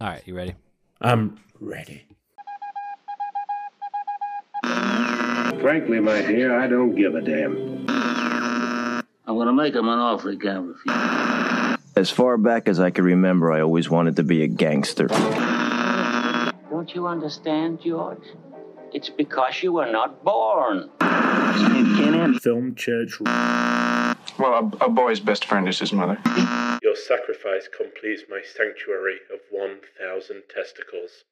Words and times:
All 0.00 0.06
right, 0.06 0.22
you 0.26 0.34
ready? 0.36 0.54
I'm 1.00 1.40
ready. 1.58 2.06
Frankly, 5.60 5.98
my 5.98 6.22
dear, 6.22 6.56
I 6.56 6.68
don't 6.68 6.94
give 6.94 7.16
a 7.16 7.20
damn. 7.20 7.84
I'm 7.88 9.36
gonna 9.36 9.52
make 9.52 9.74
him 9.74 9.88
an 9.88 9.98
offer 9.98 10.30
he 10.30 10.36
can't 10.36 10.68
refuse. 10.68 11.78
As 11.96 12.10
far 12.10 12.36
back 12.36 12.68
as 12.68 12.78
I 12.78 12.90
can 12.90 13.04
remember, 13.04 13.50
I 13.50 13.60
always 13.60 13.90
wanted 13.90 14.14
to 14.16 14.22
be 14.22 14.44
a 14.44 14.46
gangster. 14.46 15.08
Don't 16.70 16.94
you 16.94 17.08
understand, 17.08 17.80
George? 17.82 18.22
It's 18.92 19.08
because 19.08 19.64
you 19.64 19.72
were 19.72 19.90
not 19.90 20.22
born. 20.22 20.90
Film 22.40 22.76
church. 22.76 23.18
Well, 23.20 24.72
a, 24.80 24.84
a 24.84 24.88
boy's 24.88 25.18
best 25.18 25.44
friend 25.44 25.68
is 25.68 25.80
his 25.80 25.92
mother. 25.92 26.18
Your 26.88 26.96
sacrifice 26.96 27.68
completes 27.68 28.22
my 28.30 28.40
sanctuary 28.42 29.18
of 29.30 29.40
1,000 29.50 30.44
testicles. 30.48 31.24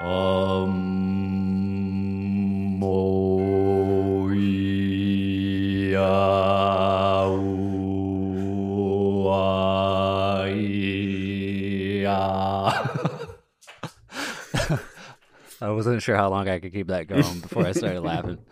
Um, 0.00 0.78
oh, 2.84 4.28
yeah. 4.30 4.94
I 15.60 15.70
wasn't 15.70 16.00
sure 16.00 16.14
how 16.14 16.30
long 16.30 16.48
I 16.48 16.60
could 16.60 16.72
keep 16.72 16.86
that 16.86 17.08
going 17.08 17.40
before 17.40 17.66
I 17.66 17.72
started 17.72 18.02
laughing. 18.02 18.38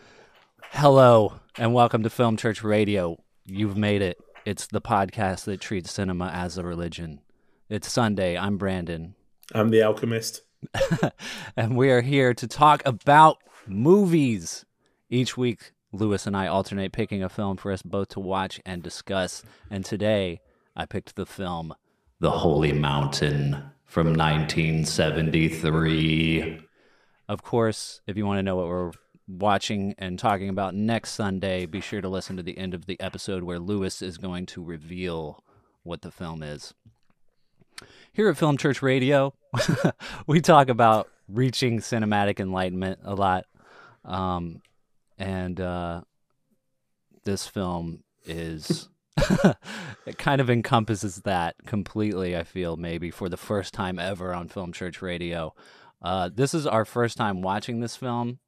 Hello, 0.82 1.38
and 1.58 1.72
welcome 1.72 2.02
to 2.02 2.10
Film 2.10 2.36
Church 2.36 2.64
Radio. 2.64 3.22
You've 3.46 3.76
made 3.76 4.02
it. 4.02 4.18
It's 4.44 4.66
the 4.66 4.80
podcast 4.80 5.44
that 5.44 5.60
treats 5.60 5.92
cinema 5.92 6.28
as 6.34 6.58
a 6.58 6.64
religion. 6.64 7.20
It's 7.68 7.88
Sunday. 7.88 8.36
I'm 8.36 8.58
Branden. 8.58 9.14
I'm 9.54 9.70
the 9.70 9.84
alchemist. 9.84 10.42
and 11.56 11.76
we 11.76 11.90
are 11.90 12.00
here 12.00 12.34
to 12.34 12.48
talk 12.48 12.82
about 12.84 13.36
movies. 13.64 14.64
Each 15.08 15.36
week, 15.36 15.70
Lewis 15.92 16.26
and 16.26 16.36
I 16.36 16.48
alternate 16.48 16.90
picking 16.90 17.22
a 17.22 17.28
film 17.28 17.58
for 17.58 17.70
us 17.70 17.82
both 17.82 18.08
to 18.08 18.18
watch 18.18 18.60
and 18.66 18.82
discuss. 18.82 19.44
And 19.70 19.84
today, 19.84 20.40
I 20.74 20.86
picked 20.86 21.14
the 21.14 21.26
film 21.26 21.74
The 22.18 22.32
Holy 22.32 22.72
Mountain 22.72 23.70
from 23.84 24.16
1973. 24.16 26.60
Of 27.28 27.44
course, 27.44 28.00
if 28.08 28.16
you 28.16 28.26
want 28.26 28.38
to 28.38 28.42
know 28.42 28.56
what 28.56 28.66
we're 28.66 28.90
watching 29.26 29.94
and 29.98 30.18
talking 30.18 30.48
about 30.48 30.74
next 30.74 31.12
Sunday, 31.12 31.66
be 31.66 31.80
sure 31.80 32.00
to 32.00 32.08
listen 32.08 32.36
to 32.36 32.42
the 32.42 32.58
end 32.58 32.74
of 32.74 32.86
the 32.86 33.00
episode 33.00 33.42
where 33.42 33.58
Lewis 33.58 34.02
is 34.02 34.18
going 34.18 34.46
to 34.46 34.62
reveal 34.62 35.42
what 35.82 36.02
the 36.02 36.10
film 36.10 36.42
is. 36.42 36.74
Here 38.12 38.28
at 38.28 38.36
Film 38.36 38.56
Church 38.56 38.82
Radio, 38.82 39.34
we 40.26 40.40
talk 40.40 40.68
about 40.68 41.08
reaching 41.28 41.78
cinematic 41.78 42.40
enlightenment 42.40 43.00
a 43.04 43.14
lot. 43.14 43.46
Um, 44.04 44.62
and 45.18 45.60
uh, 45.60 46.02
this 47.24 47.46
film 47.46 48.02
is, 48.26 48.88
it 50.06 50.18
kind 50.18 50.40
of 50.40 50.50
encompasses 50.50 51.16
that 51.22 51.56
completely, 51.66 52.36
I 52.36 52.42
feel, 52.42 52.76
maybe 52.76 53.10
for 53.10 53.28
the 53.28 53.36
first 53.36 53.72
time 53.72 53.98
ever 53.98 54.34
on 54.34 54.48
Film 54.48 54.72
Church 54.72 55.00
Radio. 55.00 55.54
Uh, 56.02 56.28
this 56.32 56.52
is 56.52 56.66
our 56.66 56.84
first 56.84 57.16
time 57.16 57.42
watching 57.42 57.80
this 57.80 57.96
film, 57.96 58.40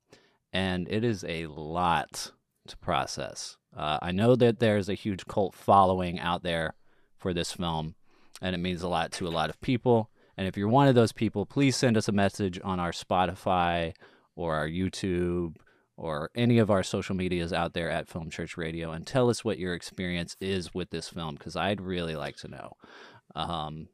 and 0.55 0.88
it 0.88 1.05
is 1.05 1.24
a 1.28 1.47
lot 1.48 2.30
to 2.69 2.77
process. 2.78 3.56
Uh, 3.77 3.98
I 4.00 4.12
know 4.12 4.36
that 4.36 4.60
there's 4.60 4.88
a 4.88 4.94
huge 4.94 5.27
cult 5.27 5.55
following 5.55 6.19
out 6.20 6.44
there 6.44 6.74
for 7.19 7.34
this 7.34 7.52
film 7.52 7.97
and 8.41 8.55
it 8.55 8.58
means 8.58 8.82
a 8.82 8.88
lot 8.88 9.12
to 9.12 9.27
a 9.27 9.30
lot 9.30 9.50
of 9.50 9.60
people. 9.60 10.10
And 10.36 10.47
if 10.47 10.56
you're 10.56 10.69
one 10.69 10.88
of 10.88 10.94
those 10.94 11.12
people, 11.12 11.44
please 11.44 11.77
send 11.77 11.97
us 11.97 12.08
a 12.08 12.12
message 12.12 12.60
on 12.62 12.80
our 12.80 12.92
Spotify 12.92 13.94
or 14.37 14.54
our 14.54 14.69
YouTube 14.69 15.56
or 15.97 16.31
any 16.34 16.59
of 16.59 16.71
our 16.71 16.82
social 16.82 17.15
medias 17.15 17.53
out 17.53 17.72
there 17.72 17.91
at 17.91 18.09
Film 18.09 18.31
Church 18.31 18.56
Radio 18.56 18.91
and 18.91 19.06
tell 19.06 19.31
us 19.31 19.44
what 19.44 19.59
your 19.59 19.75
experience 19.75 20.36
is 20.41 20.75
with 20.75 20.91
this 20.91 21.09
film 21.09 21.34
because 21.34 21.56
I'd 21.56 21.81
really 21.81 22.16
like 22.16 22.36
to 22.38 22.48
know. 22.48 22.72
Um, 23.34 23.88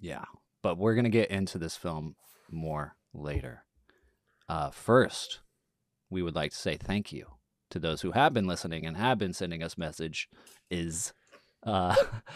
yeah, 0.00 0.24
but 0.62 0.78
we're 0.78 0.94
going 0.94 1.04
to 1.04 1.10
get 1.10 1.30
into 1.30 1.58
this 1.58 1.76
film 1.76 2.16
more 2.50 2.96
later. 3.14 3.64
Uh, 4.48 4.70
first, 4.70 5.40
we 6.10 6.22
would 6.22 6.34
like 6.34 6.50
to 6.50 6.56
say 6.56 6.76
thank 6.76 7.12
you 7.12 7.26
to 7.70 7.78
those 7.78 8.02
who 8.02 8.12
have 8.12 8.34
been 8.34 8.46
listening 8.46 8.84
and 8.84 8.96
have 8.96 9.18
been 9.18 9.32
sending 9.32 9.62
us 9.62 9.78
message 9.78 10.28
is 10.70 11.12
uh, 11.64 11.94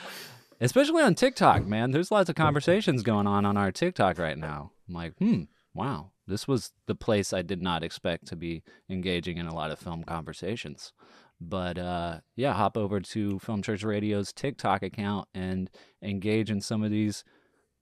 especially 0.60 1.02
on 1.02 1.14
TikTok, 1.14 1.66
man. 1.66 1.90
There's 1.90 2.10
lots 2.10 2.30
of 2.30 2.36
conversations 2.36 3.02
going 3.02 3.26
on 3.26 3.44
on 3.44 3.56
our 3.56 3.72
TikTok 3.72 4.18
right 4.18 4.38
now. 4.38 4.70
I'm 4.88 4.94
like, 4.94 5.14
hmm, 5.18 5.42
wow, 5.74 6.12
this 6.26 6.46
was 6.46 6.72
the 6.86 6.94
place 6.94 7.32
I 7.32 7.42
did 7.42 7.62
not 7.62 7.82
expect 7.82 8.26
to 8.28 8.36
be 8.36 8.62
engaging 8.88 9.38
in 9.38 9.46
a 9.46 9.54
lot 9.54 9.70
of 9.70 9.78
film 9.78 10.04
conversations. 10.04 10.92
But 11.40 11.78
uh, 11.78 12.20
yeah, 12.36 12.54
hop 12.54 12.76
over 12.76 13.00
to 13.00 13.38
Film 13.40 13.60
Church 13.60 13.82
Radio's 13.82 14.32
TikTok 14.32 14.82
account 14.82 15.28
and 15.34 15.68
engage 16.02 16.50
in 16.50 16.60
some 16.60 16.82
of 16.82 16.90
these 16.90 17.24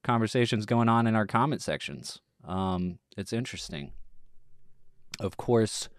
conversations 0.03 0.65
going 0.65 0.89
on 0.89 1.07
in 1.07 1.15
our 1.15 1.27
comment 1.27 1.61
sections. 1.61 2.19
Um, 2.45 2.99
it's 3.15 3.31
interesting. 3.31 3.91
Of 5.23 5.37
course, 5.37 5.89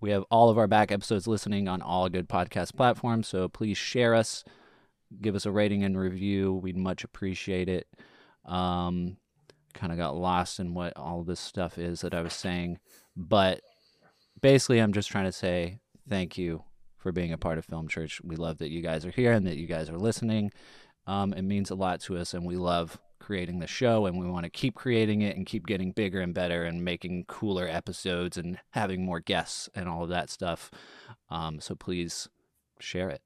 we 0.00 0.10
have 0.10 0.24
all 0.30 0.50
of 0.50 0.58
our 0.58 0.66
back 0.66 0.90
episodes 0.90 1.26
listening 1.26 1.68
on 1.68 1.80
all 1.80 2.08
good 2.08 2.28
podcast 2.28 2.74
platforms, 2.74 3.28
so 3.28 3.48
please 3.48 3.78
share 3.78 4.14
us 4.14 4.44
give 5.20 5.34
us 5.36 5.46
a 5.46 5.52
rating 5.52 5.84
and 5.84 5.98
review. 5.98 6.52
We'd 6.52 6.76
much 6.76 7.04
appreciate 7.04 7.68
it. 7.68 7.86
Um, 8.44 9.16
kind 9.74 9.92
of 9.92 9.98
got 9.98 10.16
lost 10.16 10.58
in 10.58 10.74
what 10.74 10.96
all 10.96 11.22
this 11.22 11.40
stuff 11.40 11.78
is 11.78 12.00
that 12.00 12.14
I 12.14 12.22
was 12.22 12.32
saying, 12.32 12.78
but 13.16 13.60
basically, 14.40 14.78
I'm 14.78 14.92
just 14.92 15.10
trying 15.10 15.26
to 15.26 15.32
say 15.32 15.78
thank 16.08 16.38
you 16.38 16.64
for 16.96 17.12
being 17.12 17.32
a 17.32 17.38
part 17.38 17.58
of 17.58 17.64
Film 17.64 17.88
Church. 17.88 18.20
We 18.24 18.36
love 18.36 18.58
that 18.58 18.70
you 18.70 18.82
guys 18.82 19.04
are 19.04 19.10
here 19.10 19.32
and 19.32 19.46
that 19.46 19.56
you 19.56 19.66
guys 19.66 19.90
are 19.90 19.98
listening. 19.98 20.50
Um, 21.06 21.32
it 21.32 21.42
means 21.42 21.70
a 21.70 21.76
lot 21.76 22.00
to 22.02 22.16
us, 22.16 22.34
and 22.34 22.44
we 22.44 22.56
love 22.56 22.98
creating 23.18 23.58
the 23.58 23.66
show, 23.66 24.06
and 24.06 24.18
we 24.18 24.26
want 24.26 24.44
to 24.44 24.50
keep 24.50 24.74
creating 24.74 25.22
it 25.22 25.36
and 25.36 25.46
keep 25.46 25.66
getting 25.66 25.92
bigger 25.92 26.20
and 26.20 26.34
better 26.34 26.64
and 26.64 26.84
making 26.84 27.24
cooler 27.26 27.66
episodes 27.68 28.36
and 28.36 28.58
having 28.70 29.04
more 29.04 29.20
guests 29.20 29.68
and 29.74 29.88
all 29.88 30.04
of 30.04 30.08
that 30.10 30.30
stuff. 30.30 30.70
Um, 31.30 31.60
so 31.60 31.74
please 31.74 32.28
share 32.78 33.10
it. 33.10 33.22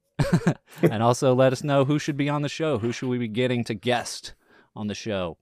and 0.83 1.03
also 1.03 1.35
let 1.35 1.53
us 1.53 1.65
know 1.65 1.85
who 1.85 1.99
should 1.99 2.17
be 2.17 2.29
on 2.29 2.43
the 2.43 2.49
show. 2.49 2.79
Who 2.79 2.93
should 2.93 3.09
we 3.09 3.19
be 3.19 3.29
getting 3.29 3.65
to 3.65 3.75
guest 3.75 4.35
on 4.77 4.87
the 4.87 4.95
show? 4.95 5.39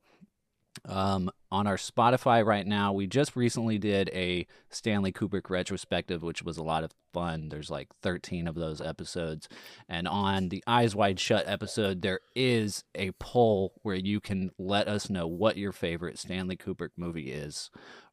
Um, 0.85 1.31
on 1.51 1.67
our 1.67 1.77
Spotify 1.77 2.45
right 2.45 2.67
now, 2.67 2.93
we 2.93 3.07
just 3.07 3.35
recently 3.35 3.79
did 3.79 4.11
a 4.13 4.47
Stanley 4.69 5.13
Kubrick 5.13 5.49
retrospective, 5.49 6.23
which 6.23 6.43
was 6.43 6.59
a 6.59 6.63
lot 6.63 6.85
of 6.85 6.93
fun. 7.13 7.49
There's 7.49 7.71
like 7.71 7.89
13 8.03 8.47
of 8.47 8.55
those 8.55 8.81
episodes. 8.81 9.49
And 9.89 10.07
on 10.07 10.51
the 10.51 10.63
Eyes 10.67 10.95
Wide 10.95 11.19
Shut 11.19 11.49
episode, 11.49 12.03
there 12.03 12.21
is 12.35 12.85
a 12.95 13.13
poll 13.13 13.73
where 13.83 13.97
you 13.97 14.21
can 14.21 14.51
let 14.59 14.89
us 14.89 15.09
know 15.09 15.27
what 15.27 15.57
your 15.57 15.73
favorite 15.73 16.19
Stanley 16.19 16.57
Kubrick 16.57 16.91
movie 16.97 17.33
is. 17.33 17.71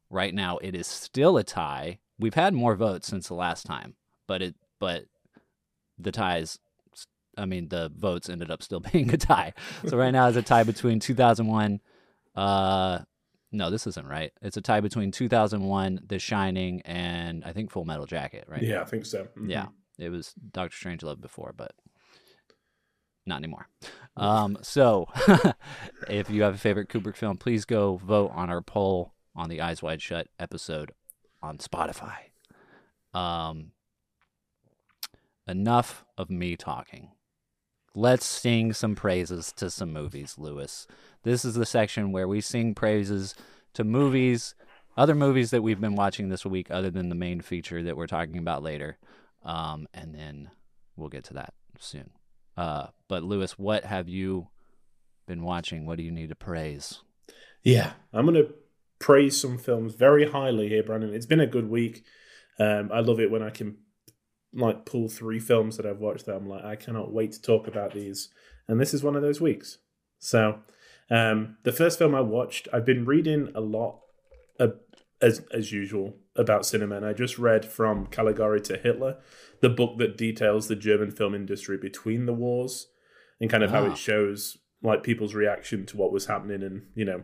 Right 0.08 0.34
now, 0.34 0.56
it 0.58 0.74
is 0.74 0.86
still 0.86 1.36
a 1.36 1.44
tie. 1.44 1.98
We've 2.18 2.34
had 2.34 2.54
more 2.54 2.74
votes 2.74 3.06
since 3.06 3.28
the 3.28 3.34
last 3.34 3.66
time, 3.66 3.96
but 4.26 4.40
it 4.40 4.54
but 4.78 5.04
the 5.98 6.12
ties 6.12 6.58
I 7.36 7.44
mean 7.44 7.68
the 7.68 7.90
votes 7.94 8.30
ended 8.30 8.50
up 8.50 8.62
still 8.62 8.80
being 8.92 9.12
a 9.12 9.18
tie. 9.18 9.52
So 9.86 9.96
right 9.96 10.12
now 10.12 10.28
it's 10.28 10.36
a 10.36 10.42
tie 10.42 10.62
between 10.62 11.00
2001 11.00 11.80
uh 12.34 13.00
no, 13.52 13.70
this 13.70 13.86
isn't 13.86 14.06
right. 14.06 14.32
It's 14.42 14.56
a 14.56 14.60
tie 14.60 14.80
between 14.80 15.10
2001 15.10 16.00
The 16.06 16.18
Shining 16.18 16.82
and 16.82 17.44
I 17.44 17.52
think 17.52 17.70
Full 17.70 17.84
Metal 17.84 18.06
Jacket, 18.06 18.44
right? 18.48 18.62
Yeah, 18.62 18.82
I 18.82 18.84
think 18.84 19.06
so. 19.06 19.24
Mm-hmm. 19.24 19.50
Yeah. 19.50 19.66
It 19.98 20.10
was 20.10 20.34
Doctor 20.52 20.76
Strange 20.76 21.02
Strangelove 21.02 21.20
before, 21.20 21.54
but 21.56 21.72
not 23.24 23.38
anymore. 23.38 23.68
Um, 24.16 24.58
so 24.62 25.06
if 26.08 26.30
you 26.30 26.42
have 26.42 26.54
a 26.54 26.58
favorite 26.58 26.88
Kubrick 26.88 27.16
film, 27.16 27.36
please 27.36 27.64
go 27.64 27.96
vote 27.96 28.32
on 28.34 28.50
our 28.50 28.60
poll 28.60 29.12
on 29.34 29.48
the 29.48 29.60
Eyes 29.60 29.82
Wide 29.82 30.02
Shut 30.02 30.28
episode 30.38 30.92
on 31.42 31.58
Spotify. 31.58 32.16
Um, 33.14 33.72
enough 35.46 36.04
of 36.18 36.30
me 36.30 36.56
talking. 36.56 37.10
Let's 37.98 38.26
sing 38.26 38.74
some 38.74 38.94
praises 38.94 39.52
to 39.52 39.70
some 39.70 39.90
movies, 39.90 40.34
Lewis. 40.36 40.86
This 41.22 41.46
is 41.46 41.54
the 41.54 41.64
section 41.64 42.12
where 42.12 42.28
we 42.28 42.42
sing 42.42 42.74
praises 42.74 43.34
to 43.72 43.84
movies, 43.84 44.54
other 44.98 45.14
movies 45.14 45.50
that 45.50 45.62
we've 45.62 45.80
been 45.80 45.96
watching 45.96 46.28
this 46.28 46.44
week, 46.44 46.70
other 46.70 46.90
than 46.90 47.08
the 47.08 47.14
main 47.14 47.40
feature 47.40 47.82
that 47.82 47.96
we're 47.96 48.06
talking 48.06 48.36
about 48.36 48.62
later. 48.62 48.98
Um, 49.42 49.88
and 49.94 50.14
then 50.14 50.50
we'll 50.94 51.08
get 51.08 51.24
to 51.24 51.34
that 51.34 51.54
soon. 51.78 52.10
Uh, 52.54 52.88
but, 53.08 53.22
Lewis, 53.22 53.58
what 53.58 53.86
have 53.86 54.10
you 54.10 54.48
been 55.26 55.42
watching? 55.42 55.86
What 55.86 55.96
do 55.96 56.04
you 56.04 56.12
need 56.12 56.28
to 56.28 56.36
praise? 56.36 57.00
Yeah, 57.62 57.92
I'm 58.12 58.26
going 58.26 58.34
to 58.34 58.52
praise 58.98 59.40
some 59.40 59.56
films 59.56 59.94
very 59.94 60.30
highly 60.30 60.68
here, 60.68 60.82
Branden. 60.82 61.14
It's 61.14 61.24
been 61.24 61.40
a 61.40 61.46
good 61.46 61.70
week. 61.70 62.04
Um, 62.58 62.90
I 62.92 63.00
love 63.00 63.20
it 63.20 63.30
when 63.30 63.42
I 63.42 63.48
can 63.48 63.78
like 64.56 64.84
pull 64.86 65.08
three 65.08 65.38
films 65.38 65.76
that 65.76 65.86
I've 65.86 65.98
watched 66.00 66.26
that 66.26 66.34
I'm 66.36 66.48
like, 66.48 66.64
I 66.64 66.76
cannot 66.76 67.12
wait 67.12 67.32
to 67.32 67.42
talk 67.42 67.68
about 67.68 67.92
these. 67.94 68.28
And 68.68 68.80
this 68.80 68.92
is 68.94 69.02
one 69.04 69.14
of 69.16 69.22
those 69.22 69.40
weeks. 69.40 69.78
So, 70.18 70.60
um, 71.10 71.56
the 71.62 71.72
first 71.72 71.98
film 71.98 72.14
I 72.14 72.20
watched, 72.22 72.66
I've 72.72 72.86
been 72.86 73.04
reading 73.04 73.50
a 73.54 73.60
lot, 73.60 74.00
uh, 74.58 74.68
as 75.20 75.40
as 75.52 75.72
usual, 75.72 76.14
about 76.34 76.66
cinema, 76.66 76.96
and 76.96 77.06
I 77.06 77.12
just 77.12 77.38
read 77.38 77.64
from 77.64 78.06
Caligari 78.06 78.60
to 78.62 78.76
Hitler, 78.76 79.18
the 79.60 79.68
book 79.70 79.98
that 79.98 80.16
details 80.18 80.68
the 80.68 80.76
German 80.76 81.10
film 81.10 81.34
industry 81.34 81.76
between 81.78 82.26
the 82.26 82.34
wars, 82.34 82.88
and 83.40 83.48
kind 83.48 83.62
of 83.62 83.70
how 83.70 83.84
Ah. 83.84 83.92
it 83.92 83.98
shows 83.98 84.58
like 84.82 85.02
people's 85.02 85.34
reaction 85.34 85.86
to 85.86 85.96
what 85.96 86.12
was 86.12 86.26
happening, 86.26 86.62
and 86.62 86.88
you 86.94 87.04
know, 87.04 87.22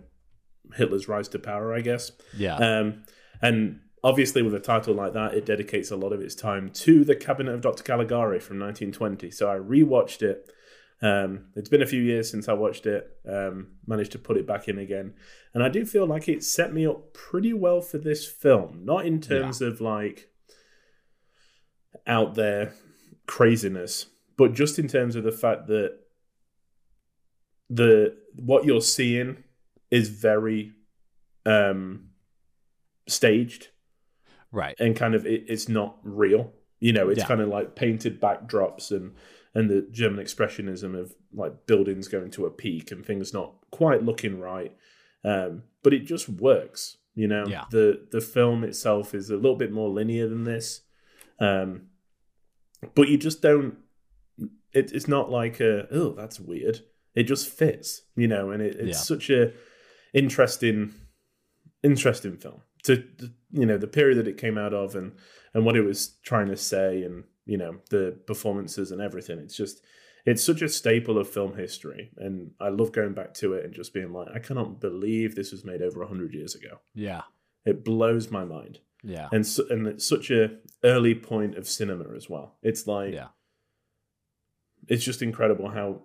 Hitler's 0.75 1.08
rise 1.08 1.29
to 1.29 1.38
power, 1.38 1.75
I 1.75 1.81
guess. 1.81 2.12
Yeah. 2.37 2.56
Um, 2.56 3.02
and 3.43 3.81
obviously, 4.04 4.43
with 4.43 4.54
a 4.54 4.60
title 4.60 4.94
like 4.94 5.12
that, 5.12 5.34
it 5.34 5.46
dedicates 5.46 5.90
a 5.90 5.96
lot 5.96 6.12
of 6.12 6.20
its 6.20 6.34
time 6.34 6.70
to 6.70 7.04
the 7.04 7.16
Cabinet 7.16 7.54
of 7.54 7.60
Dr. 7.60 7.82
Caligari 7.82 8.40
from 8.40 8.58
1920. 8.58 9.31
So 9.31 9.50
I 9.50 9.56
rewatched 9.56 10.22
it. 10.22 10.50
Um, 11.00 11.46
it's 11.56 11.69
been 11.69 11.82
a 11.82 11.87
few 11.87 12.00
years 12.00 12.31
since 12.31 12.49
I 12.49 12.52
watched 12.52 12.87
it. 12.87 13.10
Um, 13.28 13.72
managed 13.87 14.12
to 14.12 14.19
put 14.19 14.37
it 14.37 14.46
back 14.46 14.69
in 14.69 14.78
again, 14.78 15.14
and 15.52 15.62
I 15.62 15.69
do 15.69 15.84
feel 15.84 16.06
like 16.06 16.28
it 16.28 16.44
set 16.44 16.72
me 16.72 16.87
up 16.87 17.12
pretty 17.12 17.52
well 17.52 17.81
for 17.81 17.99
this 17.99 18.25
film. 18.26 18.84
Not 18.84 19.04
in 19.04 19.20
terms 19.20 19.60
of 19.60 19.81
like 19.81 20.31
out 22.06 22.34
there 22.37 22.75
craziness, 23.26 24.06
but 24.37 24.52
just 24.52 24.78
in 24.78 24.87
terms 24.87 25.16
of 25.16 25.25
the 25.25 25.32
fact 25.32 25.66
that 25.66 25.98
the 27.69 28.16
what 28.37 28.64
you're 28.64 28.81
seeing 28.81 29.43
is 29.90 30.08
very 30.08 30.72
um 31.46 32.10
staged 33.08 33.69
right. 34.52 34.76
and 34.78 34.94
kind 34.94 35.14
of 35.14 35.26
it, 35.26 35.44
it's 35.49 35.69
not 35.69 35.99
real 36.04 36.52
you 36.81 36.93
know 36.93 37.08
it's 37.08 37.20
Yeah. 37.20 37.26
kind 37.28 37.40
of 37.40 37.49
like 37.49 37.75
painted 37.75 38.20
backdrops 38.20 38.90
and 38.90 39.12
and 39.54 39.69
the 39.70 39.87
german 39.90 40.25
expressionism 40.25 40.99
of 40.99 41.14
like 41.34 41.66
buildings 41.66 42.08
going 42.08 42.31
to 42.32 42.46
a 42.46 42.50
peak 42.50 42.90
and 42.93 43.04
things 43.04 43.32
not 43.32 43.54
quite 43.70 44.02
looking 44.04 44.38
right 44.40 44.75
um 45.25 45.62
but 45.82 45.93
it 45.94 46.00
just 46.06 46.28
works 46.28 46.96
you 47.14 47.28
know 47.28 47.46
Yeah. 47.46 47.64
the 47.70 48.06
the 48.10 48.20
film 48.20 48.64
itself 48.64 49.14
is 49.14 49.31
a 49.31 49.37
little 49.37 49.56
bit 49.56 49.72
more 49.72 49.88
linear 49.90 50.28
than 50.28 50.44
this 50.44 50.82
um 51.38 51.82
but 52.94 53.08
you 53.08 53.16
just 53.19 53.43
don't 53.43 53.76
it, 54.72 54.90
it's 54.93 55.06
not 55.08 55.31
like 55.31 55.60
a 55.60 55.87
oh 55.94 56.14
that's 56.14 56.40
weird 56.40 56.81
it 57.14 57.25
just 57.25 57.48
fits 57.48 58.02
you 58.16 58.26
know 58.26 58.50
and 58.50 58.62
it, 58.62 58.75
it's 58.76 58.88
Yeah. 58.98 59.16
such 59.16 59.31
a 59.31 59.52
interesting 60.14 60.94
interesting 61.82 62.37
film 62.37 62.62
to 62.84 63.05
you 63.50 63.67
know 63.67 63.79
the 63.79 63.87
period 63.87 64.19
that 64.19 64.29
it 64.29 64.38
came 64.38 64.58
out 64.58 64.75
of 64.75 64.94
and 64.96 65.12
and 65.55 65.64
what 65.64 65.76
it 65.76 65.82
was 65.82 66.17
trying 66.23 66.49
to 66.49 66.56
say 66.56 67.02
and 67.02 67.25
you 67.46 67.56
know 67.58 67.76
the 67.90 68.19
performances 68.26 68.90
and 68.90 69.00
everything 69.00 69.38
it's 69.38 69.56
just 69.56 69.82
it's 70.25 70.44
such 70.44 70.62
a 70.62 70.69
staple 70.69 71.19
of 71.19 71.29
film 71.29 71.56
history 71.56 72.11
and 72.17 72.50
i 72.61 72.69
love 72.69 72.93
going 72.93 73.12
back 73.12 73.34
to 73.34 73.52
it 73.55 73.64
and 73.64 73.75
just 73.75 73.93
being 73.93 74.12
like 74.12 74.29
i 74.34 74.38
cannot 74.38 74.81
believe 74.81 75.34
this 75.34 75.52
was 75.52 75.64
made 75.64 75.82
over 75.82 76.00
100 76.00 76.32
years 76.34 76.55
ago 76.55 76.81
Yeah. 76.94 77.23
it 77.64 77.84
blows 77.84 78.31
my 78.31 78.44
mind 78.44 78.79
Yeah. 79.02 79.29
and 79.32 79.46
so, 79.46 79.64
and 79.70 79.87
it's 79.87 80.08
such 80.08 80.31
a 80.31 80.56
early 80.84 81.14
point 81.14 81.56
of 81.56 81.69
cinema 81.69 82.14
as 82.17 82.29
well 82.31 82.56
it's 82.62 82.87
like 82.87 83.12
Yeah. 83.14 83.29
it's 84.88 85.05
just 85.05 85.23
incredible 85.23 85.69
how 85.70 86.02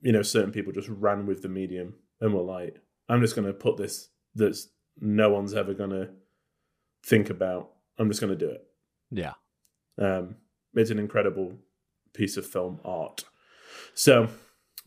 you 0.00 0.12
know 0.12 0.22
certain 0.22 0.52
people 0.52 0.72
just 0.72 0.88
ran 0.88 1.26
with 1.26 1.42
the 1.42 1.48
medium 1.48 1.94
and 2.20 2.32
were 2.34 2.42
like 2.42 2.76
i'm 3.08 3.20
just 3.20 3.34
going 3.36 3.46
to 3.46 3.52
put 3.54 3.76
this 3.76 4.08
that's 4.34 4.68
no 5.00 5.30
one's 5.30 5.54
ever 5.54 5.74
going 5.74 5.90
to 5.90 6.08
think 7.04 7.30
about 7.30 7.70
i'm 7.98 8.08
just 8.08 8.20
going 8.20 8.36
to 8.36 8.46
do 8.46 8.50
it 8.50 8.64
Yeah. 9.10 9.32
um 9.98 10.36
it's 10.74 10.90
an 10.90 10.98
incredible 10.98 11.52
piece 12.12 12.36
of 12.36 12.46
film 12.46 12.80
art 12.84 13.24
so 13.94 14.28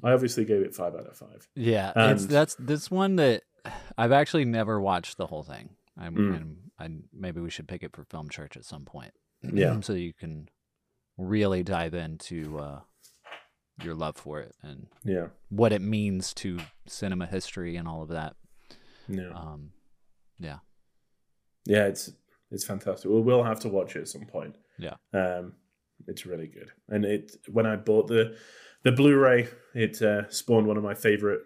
i 0.03 0.11
obviously 0.11 0.45
gave 0.45 0.61
it 0.61 0.73
five 0.75 0.93
out 0.95 1.07
of 1.07 1.17
five 1.17 1.47
Yeah, 1.55 1.91
it's 2.11 2.25
that's 2.25 2.55
this 2.55 2.89
one 2.91 3.15
that 3.17 3.43
I've 3.97 4.13
actually 4.13 4.45
never 4.45 4.79
watched 4.79 5.17
the 5.17 5.27
whole 5.27 5.43
thing. 5.43 5.71
I'm, 5.97 6.15
Mm. 6.15 6.55
I 6.79 6.89
maybe 7.11 7.41
we 7.41 7.49
should 7.49 7.67
pick 7.67 7.83
it 7.83 7.93
for 7.93 8.05
film 8.05 8.29
church 8.29 8.55
at 8.55 8.63
some 8.63 8.85
point. 8.85 9.11
Yeah. 9.41 9.79
so 9.81 9.91
you 9.93 10.13
can 10.13 10.47
really 11.17 11.63
dive 11.63 11.93
into 11.93 12.57
uh, 12.59 12.79
your 13.83 13.93
love 13.93 14.15
for 14.15 14.39
it 14.39 14.55
and 14.63 14.87
yeah 15.03 15.27
what 15.49 15.73
it 15.73 15.81
means 15.81 16.33
to 16.35 16.59
cinema 16.85 17.25
history 17.25 17.75
and 17.75 17.87
all 17.89 18.01
of 18.03 18.09
that. 18.09 18.35
yeah 19.09 19.31
Um, 19.33 19.71
yeah, 20.39 20.57
yeah 21.65 21.85
it's 21.85 22.11
it's 22.51 22.65
fantastic 22.65 23.09
well 23.11 23.21
we'll 23.21 23.43
have 23.43 23.59
to 23.59 23.69
watch 23.69 23.95
it 23.95 24.01
at 24.01 24.07
some 24.07 24.25
point 24.25 24.55
yeah, 24.79 24.93
Um, 25.13 25.53
it's 26.07 26.25
really 26.25 26.47
good, 26.47 26.71
and 26.89 27.03
it 27.03 27.35
when 27.51 27.65
I 27.65 27.75
bought 27.75 28.07
the 28.07 28.37
the 28.83 28.91
Blu-ray, 28.91 29.47
it 29.73 30.01
uh, 30.01 30.29
spawned 30.29 30.67
one 30.67 30.77
of 30.77 30.83
my 30.83 30.93
favorite 30.93 31.41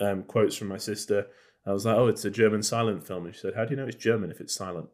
um, 0.00 0.22
quotes 0.22 0.56
from 0.56 0.68
my 0.68 0.78
sister. 0.78 1.26
I 1.66 1.72
was 1.72 1.84
like, 1.84 1.96
"Oh, 1.96 2.06
it's 2.06 2.24
a 2.24 2.30
German 2.30 2.62
silent 2.62 3.04
film," 3.04 3.26
and 3.26 3.34
she 3.34 3.40
said, 3.40 3.54
"How 3.56 3.64
do 3.64 3.70
you 3.72 3.76
know 3.76 3.86
it's 3.86 3.96
German 3.96 4.30
if 4.30 4.40
it's 4.40 4.54
silent?" 4.54 4.88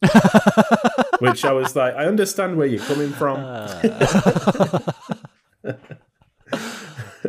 Which 1.18 1.44
I 1.44 1.52
was 1.52 1.74
like, 1.74 1.94
"I 1.94 2.06
understand 2.06 2.56
where 2.56 2.68
you're 2.68 2.84
coming 2.84 3.10
from." 3.10 3.40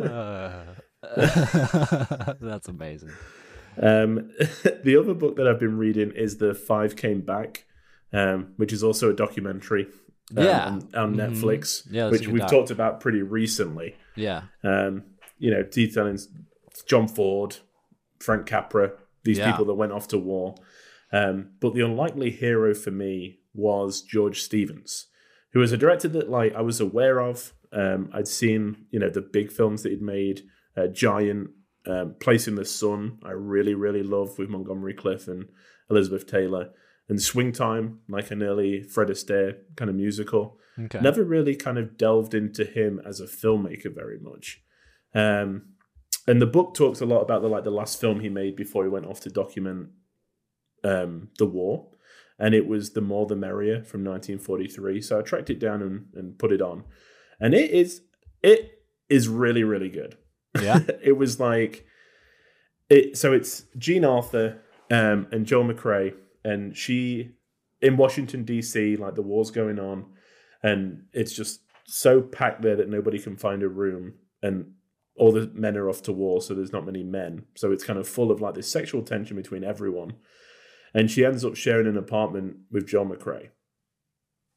Uh, 0.00 0.64
that's 2.40 2.68
amazing. 2.68 3.10
Um, 3.78 4.30
the 4.84 4.96
other 4.98 5.14
book 5.14 5.36
that 5.36 5.46
I've 5.48 5.60
been 5.60 5.78
reading 5.78 6.10
is 6.12 6.38
The 6.38 6.54
Five 6.54 6.96
Came 6.96 7.20
Back, 7.20 7.64
um, 8.12 8.52
which 8.56 8.72
is 8.72 8.82
also 8.82 9.10
a 9.10 9.14
documentary. 9.14 9.86
um, 10.36 10.44
Yeah. 10.44 10.66
on, 10.68 10.88
on 10.94 11.14
Mhm. 11.16 11.32
Netflix, 11.40 11.86
Yeah, 11.90 12.08
which 12.08 12.28
we've 12.28 12.40
doc. 12.42 12.50
talked 12.50 12.70
about 12.70 13.00
pretty 13.00 13.20
recently. 13.22 13.96
Yeah, 14.14 14.42
um, 14.62 15.02
you 15.38 15.50
know, 15.50 15.64
detailing 15.64 16.18
John 16.86 17.08
Ford, 17.08 17.56
Frank 18.20 18.46
Capra, 18.46 18.92
these 19.24 19.38
Yeah. 19.38 19.50
people 19.50 19.64
that 19.66 19.74
went 19.74 19.90
off 19.92 20.06
to 20.08 20.18
war. 20.18 20.54
Um, 21.12 21.48
but 21.58 21.74
the 21.74 21.80
unlikely 21.80 22.30
hero 22.30 22.74
for 22.74 22.92
me 22.92 23.40
was 23.54 24.02
George 24.02 24.40
Stevens, 24.42 25.08
who 25.52 25.58
was 25.58 25.72
a 25.72 25.76
director 25.76 26.06
that 26.08 26.30
like 26.30 26.54
I 26.54 26.60
was 26.60 26.78
aware 26.80 27.20
of. 27.20 27.52
Um, 27.72 28.08
I'd 28.12 28.28
seen, 28.28 28.86
you 28.92 29.00
know, 29.00 29.08
the 29.10 29.20
big 29.22 29.50
films 29.50 29.82
that 29.82 29.90
he'd 29.90 30.00
made, 30.02 30.42
uh, 30.76 30.86
Giant, 30.86 31.50
um, 31.86 32.14
Place 32.20 32.48
in 32.48 32.54
the 32.54 32.64
Sun. 32.64 33.18
I 33.24 33.30
really, 33.32 33.74
really 33.74 34.02
love 34.02 34.38
with 34.38 34.50
Montgomery 34.50 34.94
Clift 34.94 35.28
and 35.28 35.48
Elizabeth 35.90 36.26
Taylor, 36.26 36.70
and 37.08 37.20
Swing 37.20 37.52
Time, 37.52 38.00
like 38.08 38.30
an 38.30 38.42
early 38.42 38.82
Fred 38.82 39.08
Astaire 39.08 39.56
kind 39.76 39.88
of 39.88 39.96
musical 39.96 40.60
okay. 40.84 41.00
never 41.00 41.22
really 41.22 41.56
kind 41.56 41.78
of 41.78 41.96
delved 41.96 42.34
into 42.34 42.64
him 42.64 43.00
as 43.04 43.20
a 43.20 43.26
filmmaker 43.26 43.94
very 43.94 44.18
much. 44.18 44.62
Um, 45.14 45.74
and 46.26 46.40
the 46.40 46.46
book 46.46 46.74
talks 46.74 47.00
a 47.00 47.06
lot 47.06 47.22
about 47.22 47.42
the 47.42 47.48
like 47.48 47.64
the 47.64 47.70
last 47.70 48.00
film 48.00 48.20
he 48.20 48.28
made 48.28 48.56
before 48.56 48.84
he 48.84 48.90
went 48.90 49.06
off 49.06 49.20
to 49.20 49.30
document 49.30 49.88
um, 50.84 51.28
the 51.38 51.46
war, 51.46 51.88
and 52.38 52.54
it 52.54 52.66
was 52.66 52.92
"The 52.92 53.00
More 53.00 53.26
the 53.26 53.36
Merrier" 53.36 53.82
from 53.82 54.04
1943. 54.04 55.00
So 55.00 55.18
I 55.18 55.22
tracked 55.22 55.50
it 55.50 55.58
down 55.58 55.82
and, 55.82 56.06
and 56.14 56.38
put 56.38 56.52
it 56.52 56.60
on, 56.60 56.84
and 57.40 57.54
it 57.54 57.70
is 57.70 58.02
it 58.42 58.82
is 59.08 59.28
really 59.28 59.64
really 59.64 59.88
good. 59.88 60.16
Yeah. 60.60 60.80
it 61.02 61.16
was 61.16 61.38
like 61.38 61.86
it. 62.88 63.16
So 63.16 63.32
it's 63.32 63.64
Jean 63.76 64.04
Arthur 64.04 64.60
um, 64.90 65.26
and 65.30 65.46
Joel 65.46 65.64
McCrea, 65.64 66.14
and 66.44 66.76
she 66.76 67.32
in 67.80 67.96
Washington 67.96 68.44
D.C. 68.44 68.96
Like 68.96 69.14
the 69.14 69.22
war's 69.22 69.50
going 69.50 69.78
on, 69.78 70.06
and 70.62 71.04
it's 71.12 71.32
just 71.32 71.60
so 71.86 72.20
packed 72.20 72.62
there 72.62 72.76
that 72.76 72.88
nobody 72.88 73.18
can 73.18 73.36
find 73.36 73.62
a 73.62 73.68
room, 73.68 74.14
and 74.42 74.72
all 75.16 75.32
the 75.32 75.50
men 75.54 75.76
are 75.76 75.88
off 75.88 76.02
to 76.02 76.12
war, 76.12 76.40
so 76.40 76.54
there's 76.54 76.72
not 76.72 76.86
many 76.86 77.02
men. 77.02 77.44
So 77.54 77.72
it's 77.72 77.84
kind 77.84 77.98
of 77.98 78.08
full 78.08 78.30
of 78.30 78.40
like 78.40 78.54
this 78.54 78.70
sexual 78.70 79.02
tension 79.02 79.36
between 79.36 79.64
everyone, 79.64 80.14
and 80.94 81.10
she 81.10 81.24
ends 81.24 81.44
up 81.44 81.56
sharing 81.56 81.86
an 81.86 81.96
apartment 81.96 82.56
with 82.70 82.86
John 82.86 83.08
McCrea, 83.08 83.50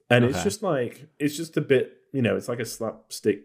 and 0.09 0.25
it's 0.25 0.43
just 0.43 0.63
like 0.63 1.07
it's 1.19 1.37
just 1.37 1.57
a 1.57 1.61
bit, 1.61 1.97
you 2.11 2.21
know, 2.21 2.35
it's 2.35 2.49
like 2.49 2.59
a 2.59 2.65
slapstick 2.65 3.43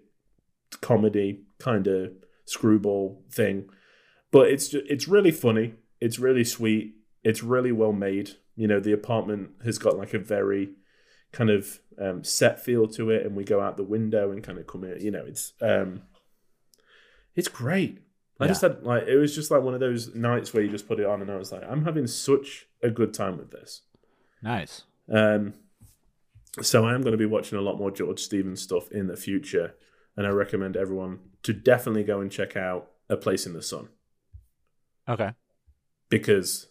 comedy 0.81 1.45
kind 1.59 1.87
of 1.87 2.13
screwball 2.49 3.23
thing, 3.31 3.69
but 4.31 4.49
it's 4.49 4.75
it's 4.75 5.09
really 5.09 5.31
funny. 5.31 5.75
It's 6.01 6.19
really 6.19 6.45
sweet. 6.45 6.95
It's 7.25 7.43
really 7.43 7.73
well 7.73 7.93
made. 7.93 8.33
You 8.57 8.67
know, 8.67 8.81
the 8.81 8.93
apartment 8.93 9.51
has 9.65 9.79
got 9.79 9.97
like 9.97 10.15
a 10.15 10.19
very 10.19 10.71
kind 11.33 11.51
of 11.51 11.81
um, 12.01 12.25
set 12.25 12.61
feel 12.61 12.87
to 12.89 13.11
it, 13.11 13.27
and 13.27 13.37
we 13.37 13.45
go 13.45 13.61
out 13.61 13.77
the 13.77 13.83
window 13.83 14.31
and 14.31 14.43
kind 14.43 14.59
of 14.59 14.67
come 14.67 14.85
in. 14.85 15.01
You 15.01 15.11
know, 15.11 15.25
it's 15.27 15.53
um, 15.61 16.03
it's 17.35 17.49
great. 17.49 18.03
I 18.41 18.47
just 18.47 18.63
had 18.63 18.85
like 18.85 19.05
it 19.09 19.17
was 19.17 19.35
just 19.35 19.51
like 19.51 19.63
one 19.63 19.75
of 19.75 19.81
those 19.81 20.15
nights 20.15 20.55
where 20.55 20.63
you 20.63 20.71
just 20.71 20.87
put 20.87 21.01
it 21.01 21.07
on, 21.07 21.23
and 21.23 21.31
I 21.31 21.37
was 21.37 21.51
like, 21.51 21.63
I'm 21.69 21.85
having 21.85 22.07
such 22.07 22.67
a 22.83 22.91
good 22.91 23.13
time 23.13 23.37
with 23.37 23.51
this. 23.51 23.83
Nice. 24.43 24.85
Um, 25.13 25.55
so 26.63 26.87
I 26.87 26.95
am 26.95 27.03
going 27.03 27.13
to 27.13 27.19
be 27.19 27.27
watching 27.27 27.59
a 27.59 27.63
lot 27.63 27.79
more 27.79 27.91
George 27.91 28.21
Stevens 28.21 28.63
stuff 28.63 28.91
in 28.93 29.07
the 29.07 29.17
future, 29.17 29.75
and 30.19 30.27
I 30.27 30.31
recommend 30.31 30.77
everyone 30.77 31.21
to 31.45 31.53
definitely 31.55 32.03
go 32.05 32.21
and 32.21 32.31
check 32.31 32.57
out 32.57 32.91
A 33.09 33.17
Place 33.17 33.47
in 33.47 33.53
the 33.55 33.63
Sun 33.63 33.89
Okay. 35.09 35.31
because 36.11 36.67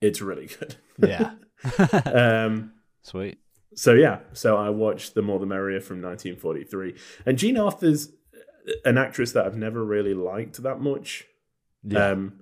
it's 0.00 0.20
really 0.20 0.46
good. 0.46 0.74
Yeah. 0.98 1.32
um, 2.04 2.72
Sweet. 3.02 3.38
so 3.74 3.94
yeah, 3.94 4.18
so 4.32 4.56
I 4.56 4.68
watched 4.70 5.14
The 5.14 5.22
More 5.22 5.38
the 5.38 5.46
Merrier 5.46 5.80
from 5.80 6.02
1943, 6.02 6.94
and 7.26 7.38
Jean 7.38 7.56
Arthur's 7.56 8.10
an 8.84 8.98
actress 8.98 9.32
that 9.32 9.44
I've 9.46 9.56
never 9.56 9.84
really 9.84 10.14
liked 10.14 10.62
that 10.62 10.80
much. 10.80 11.24
Yeah. 11.82 12.08
Um, 12.10 12.40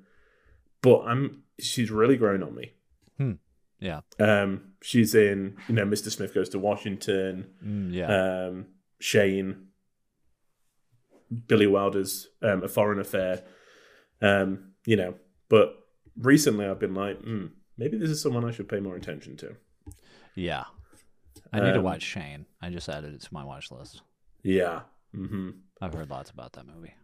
but 0.82 1.00
I'm 1.02 1.42
she's 1.60 1.90
really 1.90 2.16
grown 2.16 2.42
on 2.42 2.54
me. 2.54 2.72
yeah. 3.80 4.00
Um, 4.20 4.72
she's 4.82 5.14
in 5.14 5.56
you 5.68 5.74
know 5.74 5.84
Mr. 5.84 6.10
Smith 6.10 6.34
Goes 6.34 6.48
to 6.50 6.58
Washington, 6.58 7.46
Mm, 7.64 7.92
yeah. 7.92 8.46
um, 8.48 8.66
Shane, 9.00 9.68
Billy 11.46 11.66
Wilder's 11.66 12.28
um, 12.42 12.62
A 12.62 12.68
Foreign 12.68 13.00
Affair. 13.00 13.42
Um, 14.20 14.72
you 14.86 14.96
know, 14.96 15.14
but 15.48 15.74
recently 16.16 16.66
I've 16.66 16.78
been 16.78 16.94
like, 16.94 17.20
hmm, 17.20 17.46
maybe 17.78 17.96
this 17.98 18.10
is 18.10 18.20
someone 18.22 18.44
I 18.44 18.50
should 18.52 18.68
pay 18.68 18.80
more 18.80 18.96
attention 18.96 19.36
to. 19.38 19.56
yeah. 20.34 20.64
I 21.54 21.60
need 21.60 21.72
to 21.72 21.78
um, 21.78 21.84
watch 21.84 22.02
Shane. 22.02 22.46
I 22.62 22.70
just 22.70 22.88
added 22.88 23.12
it 23.14 23.20
to 23.22 23.34
my 23.34 23.44
watch 23.44 23.70
list. 23.70 24.00
Yeah. 24.42 24.80
hmm 25.14 25.50
I've 25.82 25.92
heard 25.92 26.08
lots 26.08 26.30
about 26.30 26.52
that 26.54 26.66
movie. 26.66 26.94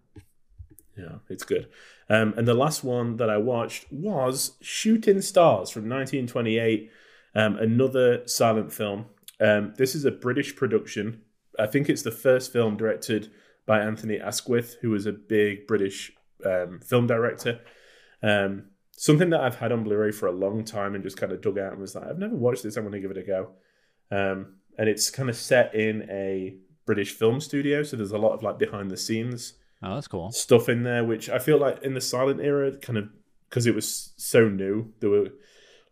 Yeah, 0.96 1.16
it's 1.28 1.44
good. 1.44 1.68
Um, 2.08 2.32
and 2.36 2.48
the 2.48 2.54
last 2.54 2.82
one 2.82 3.16
that 3.18 3.28
I 3.28 3.36
watched 3.36 3.92
was 3.92 4.56
Shooting 4.62 5.20
Stars 5.20 5.70
from 5.70 5.82
1928, 5.82 6.90
um, 7.34 7.56
another 7.56 8.26
silent 8.26 8.72
film. 8.72 9.06
Um, 9.40 9.74
this 9.76 9.94
is 9.94 10.04
a 10.04 10.10
British 10.10 10.56
production. 10.56 11.20
I 11.58 11.66
think 11.66 11.88
it's 11.88 12.02
the 12.02 12.10
first 12.10 12.52
film 12.52 12.76
directed 12.76 13.30
by 13.68 13.78
Anthony 13.80 14.18
Asquith, 14.18 14.78
who 14.82 14.90
was 14.90 15.06
a 15.06 15.12
big 15.12 15.66
British 15.68 16.10
um, 16.44 16.80
film 16.80 17.06
director. 17.06 17.60
Um, 18.22 18.70
something 18.96 19.30
that 19.30 19.40
I've 19.40 19.54
had 19.56 19.70
on 19.70 19.84
Blu-ray 19.84 20.10
for 20.10 20.26
a 20.26 20.32
long 20.32 20.64
time 20.64 20.94
and 20.96 21.04
just 21.04 21.16
kind 21.16 21.30
of 21.30 21.40
dug 21.40 21.58
out 21.58 21.70
and 21.72 21.80
was 21.80 21.94
like, 21.94 22.04
I've 22.08 22.18
never 22.18 22.34
watched 22.34 22.64
this. 22.64 22.76
I'm 22.76 22.82
going 22.82 22.94
to 22.94 23.00
give 23.00 23.12
it 23.12 23.18
a 23.18 23.22
go. 23.22 23.50
Um, 24.10 24.56
and 24.76 24.88
it's 24.88 25.10
kind 25.10 25.28
of 25.28 25.36
set 25.36 25.74
in 25.74 26.08
a 26.10 26.56
British 26.86 27.12
film 27.12 27.40
studio, 27.40 27.82
so 27.82 27.96
there's 27.96 28.12
a 28.12 28.18
lot 28.18 28.32
of 28.32 28.42
like 28.42 28.58
behind 28.58 28.90
the 28.90 28.96
scenes 28.96 29.52
Oh, 29.82 29.94
that's 29.94 30.08
cool. 30.08 30.32
stuff 30.32 30.68
in 30.68 30.82
there, 30.82 31.04
which 31.04 31.28
I 31.28 31.38
feel 31.38 31.58
like 31.58 31.82
in 31.82 31.94
the 31.94 32.00
silent 32.00 32.40
era, 32.40 32.76
kind 32.78 32.96
of 32.98 33.08
because 33.48 33.66
it 33.66 33.74
was 33.74 34.12
so 34.16 34.48
new, 34.48 34.92
there 35.00 35.10
were 35.10 35.28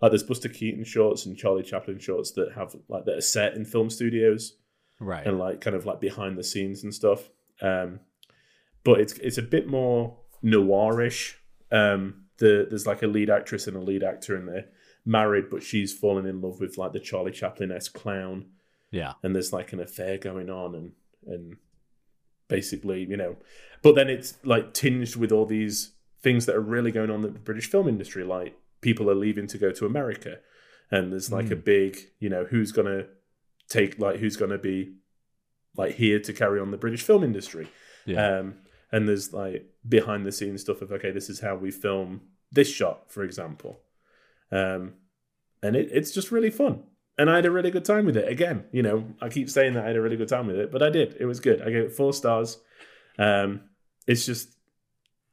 like 0.00 0.11
there's 0.12 0.23
Buster 0.23 0.49
Keaton 0.49 0.85
shorts 0.85 1.26
and 1.26 1.37
Charlie 1.37 1.62
Chaplin 1.62 1.99
shorts 1.99 2.33
that 2.33 2.52
have 2.54 2.75
like 2.88 3.04
that 3.04 3.18
are 3.18 3.21
set 3.21 3.54
in 3.54 3.64
film 3.64 3.90
studios 3.90 4.56
Right. 4.99 5.26
and 5.26 5.38
like 5.38 5.61
kind 5.61 5.76
of 5.76 5.85
like 5.85 6.00
behind 6.00 6.37
the 6.38 6.45
scenes 6.45 6.83
and 6.83 6.95
stuff. 6.95 7.28
Um, 7.62 8.00
but 8.84 9.00
it's 9.00 9.14
it's 9.18 9.38
a 9.38 9.42
bit 9.42 9.66
more 9.68 10.18
noirish. 10.44 11.34
Um, 11.72 12.26
the 12.38 12.66
there's 12.68 12.86
like 12.86 13.02
a 13.02 13.06
lead 13.06 13.30
actress 13.30 13.66
and 13.66 13.76
a 13.76 13.80
lead 13.80 14.02
actor, 14.04 14.36
and 14.36 14.46
they're 14.48 14.66
married, 15.04 15.50
but 15.50 15.62
she's 15.62 15.92
fallen 15.96 16.26
in 16.26 16.40
love 16.40 16.60
with 16.60 16.76
like 16.78 16.92
the 16.92 17.00
Charlie 17.00 17.32
Chaplin 17.32 17.70
esque 17.72 17.92
clown 17.94 18.46
Yeah. 18.90 19.12
and 19.22 19.34
there's 19.34 19.52
like 19.52 19.72
an 19.72 19.80
affair 19.80 20.18
going 20.18 20.50
on 20.50 20.75
and 20.75 20.92
and 21.26 21.56
basically 22.48 23.02
you 23.04 23.16
know 23.16 23.36
but 23.82 23.94
then 23.96 24.08
it's 24.08 24.36
like 24.44 24.72
tinged 24.72 25.16
with 25.16 25.32
all 25.32 25.46
these 25.46 25.92
things 26.22 26.46
that 26.46 26.54
are 26.54 26.60
really 26.60 26.92
going 26.92 27.10
on 27.10 27.25
in 27.25 27.32
the 27.32 27.38
british 27.40 27.68
film 27.68 27.88
industry 27.88 28.22
like 28.22 28.56
people 28.80 29.10
are 29.10 29.14
leaving 29.16 29.46
to 29.48 29.58
go 29.58 29.72
to 29.72 29.84
america 29.86 30.38
and 30.90 31.12
there's 31.12 31.32
like 31.32 31.50
a 31.50 31.56
big 31.56 31.98
you 32.20 32.28
know 32.28 32.44
who's 32.44 32.70
gonna 32.70 33.04
take 33.68 33.98
like 33.98 34.20
who's 34.20 34.36
gonna 34.36 34.58
be 34.58 34.94
like 35.76 35.95
here 35.95 36.18
to 36.18 36.33
carry 36.33 36.61
on 36.61 36.71
the 36.71 36.76
british 36.76 37.02
film 37.02 37.23
industry 37.25 37.68
Yeah. 38.04 38.38
um 38.38 38.54
and 38.92 39.09
there's 39.09 39.33
like 39.33 39.66
behind 39.88 40.26
the 40.26 40.33
scenes 40.33 40.61
stuff 40.62 40.83
of 40.83 40.92
okay 40.92 41.11
this 41.11 41.28
is 41.28 41.40
how 41.40 41.56
we 41.56 41.71
film 41.71 42.23
this 42.52 42.68
shot 42.71 43.11
for 43.11 43.23
example 43.25 43.80
um 44.52 44.95
and 45.62 45.75
it, 45.76 45.88
it's 45.92 46.12
just 46.12 46.30
really 46.30 46.50
fun 46.50 46.83
and 47.18 47.30
I 47.30 47.37
had 47.37 47.47
a 47.47 47.50
really 47.50 47.71
good 47.71 47.85
time 47.85 48.04
with 48.04 48.16
it. 48.18 48.28
Again, 48.28 48.64
you 48.73 48.83
know, 48.83 49.06
I 49.23 49.30
keep 49.30 49.49
saying 49.49 49.73
that 49.75 49.85
I 49.85 49.87
had 49.87 49.97
a 49.97 50.02
really 50.02 50.18
good 50.18 50.28
time 50.28 50.47
with 50.47 50.56
it, 50.56 50.71
but 50.71 50.83
I 50.83 50.90
did. 50.90 51.16
It 51.18 51.25
was 51.25 51.40
good. 51.40 51.62
I 51.62 51.71
gave 51.71 51.85
it 51.85 51.92
four 51.92 52.12
stars. 52.12 52.59
Um, 53.18 53.62
it's 54.06 54.26
just 54.26 54.50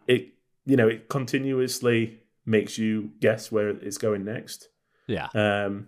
it, 0.08 0.30
you 0.66 0.78
know, 0.78 0.88
it 0.88 1.10
continuously 1.10 2.22
makes 2.46 2.78
you 2.78 3.12
guess 3.20 3.52
where 3.52 3.70
it's 3.70 3.98
going 3.98 4.24
next, 4.24 4.70
yeah. 5.08 5.28
um, 5.34 5.88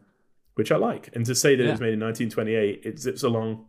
which 0.55 0.71
I 0.71 0.75
like. 0.75 1.15
And 1.15 1.25
to 1.27 1.35
say 1.35 1.55
that 1.55 1.65
it 1.65 1.71
was 1.71 1.79
made 1.79 1.93
in 1.93 1.99
1928, 2.01 2.81
it 2.83 2.99
zips 2.99 3.23
along, 3.23 3.67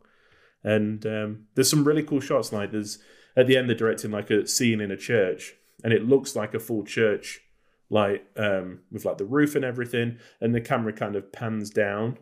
and 0.65 1.05
um, 1.07 1.45
there's 1.55 1.71
some 1.71 1.85
really 1.85 2.03
cool 2.03 2.21
shots. 2.21 2.53
Like 2.53 2.73
there's 2.73 2.99
at 3.37 3.47
the 3.47 3.57
end, 3.57 3.69
they're 3.69 3.77
directing 3.77 4.11
like 4.11 4.31
a 4.31 4.47
scene 4.47 4.81
in 4.81 4.91
a 4.91 4.97
church, 4.97 5.55
and 5.85 5.93
it 5.93 6.07
looks 6.09 6.35
like 6.37 6.55
a 6.55 6.59
full 6.61 6.85
church 6.85 7.41
like 7.89 8.27
um 8.37 8.81
with 8.91 9.05
like 9.05 9.17
the 9.17 9.25
roof 9.25 9.55
and 9.55 9.65
everything 9.65 10.19
and 10.41 10.53
the 10.53 10.61
camera 10.61 10.93
kind 10.93 11.15
of 11.15 11.31
pans 11.33 11.71
down 11.71 12.19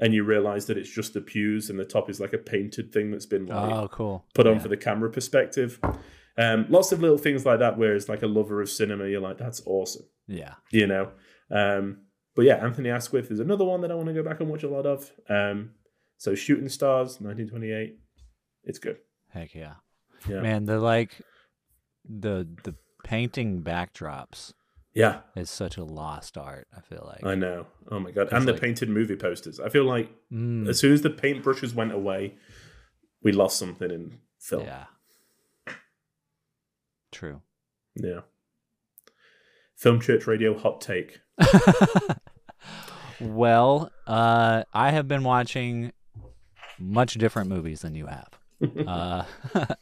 and 0.00 0.12
you 0.12 0.24
realize 0.24 0.66
that 0.66 0.76
it's 0.76 0.90
just 0.92 1.14
the 1.14 1.20
pews 1.20 1.70
and 1.70 1.78
the 1.78 1.84
top 1.84 2.10
is 2.10 2.18
like 2.18 2.32
a 2.32 2.38
painted 2.38 2.92
thing 2.92 3.12
that's 3.12 3.24
been 3.24 3.46
like 3.46 3.72
Oh, 3.72 3.86
cool. 3.92 4.24
put 4.34 4.48
on 4.48 4.54
Yeah. 4.54 4.58
for 4.58 4.66
the 4.68 4.76
camera 4.76 5.08
perspective 5.08 5.78
um 6.36 6.66
lots 6.68 6.90
of 6.90 7.00
little 7.00 7.16
things 7.16 7.46
like 7.46 7.60
that 7.60 7.78
where 7.78 7.94
as 7.94 8.08
like 8.08 8.24
a 8.24 8.26
lover 8.26 8.60
of 8.60 8.68
cinema 8.68 9.06
you're 9.06 9.20
like 9.20 9.38
that's 9.38 9.62
awesome 9.66 10.04
Yeah. 10.26 10.54
you 10.72 10.88
know 10.88 11.12
um 11.48 11.98
but 12.34 12.44
yeah 12.44 12.56
anthony 12.56 12.90
asquith 12.90 13.30
is 13.30 13.38
another 13.38 13.64
one 13.64 13.82
that 13.82 13.92
i 13.92 13.94
want 13.94 14.08
to 14.08 14.14
go 14.14 14.24
back 14.24 14.40
and 14.40 14.48
watch 14.50 14.64
a 14.64 14.68
lot 14.68 14.84
of 14.84 15.12
um 15.28 15.70
so 16.18 16.34
shooting 16.34 16.68
stars 16.68 17.20
1928 17.20 17.98
it's 18.64 18.78
good 18.78 18.98
Heck 19.30 19.54
yeah. 19.54 19.74
Yeah. 20.28 20.40
Man, 20.40 20.64
the 20.64 20.78
like 20.78 21.20
the 22.08 22.46
the 22.64 22.74
painting 23.02 23.62
backdrops 23.62 24.52
yeah 24.94 25.20
is 25.36 25.50
such 25.50 25.76
a 25.76 25.84
lost 25.84 26.38
art, 26.38 26.66
I 26.76 26.80
feel 26.80 27.04
like. 27.06 27.24
i 27.26 27.34
know 27.34 27.66
oh 27.90 27.98
my 27.98 28.10
god 28.12 28.24
It's 28.24 28.32
and 28.32 28.46
the 28.48 28.52
like- 28.52 28.60
painted 28.62 28.88
movie 28.88 29.16
posters 29.16 29.58
i 29.60 29.68
feel 29.68 29.84
like 29.84 30.08
Mm, 30.32 30.68
as 30.68 30.78
soon 30.80 30.92
as 30.92 31.02
the 31.02 31.10
paintbrushes 31.10 31.74
went 31.74 31.92
away, 31.92 32.34
we 33.22 33.30
lost 33.32 33.56
something 33.58 33.90
in 33.90 34.18
film. 34.40 34.64
yeah. 34.64 34.86
True. 37.12 37.40
Yeah. 37.94 38.20
Film 39.76 40.00
Church 40.00 40.26
Radio 40.26 40.58
hot 40.58 40.80
take. 40.80 41.20
well, 43.20 43.90
uh, 44.06 44.64
I 44.72 44.90
have 44.90 45.06
been 45.08 45.22
watching 45.24 45.92
much 46.78 47.14
different 47.14 47.48
movies 47.48 47.82
than 47.82 47.94
you 47.94 48.06
have. 48.06 48.28
uh, 48.86 49.24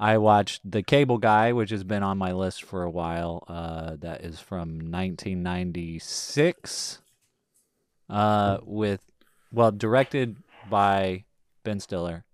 I 0.00 0.18
watched 0.18 0.70
The 0.70 0.82
Cable 0.82 1.18
Guy, 1.18 1.52
which 1.52 1.70
has 1.70 1.84
been 1.84 2.02
on 2.02 2.16
my 2.16 2.32
list 2.32 2.64
for 2.64 2.82
a 2.82 2.90
while. 2.90 3.44
Uh, 3.46 3.96
that 4.00 4.22
is 4.22 4.40
from 4.40 4.90
1996. 4.90 7.02
Uh, 8.08 8.58
with 8.64 9.02
well, 9.52 9.70
directed 9.70 10.36
by 10.68 11.24
Ben 11.64 11.80
Stiller, 11.80 12.24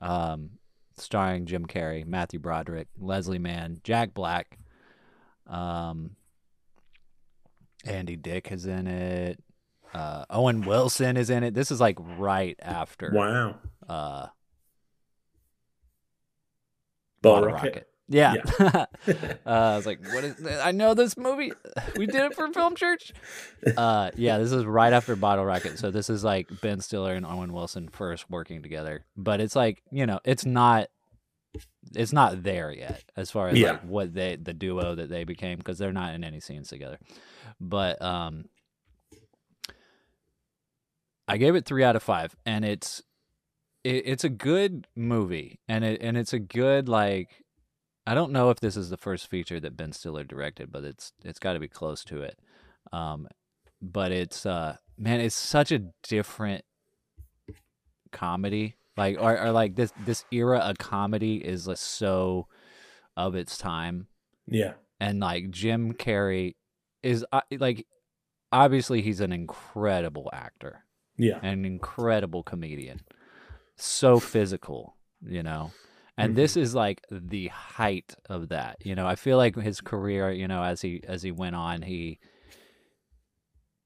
um, 0.00 0.50
starring 0.96 1.46
Jim 1.46 1.66
Carrey, 1.66 2.04
Matthew 2.04 2.40
Broderick, 2.40 2.88
Leslie 2.98 3.38
Mann, 3.38 3.80
Jack 3.84 4.12
Black, 4.12 4.58
um, 5.46 6.16
Andy 7.84 8.16
Dick 8.16 8.50
is 8.50 8.66
in 8.66 8.86
it. 8.86 9.42
Uh, 9.94 10.24
Owen 10.30 10.62
Wilson 10.62 11.16
is 11.16 11.28
in 11.30 11.42
it. 11.44 11.54
This 11.54 11.70
is 11.70 11.80
like 11.80 11.98
right 12.18 12.56
after 12.62 13.10
Wow. 13.12 13.56
uh, 13.88 14.26
Bottle 17.22 17.48
Bottle 17.50 17.52
Rocket. 17.52 17.88
Yeah. 18.08 18.34
uh, 18.58 18.86
I 19.46 19.76
was 19.76 19.86
like, 19.86 20.04
what 20.12 20.24
is 20.24 20.44
I 20.46 20.72
know 20.72 20.92
this 20.94 21.16
movie. 21.16 21.52
We 21.96 22.06
did 22.06 22.16
it 22.30 22.34
for 22.34 22.52
Film 22.52 22.74
Church. 22.74 23.12
Uh, 23.76 24.10
yeah, 24.16 24.38
this 24.38 24.52
is 24.52 24.64
right 24.64 24.92
after 24.92 25.16
Bottle 25.16 25.44
Rocket. 25.44 25.78
So 25.78 25.90
this 25.90 26.10
is 26.10 26.22
like 26.24 26.48
Ben 26.60 26.80
Stiller 26.80 27.12
and 27.14 27.24
Owen 27.24 27.52
Wilson 27.52 27.88
first 27.88 28.28
working 28.28 28.62
together. 28.62 29.04
But 29.16 29.40
it's 29.40 29.56
like, 29.56 29.82
you 29.90 30.04
know, 30.04 30.20
it's 30.24 30.44
not 30.44 30.88
it's 31.94 32.12
not 32.12 32.42
there 32.42 32.72
yet 32.72 33.02
as 33.16 33.30
far 33.30 33.48
as 33.48 33.58
Yeah. 33.58 33.72
like 33.72 33.82
what 33.82 34.14
they 34.14 34.36
the 34.36 34.54
duo 34.54 34.94
that 34.94 35.08
they 35.08 35.24
became 35.24 35.58
because 35.58 35.78
they're 35.78 35.92
not 35.92 36.14
in 36.14 36.24
any 36.24 36.40
scenes 36.40 36.68
together. 36.68 36.98
But 37.60 38.00
um 38.02 38.46
I 41.28 41.36
gave 41.36 41.54
it 41.54 41.64
3 41.64 41.84
out 41.84 41.96
of 41.96 42.02
5 42.02 42.34
and 42.44 42.64
it's 42.64 43.02
it, 43.84 44.02
it's 44.06 44.24
a 44.24 44.28
good 44.28 44.86
movie 44.96 45.60
and 45.68 45.84
it 45.84 46.00
and 46.02 46.16
it's 46.16 46.32
a 46.32 46.38
good 46.38 46.88
like 46.88 47.44
I 48.06 48.14
don't 48.14 48.32
know 48.32 48.50
if 48.50 48.58
this 48.60 48.76
is 48.76 48.90
the 48.90 48.96
first 48.96 49.28
feature 49.28 49.60
that 49.60 49.76
Ben 49.76 49.92
Stiller 49.92 50.24
directed, 50.24 50.72
but 50.72 50.82
it's 50.84 51.12
it's 51.24 51.38
got 51.38 51.52
to 51.52 51.60
be 51.60 51.68
close 51.68 52.02
to 52.06 52.22
it. 52.22 52.36
Um, 52.92 53.28
but 53.80 54.10
it's 54.10 54.44
uh, 54.44 54.76
man, 54.98 55.20
it's 55.20 55.36
such 55.36 55.70
a 55.70 55.84
different 56.02 56.64
comedy. 58.10 58.74
Like 58.96 59.16
or, 59.20 59.38
or 59.40 59.52
like 59.52 59.74
this 59.76 59.92
this 60.04 60.24
era 60.30 60.58
of 60.58 60.78
comedy 60.78 61.36
is 61.36 61.66
like 61.66 61.78
so 61.78 62.46
of 63.16 63.34
its 63.34 63.56
time, 63.56 64.06
Yeah. 64.46 64.72
and 65.00 65.20
like 65.20 65.50
Jim 65.50 65.94
Carrey 65.94 66.56
is 67.02 67.24
uh, 67.32 67.40
like 67.58 67.86
obviously 68.50 69.00
he's 69.00 69.20
an 69.20 69.32
incredible 69.32 70.28
actor 70.32 70.84
Yeah. 71.22 71.38
an 71.42 71.64
incredible 71.64 72.42
comedian. 72.42 73.00
So 73.76 74.18
physical, 74.18 74.96
you 75.24 75.42
know. 75.42 75.70
And 76.18 76.30
mm-hmm. 76.30 76.36
this 76.36 76.56
is 76.56 76.74
like 76.74 77.02
the 77.10 77.48
height 77.48 78.14
of 78.28 78.48
that. 78.50 78.76
You 78.84 78.94
know, 78.94 79.06
I 79.06 79.14
feel 79.14 79.38
like 79.38 79.56
his 79.56 79.80
career, 79.80 80.30
you 80.30 80.46
know, 80.46 80.62
as 80.62 80.82
he 80.82 81.02
as 81.06 81.22
he 81.22 81.30
went 81.30 81.56
on, 81.56 81.82
he 81.82 82.18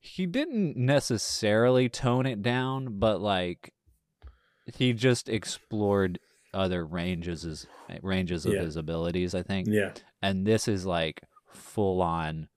he 0.01 0.27
didn't 0.27 0.77
necessarily 0.77 1.89
tone 1.89 2.27
it 2.27 2.43
down, 2.43 2.99
but 2.99 3.21
like 3.21 3.73
he 4.75 4.93
just 4.93 5.29
explored 5.29 6.19
other 6.53 6.85
ranges 6.85 7.43
his, 7.43 7.67
ranges 8.03 8.47
of 8.47 8.55
Yeah. 8.55 8.63
his 8.63 8.77
abilities, 8.77 9.35
I 9.35 9.43
think. 9.43 9.69
Yeah. 9.69 9.93
And 10.23 10.47
this 10.47 10.69
is 10.69 10.87
like 10.87 11.23
full 11.53 12.03
on 12.03 12.49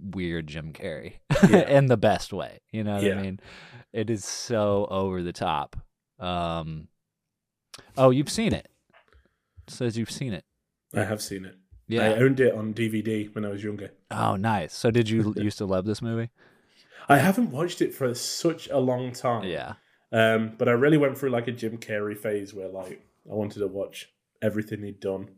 weird 0.00 0.46
Jim 0.46 0.72
Carrey 0.72 1.14
Yeah. 1.48 1.68
in 1.68 1.86
the 1.86 1.96
best 1.96 2.32
way. 2.32 2.60
You 2.72 2.84
know 2.84 2.94
what 2.94 3.02
Yeah. 3.02 3.18
I 3.18 3.22
mean? 3.22 3.40
It 3.92 4.10
is 4.10 4.24
so 4.24 4.86
over 4.90 5.22
the 5.22 5.32
top. 5.32 5.76
Um 6.18 6.88
Oh, 7.96 8.10
you've 8.10 8.30
seen 8.30 8.52
it. 8.52 8.68
It 9.66 9.72
says 9.72 9.98
you've 9.98 10.10
seen 10.10 10.32
it. 10.32 10.44
I 10.94 11.04
have 11.04 11.20
seen 11.22 11.44
it. 11.44 11.56
Yeah. 11.88 12.04
I 12.10 12.14
owned 12.14 12.40
it 12.40 12.54
on 12.54 12.74
DVD 12.74 13.32
when 13.34 13.44
I 13.44 13.48
was 13.48 13.62
younger. 13.62 13.92
Oh, 14.10 14.36
nice. 14.36 14.74
So 14.74 14.90
did 14.90 15.08
you 15.08 15.34
used 15.36 15.58
to 15.58 15.66
love 15.66 15.84
this 15.84 16.02
movie? 16.02 16.30
I 17.08 17.18
haven't 17.18 17.50
watched 17.52 17.80
it 17.80 17.94
for 17.94 18.12
such 18.14 18.68
a 18.68 18.78
long 18.78 19.12
time. 19.12 19.44
Yeah. 19.44 19.74
Um, 20.12 20.54
but 20.58 20.68
I 20.68 20.72
really 20.72 20.96
went 20.96 21.16
through 21.18 21.30
like 21.30 21.46
a 21.48 21.52
Jim 21.52 21.78
Carrey 21.78 22.16
phase 22.16 22.54
where 22.54 22.68
like 22.68 23.06
I 23.30 23.34
wanted 23.34 23.60
to 23.60 23.66
watch 23.68 24.08
everything 24.42 24.82
he'd 24.82 25.00
done, 25.00 25.28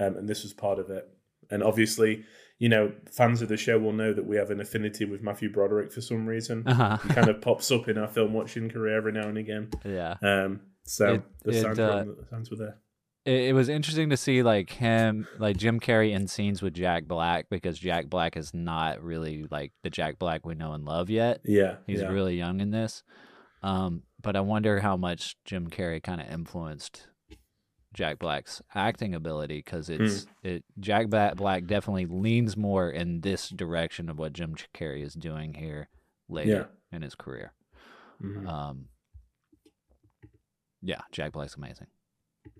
um, 0.00 0.16
and 0.16 0.28
this 0.28 0.42
was 0.42 0.52
part 0.52 0.78
of 0.78 0.90
it. 0.90 1.08
And 1.50 1.62
obviously, 1.62 2.24
you 2.62 2.68
know, 2.68 2.92
fans 3.10 3.42
of 3.42 3.48
the 3.48 3.56
show 3.56 3.76
will 3.76 3.92
know 3.92 4.12
that 4.12 4.24
we 4.24 4.36
have 4.36 4.50
an 4.50 4.60
affinity 4.60 5.04
with 5.04 5.20
Matthew 5.20 5.50
Broderick 5.52 5.90
for 5.92 6.00
some 6.00 6.26
reason. 6.26 6.62
Uh-huh. 6.64 6.96
He 7.02 7.08
kind 7.08 7.28
of 7.28 7.40
pops 7.40 7.70
up 7.72 7.88
in 7.88 7.98
our 7.98 8.06
film 8.06 8.32
watching 8.32 8.70
career 8.70 8.96
every 8.96 9.10
now 9.10 9.26
and 9.26 9.36
again. 9.36 9.70
Yeah. 9.84 10.14
Um, 10.22 10.60
so 10.84 11.14
It- 11.14 11.22
the, 11.44 11.50
it, 11.50 11.62
sounds 11.62 11.78
uh, 11.80 12.04
were, 12.06 12.14
the 12.22 12.26
sounds 12.30 12.50
were 12.52 12.56
there. 12.58 12.76
it, 13.24 13.48
it 13.48 13.52
was 13.54 13.68
interesting 13.68 14.10
to 14.10 14.16
see 14.16 14.42
like 14.44 14.70
him 14.70 15.26
like 15.38 15.56
jim 15.56 15.80
carrey 15.80 16.12
in 16.12 16.28
scenes 16.28 16.62
with 16.62 16.74
jack 16.74 17.06
black 17.08 17.46
because 17.50 17.78
jack 17.78 18.06
black 18.08 18.36
is 18.36 18.52
not 18.54 19.02
really 19.02 19.44
like 19.50 19.72
the 19.82 19.90
jack 19.90 20.18
black 20.20 20.46
we 20.46 20.54
know 20.54 20.72
and 20.72 20.84
love 20.84 21.10
yet 21.10 21.40
Yeah, 21.44 21.76
he's 21.86 22.00
yeah. 22.00 22.08
really 22.08 22.36
young 22.36 22.60
in 22.60 22.70
this 22.70 23.02
um 23.62 24.02
but 24.20 24.34
i 24.36 24.40
wonder 24.40 24.80
how 24.80 24.96
much 24.96 25.36
jim 25.44 25.68
carrey 25.68 26.00
kind 26.02 26.20
of 26.20 26.28
influenced 26.32 27.06
jack 27.92 28.18
black's 28.18 28.62
acting 28.74 29.14
ability 29.14 29.58
because 29.58 29.88
Hmm. 29.88 30.02
it's 30.02 30.26
it 30.42 30.64
jack 30.80 31.08
black 31.08 31.66
definitely 31.66 32.06
leans 32.06 32.56
more 32.56 32.88
in 32.90 33.20
this 33.20 33.48
direction 33.48 34.08
of 34.08 34.18
what 34.18 34.32
jim 34.32 34.54
carrey 34.74 35.02
is 35.02 35.14
doing 35.14 35.54
here 35.54 35.88
later 36.28 36.70
in 36.90 37.02
his 37.02 37.14
career 37.14 37.52
Mhm. 38.22 38.46
um 38.48 38.88
yeah 40.80 41.00
jack 41.12 41.32
black's 41.32 41.56
amazing 41.56 41.86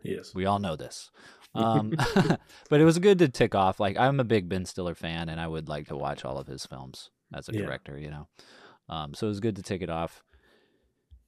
Yes. 0.04 0.32
we 0.34 0.46
all 0.46 0.58
know 0.60 0.76
this. 0.76 1.10
Um, 1.54 1.90
but 2.70 2.80
it 2.80 2.84
was 2.84 2.98
good 2.98 3.18
to 3.18 3.28
tick 3.28 3.54
off. 3.54 3.78
Like 3.78 3.98
I'm 3.98 4.20
a 4.20 4.24
big 4.24 4.48
Ben 4.48 4.64
Stiller 4.64 4.94
fan, 4.94 5.28
and 5.28 5.38
I 5.38 5.46
would 5.46 5.68
like 5.68 5.88
to 5.88 5.96
watch 5.96 6.24
all 6.24 6.38
of 6.38 6.46
his 6.46 6.64
films 6.64 7.10
as 7.34 7.46
a 7.50 7.52
Yeah. 7.52 7.66
director. 7.66 7.98
You 7.98 8.08
know, 8.10 8.28
um, 8.88 9.12
so 9.12 9.26
it 9.26 9.28
was 9.28 9.40
good 9.40 9.56
to 9.56 9.62
tick 9.62 9.82
it 9.82 9.90
off. 9.90 10.22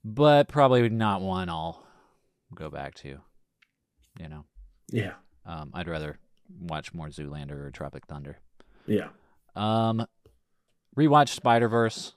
But 0.03 0.49
probably 0.49 0.89
not 0.89 1.21
one 1.21 1.51
I'll 1.51 1.87
go 2.55 2.71
back 2.71 2.95
to. 3.03 3.19
You 4.19 4.29
know, 4.29 4.45
Yeah. 4.91 5.15
um, 5.45 5.71
I'd 5.75 5.89
rather 5.89 6.19
watch 6.61 6.95
more 6.95 7.09
Zoolander 7.09 7.53
or 7.67 7.71
Tropic 7.71 8.07
Thunder. 8.07 8.39
Yeah. 8.87 9.09
Um, 9.57 10.07
rewatch 10.97 11.29
Spider 11.31 11.69
Verse. 11.69 12.15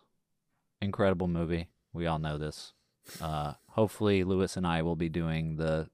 Incredible 0.82 1.28
movie. 1.28 1.70
We 1.94 2.06
all 2.08 2.20
know 2.20 2.38
this. 2.38 2.74
Uh, 3.22 3.54
hopefully, 3.70 4.24
Lewis 4.24 4.58
and 4.58 4.68
I 4.68 4.82
will 4.82 4.96
be 4.96 5.10
doing 5.10 5.56
the 5.56 5.90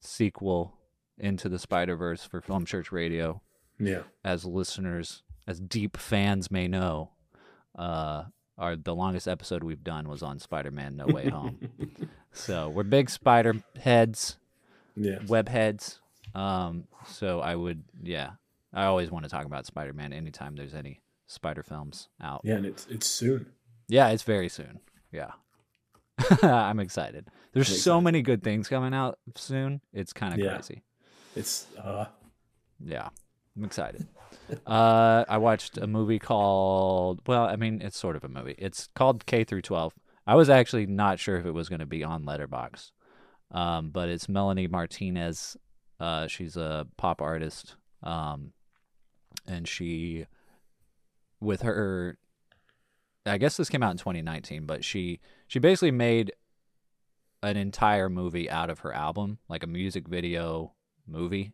sequel 0.00 0.78
into 1.18 1.48
the 1.48 1.58
Spider 1.58 1.96
Verse 1.96 2.24
for 2.24 2.40
Film 2.40 2.64
Church 2.64 2.90
Radio, 2.90 3.42
Yeah. 3.78 4.02
as 4.24 4.44
listeners, 4.44 5.22
as 5.46 5.60
deep 5.60 5.96
fans 5.96 6.50
may 6.50 6.66
know. 6.66 7.10
Uh, 7.76 8.24
our 8.58 8.74
the 8.76 8.94
longest 8.94 9.28
episode 9.28 9.62
we've 9.62 9.84
done 9.84 10.08
was 10.08 10.22
on 10.22 10.38
Spider 10.38 10.70
Man 10.70 10.96
No 10.96 11.06
Way 11.06 11.28
Home. 11.28 11.68
so 12.32 12.68
we're 12.68 12.82
big 12.82 13.08
Spider 13.10 13.54
heads 13.80 14.38
Yeah. 15.02 15.18
web 15.26 15.48
heads. 15.48 15.98
Um, 16.34 16.84
so 17.06 17.40
I 17.40 17.56
would, 17.56 17.82
yeah, 18.02 18.32
I 18.72 18.84
always 18.84 19.10
want 19.10 19.24
to 19.24 19.30
talk 19.30 19.46
about 19.46 19.66
Spider 19.66 19.92
Man 19.92 20.12
anytime 20.12 20.54
there's 20.56 20.74
any 20.74 21.00
Spider 21.26 21.62
films 21.62 22.08
out. 22.20 22.42
Yeah, 22.44 22.56
and 22.56 22.66
it's 22.66 22.86
it's 22.88 23.06
soon. 23.06 23.46
Yeah, 23.88 24.08
it's 24.10 24.22
very 24.22 24.48
soon. 24.48 24.80
Yeah. 25.10 25.30
I'm 26.42 26.80
excited. 26.80 27.28
There's 27.52 27.68
I'm 27.70 27.76
so 27.76 28.00
many 28.00 28.22
good 28.22 28.42
things 28.42 28.68
coming 28.68 28.94
out 28.94 29.18
soon. 29.36 29.80
It's 29.92 30.12
kind 30.12 30.34
of 30.34 30.40
Yeah. 30.40 30.54
crazy. 30.54 30.82
It's 31.34 31.66
uh 31.82 32.06
Yeah. 32.78 33.08
I'm 33.56 33.64
excited. 33.64 34.06
uh, 34.66 35.24
I 35.28 35.38
watched 35.38 35.76
a 35.78 35.86
movie 35.86 36.18
called, 36.20 37.20
well, 37.26 37.44
I 37.44 37.56
mean, 37.56 37.82
it's 37.82 37.98
sort 37.98 38.16
of 38.16 38.22
a 38.24 38.28
movie. 38.28 38.54
It's 38.58 38.88
called 38.94 39.26
K 39.26 39.42
through 39.44 39.62
12. 39.62 39.94
I 40.26 40.34
was 40.36 40.48
actually 40.48 40.86
not 40.86 41.18
sure 41.18 41.36
if 41.36 41.46
it 41.46 41.50
was 41.52 41.68
going 41.68 41.80
to 41.80 41.86
be 41.86 42.04
on 42.04 42.24
Letterboxd, 42.24 42.92
um, 43.50 43.90
but 43.90 44.08
it's 44.08 44.28
Melanie 44.28 44.68
Martinez. 44.68 45.56
Uh, 45.98 46.26
she's 46.26 46.56
a 46.56 46.86
pop 46.96 47.20
artist, 47.20 47.76
um, 48.02 48.52
and 49.46 49.68
she, 49.68 50.26
with 51.40 51.62
her, 51.62 52.18
I 53.26 53.38
guess 53.38 53.56
this 53.56 53.68
came 53.68 53.82
out 53.82 53.92
in 53.92 53.98
2019, 53.98 54.66
but 54.66 54.84
she 54.84 55.20
she 55.46 55.58
basically 55.58 55.90
made 55.90 56.32
an 57.42 57.56
entire 57.56 58.08
movie 58.08 58.50
out 58.50 58.70
of 58.70 58.80
her 58.80 58.94
album, 58.94 59.38
like 59.48 59.62
a 59.62 59.66
music 59.66 60.08
video 60.08 60.72
movie. 61.06 61.52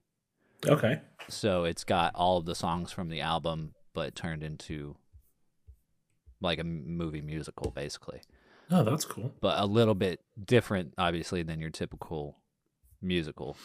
okay. 0.66 1.00
So 1.28 1.64
it's 1.64 1.85
got 1.85 2.14
all 2.14 2.38
of 2.38 2.44
the 2.46 2.54
songs 2.54 2.92
from 2.92 3.09
the 3.09 3.20
album, 3.20 3.74
but 3.94 4.14
turned 4.14 4.42
into 4.42 4.96
like 6.40 6.59
a 6.59 6.64
movie 6.64 7.22
musical, 7.22 7.70
basically. 7.70 8.20
Oh, 8.70 8.83
that's 8.83 9.05
cool. 9.05 9.33
But 9.40 9.61
a 9.61 9.66
little 9.66 9.94
bit 9.94 10.20
different, 10.42 10.94
obviously, 10.98 11.42
than 11.42 11.61
your 11.61 11.70
typical 11.70 12.38
musical. 13.00 13.57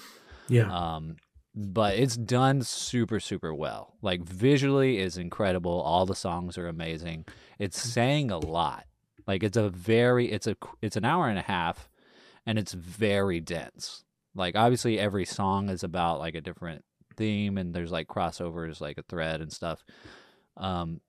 Yeah. 0.47 0.71
Um, 0.71 1.15
but 1.53 1.95
it's 1.95 2.15
done 2.15 2.61
super, 2.61 3.19
super 3.19 3.53
well. 3.53 3.95
Like 4.01 4.21
visually 4.21 4.99
is 4.99 5.17
incredible. 5.17 5.81
All 5.81 6.05
the 6.05 6.15
songs 6.15 6.57
are 6.57 6.67
amazing. 6.67 7.25
It's 7.59 7.81
saying 7.81 8.31
a 8.31 8.37
lot. 8.37 8.85
Like 9.27 9.43
it's 9.43 9.57
a 9.57 9.69
very, 9.69 10.31
it's 10.31 10.47
a, 10.47 10.55
it's 10.81 10.95
an 10.95 11.05
hour 11.05 11.27
and 11.27 11.37
a 11.37 11.43
half, 11.43 11.89
and 12.45 12.57
it's 12.57 12.73
very 12.73 13.39
dense. 13.39 14.03
Like 14.33 14.55
obviously 14.55 14.97
every 14.97 15.25
song 15.25 15.69
is 15.69 15.83
about 15.83 16.19
like 16.19 16.35
a 16.35 16.41
different 16.41 16.85
theme, 17.17 17.57
and 17.57 17.73
there's 17.73 17.91
like 17.91 18.07
crossovers, 18.07 18.79
like 18.79 18.97
a 18.97 19.03
thread 19.03 19.41
and 19.41 19.51
stuff. 19.51 19.83
Um, 20.57 21.01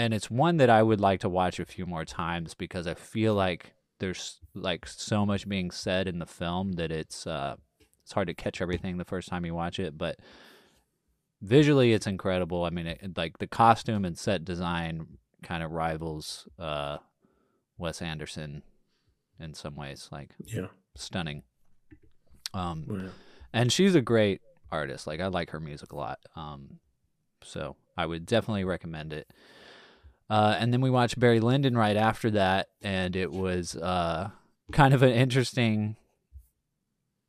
and 0.00 0.14
it's 0.14 0.30
one 0.30 0.56
that 0.56 0.70
I 0.70 0.82
would 0.82 1.00
like 1.00 1.20
to 1.20 1.28
watch 1.28 1.60
a 1.60 1.66
few 1.66 1.84
more 1.84 2.06
times 2.06 2.54
because 2.54 2.86
I 2.86 2.94
feel 2.94 3.34
like 3.34 3.74
there's 3.98 4.40
like 4.54 4.86
so 4.86 5.26
much 5.26 5.46
being 5.46 5.70
said 5.70 6.08
in 6.08 6.18
the 6.18 6.26
film 6.26 6.72
that 6.72 6.90
it's 6.90 7.26
uh 7.26 7.56
it's 8.02 8.12
hard 8.12 8.28
to 8.28 8.34
catch 8.34 8.62
everything 8.62 8.96
the 8.96 9.04
first 9.04 9.28
time 9.28 9.44
you 9.44 9.54
watch 9.54 9.78
it, 9.78 9.98
but 9.98 10.18
visually 11.42 11.92
it's 11.92 12.06
incredible. 12.06 12.64
I 12.64 12.70
mean, 12.70 12.86
it, 12.86 13.12
like 13.14 13.38
the 13.38 13.46
costume 13.46 14.06
and 14.06 14.18
set 14.18 14.42
design 14.42 15.18
kind 15.42 15.62
of 15.62 15.70
rivals 15.70 16.48
uh 16.58 16.96
Wes 17.76 18.00
Anderson 18.00 18.62
in 19.38 19.52
some 19.52 19.76
ways, 19.76 20.08
like 20.10 20.30
yeah. 20.46 20.68
stunning. 20.96 21.42
Um 22.54 22.86
Well, 22.88 23.02
yeah. 23.02 23.08
and 23.52 23.70
she's 23.70 23.94
a 23.94 24.00
great 24.00 24.40
artist. 24.72 25.06
Like 25.06 25.20
I 25.20 25.26
like 25.26 25.50
her 25.50 25.60
music 25.60 25.92
a 25.92 25.96
lot. 25.96 26.20
Um, 26.36 26.78
so 27.44 27.76
I 27.98 28.06
would 28.06 28.24
definitely 28.24 28.64
recommend 28.64 29.12
it. 29.12 29.30
Uh, 30.30 30.56
and 30.60 30.72
then 30.72 30.80
we 30.80 30.90
watched 30.90 31.18
Barry 31.18 31.40
Lyndon 31.40 31.76
right 31.76 31.96
after 31.96 32.30
that, 32.30 32.68
and 32.80 33.16
it 33.16 33.32
was 33.32 33.74
uh, 33.74 34.30
kind 34.72 34.94
of 34.94 35.02
an 35.02 35.10
interesting 35.10 35.96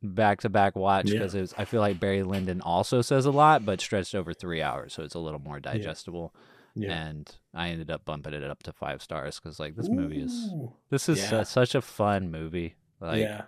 back-to-back 0.02 0.76
watch 0.76 1.06
because 1.06 1.34
it 1.34 1.40
was. 1.40 1.54
I 1.58 1.64
feel 1.64 1.80
like 1.80 2.00
Barry 2.00 2.22
Lyndon 2.22 2.60
also 2.60 3.02
says 3.02 3.26
a 3.26 3.30
lot, 3.30 3.64
but 3.64 3.80
stretched 3.80 4.14
over 4.14 4.32
three 4.32 4.62
hours, 4.62 4.94
so 4.94 5.02
it's 5.02 5.14
a 5.14 5.18
little 5.20 5.40
more 5.40 5.60
digestible. 5.60 6.34
Yeah. 6.74 6.92
And 7.08 7.30
I 7.52 7.68
ended 7.68 7.90
up 7.90 8.04
bumping 8.06 8.32
it 8.32 8.42
up 8.44 8.62
to 8.62 8.72
five 8.72 9.02
stars 9.02 9.38
because 9.38 9.60
like 9.60 9.76
this 9.76 9.90
movie 9.90 10.22
is 10.22 10.50
this 10.88 11.06
is 11.08 11.18
Yeah. 11.18 11.42
su- 11.42 11.44
such 11.44 11.74
a 11.74 11.82
fun 11.82 12.30
movie. 12.30 12.76
Like 12.98 13.20
yeah. 13.20 13.42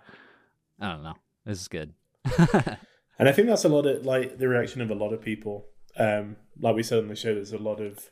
I 0.79 0.91
don't 0.91 1.01
know, 1.03 1.15
this 1.45 1.59
is 1.61 1.67
good. 1.67 1.93
And 3.17 3.29
I 3.29 3.31
think 3.31 3.47
that's 3.47 3.63
a 3.65 3.69
lot 3.69 3.85
of 3.87 4.05
like 4.05 4.37
the 4.37 4.47
reaction 4.47 4.81
of 4.81 4.91
a 4.91 4.95
lot 4.95 5.11
of 5.13 5.21
people. 5.21 5.65
Um, 5.97 6.35
like 6.59 6.75
we 6.75 6.83
said 6.83 6.99
on 6.99 7.07
the 7.07 7.15
show, 7.15 7.33
there's 7.33 7.53
a 7.53 7.57
lot 7.57 7.79
of 7.79 8.11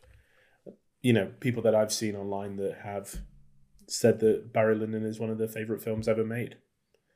you 1.03 1.13
know 1.13 1.31
people 1.39 1.61
that 1.61 1.75
I've 1.75 1.93
seen 1.93 2.15
online 2.15 2.55
that 2.55 2.79
have 2.83 3.17
said 3.87 4.19
that 4.21 4.51
Barry 4.51 4.75
Lyndon 4.75 5.05
is 5.05 5.19
one 5.19 5.29
of 5.29 5.37
their 5.37 5.47
favorite 5.47 5.83
films 5.83 6.07
ever 6.07 6.23
made. 6.23 6.55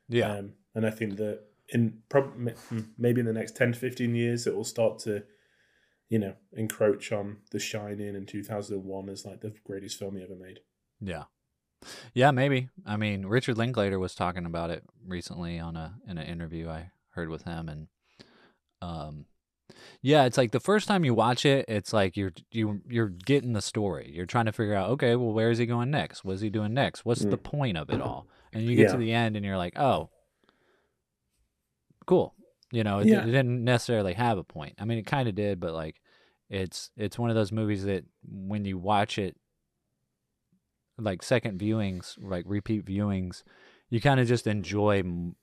yeah. 0.08 0.32
Um, 0.34 0.54
and 0.76 0.86
I 0.86 0.91
think 0.91 1.15
that 1.17 1.39
in 1.69 2.04
prob- 2.10 2.52
maybe 2.97 3.21
in 3.21 3.26
the 3.26 3.34
next 3.34 3.56
ten 3.56 3.71
to 3.73 3.80
fifteen 3.80 4.13
years, 4.13 4.45
it 4.45 4.56
will 4.56 4.63
start 4.63 5.00
to 5.00 5.23
you 6.10 6.19
know 6.19 6.36
encroach 6.54 7.12
on 7.12 7.38
The 7.52 7.60
Shining 7.60 8.15
in 8.15 8.26
two 8.28 8.43
thousand 8.43 8.76
and 8.78 8.86
one 8.86 9.10
as 9.10 9.26
like 9.26 9.41
the 9.41 9.54
greatest 9.65 9.97
film 9.97 10.15
he 10.17 10.23
ever 10.23 10.36
made. 10.36 10.60
Yeah. 11.02 11.23
Yeah, 12.13 12.32
maybe. 12.32 12.69
I 12.86 12.97
mean, 12.97 13.26
Richard 13.26 13.58
Linklater 13.58 14.00
was 14.00 14.15
talking 14.15 14.45
about 14.45 14.69
it 14.69 14.84
recently 15.06 15.60
on 15.60 15.76
a 15.76 15.95
in 16.08 16.17
an 16.17 16.28
interview 16.28 16.69
I 16.69 16.91
heard 17.12 17.30
with 17.30 17.43
him 17.43 17.69
and 17.69 17.88
um 18.82 19.26
Yeah, 20.01 20.25
it's 20.25 20.38
like 20.38 20.51
the 20.51 20.60
first 20.60 20.88
time 20.88 21.03
you 21.03 21.13
watch 21.13 21.45
it, 21.45 21.65
it's 21.67 21.91
like 21.91 22.15
you're 22.15 22.33
you 22.51 22.81
you're 22.88 23.10
getting 23.10 23.53
the 23.53 23.62
story. 23.62 24.12
You're 24.13 24.25
trying 24.27 24.45
to 24.45 24.51
figure 24.51 24.75
out, 24.75 24.89
okay, 24.91 25.15
well, 25.15 25.33
where 25.33 25.49
is 25.51 25.57
he 25.57 25.65
going 25.65 25.89
next? 25.91 26.23
What's 26.23 26.41
he 26.41 26.49
doing 26.49 26.73
next? 26.73 27.03
What's 27.05 27.25
the 27.25 27.38
point 27.38 27.77
of 27.77 27.89
it 27.89 27.99
all? 28.01 28.27
And 28.53 28.63
you 28.63 28.75
get 28.75 28.89
to 28.91 28.95
Mm. 28.97 28.99
The 28.99 29.13
end, 29.13 29.36
and 29.36 29.45
you're 29.45 29.57
like, 29.57 29.77
oh, 29.77 30.10
cool. 32.05 32.33
You 32.71 32.83
know, 32.83 32.99
it, 32.99 33.07
Yeah. 33.07 33.23
it 33.23 33.25
didn't 33.31 33.63
necessarily 33.63 34.13
have 34.13 34.38
a 34.38 34.43
point. 34.43 34.75
I 34.79 34.86
mean, 34.86 34.97
it 34.97 35.05
kind 35.05 35.27
of 35.27 35.36
did, 35.36 35.60
but 35.60 35.73
like, 35.73 35.99
it's 36.49 36.91
it's 36.95 37.17
one 37.19 37.29
of 37.29 37.36
those 37.36 37.51
movies 37.51 37.83
that 37.86 38.05
when 38.23 38.65
you 38.65 38.77
watch 38.77 39.17
it, 39.17 39.36
like 40.97 41.21
second 41.23 41.60
viewings, 41.60 42.17
like 42.21 42.45
repeat 42.47 42.86
viewings, 42.86 43.43
you 43.89 43.99
kind 43.99 44.19
of 44.19 44.27
just 44.27 44.47
enjoy 44.47 44.99
m- 44.99 45.36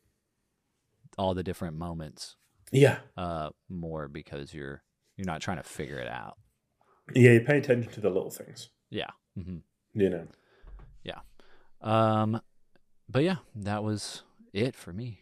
all 1.18 1.34
the 1.34 1.42
different 1.42 1.76
moments 1.76 2.36
Yeah. 2.74 2.98
uh 3.16 3.50
more 3.70 4.08
because 4.08 4.52
you're 4.52 4.82
you're 5.16 5.26
not 5.26 5.40
trying 5.40 5.56
to 5.58 5.62
figure 5.62 5.98
it 5.98 6.08
out. 6.08 6.36
Yeah, 7.14 7.32
you 7.32 7.40
pay 7.40 7.58
attention 7.58 7.90
to 7.92 8.00
the 8.00 8.08
little 8.10 8.30
things, 8.30 8.68
Yeah. 8.90 9.10
hmm 9.40 9.58
you 9.94 10.10
know. 10.10 10.26
Yeah. 11.04 11.20
Um, 11.80 12.40
but 13.08 13.22
yeah, 13.22 13.36
that 13.56 13.84
was 13.84 14.22
it 14.52 14.74
for 14.74 14.92
me. 14.92 15.20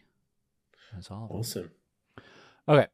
That's 0.93 1.11
all. 1.11 1.27
Awesome. 1.29 1.69
Okay. 2.67 2.87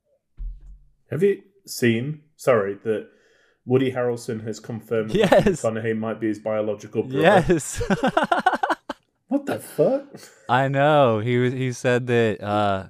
Have 1.12 1.24
you 1.24 1.42
seen, 1.66 2.22
sorry, 2.36 2.76
that 2.84 3.08
Woody 3.66 3.92
Harrelson 3.92 4.44
has 4.46 4.60
confirmed 4.60 5.12
that 5.12 5.18
Yes. 5.18 5.62
McConaughey 5.62 5.98
might 5.98 6.20
be 6.20 6.28
his 6.28 6.40
biological 6.40 7.04
brother? 7.04 7.22
Yes. 7.22 7.82
What 9.28 9.46
the 9.46 9.60
fuck? 9.60 10.08
I 10.50 10.68
know. 10.68 11.20
He 11.20 11.38
was. 11.38 11.54
He 11.54 11.72
said 11.72 12.08
that. 12.08 12.42
Uh, 12.42 12.88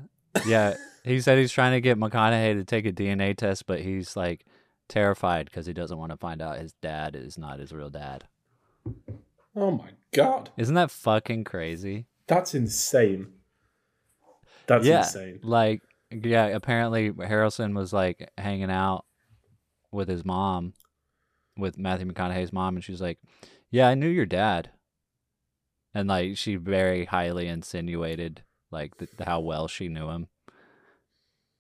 yeah. 0.48 0.76
He 1.04 1.22
said 1.22 1.38
he's 1.38 1.52
trying 1.52 1.74
to 1.74 1.82
get 1.82 1.98
McConaughey 1.98 2.56
to 2.56 2.64
take 2.64 2.86
a 2.86 2.92
DNA 2.92 3.36
test, 3.36 3.66
but 3.66 3.82
he's 3.82 4.16
like 4.16 4.46
terrified 4.88 5.46
because 5.46 5.66
he 5.66 5.74
doesn't 5.74 5.98
want 5.98 6.12
to 6.12 6.18
find 6.18 6.42
out 6.42 6.60
his 6.60 6.74
dad 6.82 7.16
is 7.16 7.38
not 7.38 7.60
his 7.60 7.72
real 7.72 7.90
dad. 7.90 8.26
Oh 9.56 9.72
my 9.72 9.92
god. 10.14 10.52
Isn't 10.58 10.76
that 10.76 10.92
fucking 10.92 11.44
crazy? 11.44 12.06
That's 12.28 12.54
insane. 12.54 13.28
That's 14.68 14.86
yeah. 14.86 15.00
insane. 15.00 15.40
Like, 15.42 15.82
yeah. 16.12 16.46
Apparently, 16.48 17.12
Harrelson 17.12 17.76
was 17.76 17.92
like 17.92 18.32
hanging 18.38 18.70
out 18.70 19.06
with 19.92 20.08
his 20.08 20.24
mom, 20.24 20.74
with 21.58 21.78
Matthew 21.78 22.06
McConaughey's 22.06 22.54
mom, 22.54 22.76
and 22.76 22.84
she's 22.84 23.02
like, 23.02 23.18
"Yeah, 23.72 23.88
I 23.88 23.96
knew 23.96 24.08
your 24.08 24.28
dad," 24.28 24.70
and 25.94 26.08
like 26.08 26.38
she 26.38 26.56
very 26.56 27.06
highly 27.06 27.48
insinuated 27.48 28.44
like 28.72 28.98
th- 28.98 29.10
how 29.26 29.40
well 29.40 29.68
she 29.68 29.88
knew 29.88 30.10
him, 30.10 30.28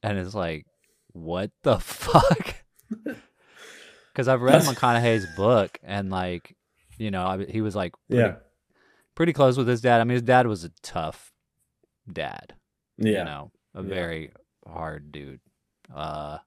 and 0.03 0.17
it's 0.17 0.33
like, 0.35 0.65
what 1.13 1.51
the 1.63 1.79
fuck? 1.79 2.55
Because 4.13 4.27
I've 4.27 4.41
read 4.41 4.61
McConaughey's 4.63 5.25
book, 5.35 5.79
and 5.83 6.09
like, 6.09 6.55
you 6.97 7.11
know, 7.11 7.25
I, 7.25 7.45
he 7.45 7.61
was 7.61 7.75
like 7.75 7.93
pretty, 8.09 8.23
Yeah. 8.23 8.35
pretty 9.15 9.33
close 9.33 9.57
with 9.57 9.67
his 9.67 9.81
dad. 9.81 10.01
I 10.01 10.03
mean, 10.03 10.15
his 10.15 10.21
dad 10.23 10.47
was 10.47 10.63
a 10.63 10.69
tough 10.81 11.31
dad 12.11 12.53
Yeah. 12.97 13.19
you 13.19 13.23
know, 13.25 13.51
a 13.75 13.81
Yeah. 13.83 13.89
very 13.89 14.31
hard 14.67 15.11
dude. 15.11 15.39
Uh, 15.93 16.39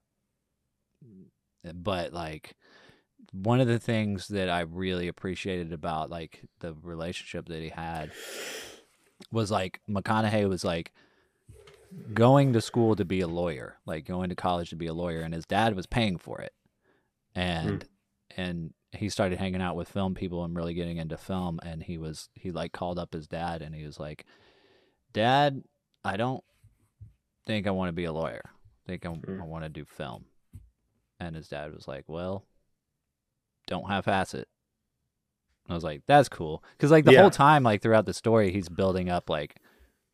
but 1.73 2.13
like 2.13 2.55
one 3.31 3.59
of 3.61 3.67
the 3.67 3.79
things 3.79 4.27
that 4.27 4.49
I 4.49 4.61
really 4.61 5.07
appreciated 5.07 5.71
about 5.73 6.09
like 6.09 6.41
the 6.59 6.73
relationship 6.81 7.47
that 7.47 7.61
he 7.61 7.69
had 7.69 8.11
was 9.31 9.49
like 9.49 9.79
McConaughey 9.89 10.47
was 10.47 10.63
like 10.63 10.91
going 12.13 12.53
to 12.53 12.61
school 12.61 12.95
to 12.95 13.05
be 13.05 13.21
a 13.21 13.27
lawyer, 13.27 13.77
like 13.85 14.05
going 14.05 14.29
to 14.29 14.35
college 14.35 14.69
to 14.69 14.75
be 14.75 14.87
a 14.87 14.93
lawyer, 14.93 15.21
and 15.21 15.33
his 15.33 15.45
dad 15.45 15.75
was 15.75 15.85
paying 15.85 16.17
for 16.17 16.39
it, 16.41 16.53
and 17.35 17.83
hmm. 17.83 18.41
and 18.41 18.73
he 18.91 19.09
started 19.09 19.39
hanging 19.39 19.61
out 19.61 19.75
with 19.75 19.89
film 19.89 20.13
people 20.13 20.43
and 20.43 20.55
really 20.55 20.73
getting 20.73 20.97
into 20.97 21.17
film, 21.17 21.59
and 21.63 21.83
he 21.83 21.97
was 21.97 22.29
he 22.35 22.51
like 22.51 22.71
called 22.71 22.99
up 22.99 23.13
his 23.13 23.27
dad 23.27 23.61
and 23.61 23.73
he 23.73 23.85
was 23.85 23.99
like, 23.99 24.25
"Dad, 25.13 25.63
I 26.03 26.17
don't 26.17 26.43
think 27.45 27.67
I 27.67 27.71
want 27.71 27.89
to 27.89 27.93
be 27.93 28.05
a 28.05 28.13
lawyer. 28.13 28.41
I 28.45 28.87
think 28.87 29.05
I, 29.05 29.09
hmm. 29.09 29.41
I 29.41 29.45
want 29.45 29.63
to 29.63 29.69
do 29.69 29.85
film." 29.85 30.25
And 31.19 31.35
his 31.35 31.47
dad 31.47 31.73
was 31.73 31.87
like, 31.87 32.03
"Well, 32.07 32.45
don't 33.67 33.89
half-ass 33.89 34.33
it." 34.33 34.47
I 35.69 35.73
was 35.73 35.83
like, 35.83 36.03
"That's 36.05 36.29
cool," 36.29 36.63
because 36.77 36.91
like 36.91 37.05
the 37.05 37.13
Yeah. 37.13 37.21
whole 37.21 37.31
time, 37.31 37.63
like 37.63 37.81
throughout 37.81 38.05
the 38.05 38.13
story, 38.13 38.51
he's 38.51 38.69
building 38.69 39.09
up 39.09 39.29
like 39.29 39.55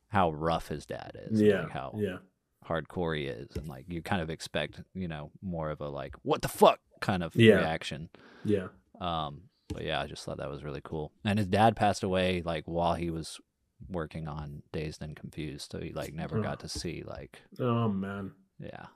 how 0.10 0.32
rough 0.32 0.67
his 0.67 0.86
dad 0.86 1.12
is, 1.30 1.41
Yeah. 1.41 1.62
like 1.63 1.72
how 1.72 1.93
Yeah. 1.98 2.17
hardcore 2.65 3.17
he 3.17 3.26
is, 3.28 3.56
and 3.56 3.67
like 3.67 3.86
you 3.88 4.02
kind 4.02 4.22
of 4.22 4.30
expect, 4.30 4.82
you 4.93 5.08
know, 5.08 5.32
more 5.41 5.69
of 5.69 5.82
a 5.82 5.88
like 5.89 6.15
"what 6.24 6.41
the 6.41 6.48
fuck" 6.48 6.80
kind 7.02 7.24
of 7.24 7.36
Yeah. 7.36 7.56
reaction. 7.56 8.10
Yeah. 8.43 8.67
Um, 9.00 9.43
but 9.69 9.84
yeah, 9.84 10.02
I 10.02 10.08
just 10.08 10.26
thought 10.26 10.38
that 10.38 10.50
was 10.50 10.63
really 10.63 10.82
cool. 10.84 11.12
And 11.24 11.38
his 11.39 11.48
dad 11.48 11.76
passed 11.76 12.04
away 12.04 12.41
like 12.43 12.63
while 12.65 12.95
he 12.95 13.10
was 13.10 13.39
working 13.88 14.28
on 14.28 14.62
Dazed 14.74 15.02
and 15.02 15.15
Confused, 15.15 15.72
so 15.72 15.80
he 15.80 15.93
like 15.93 16.13
never 16.13 16.39
Oh. 16.39 16.41
got 16.43 16.60
to 16.62 16.69
see 16.69 17.04
like 17.06 17.41
Oh 17.60 17.88
man. 17.88 18.34
yeah. 18.60 18.88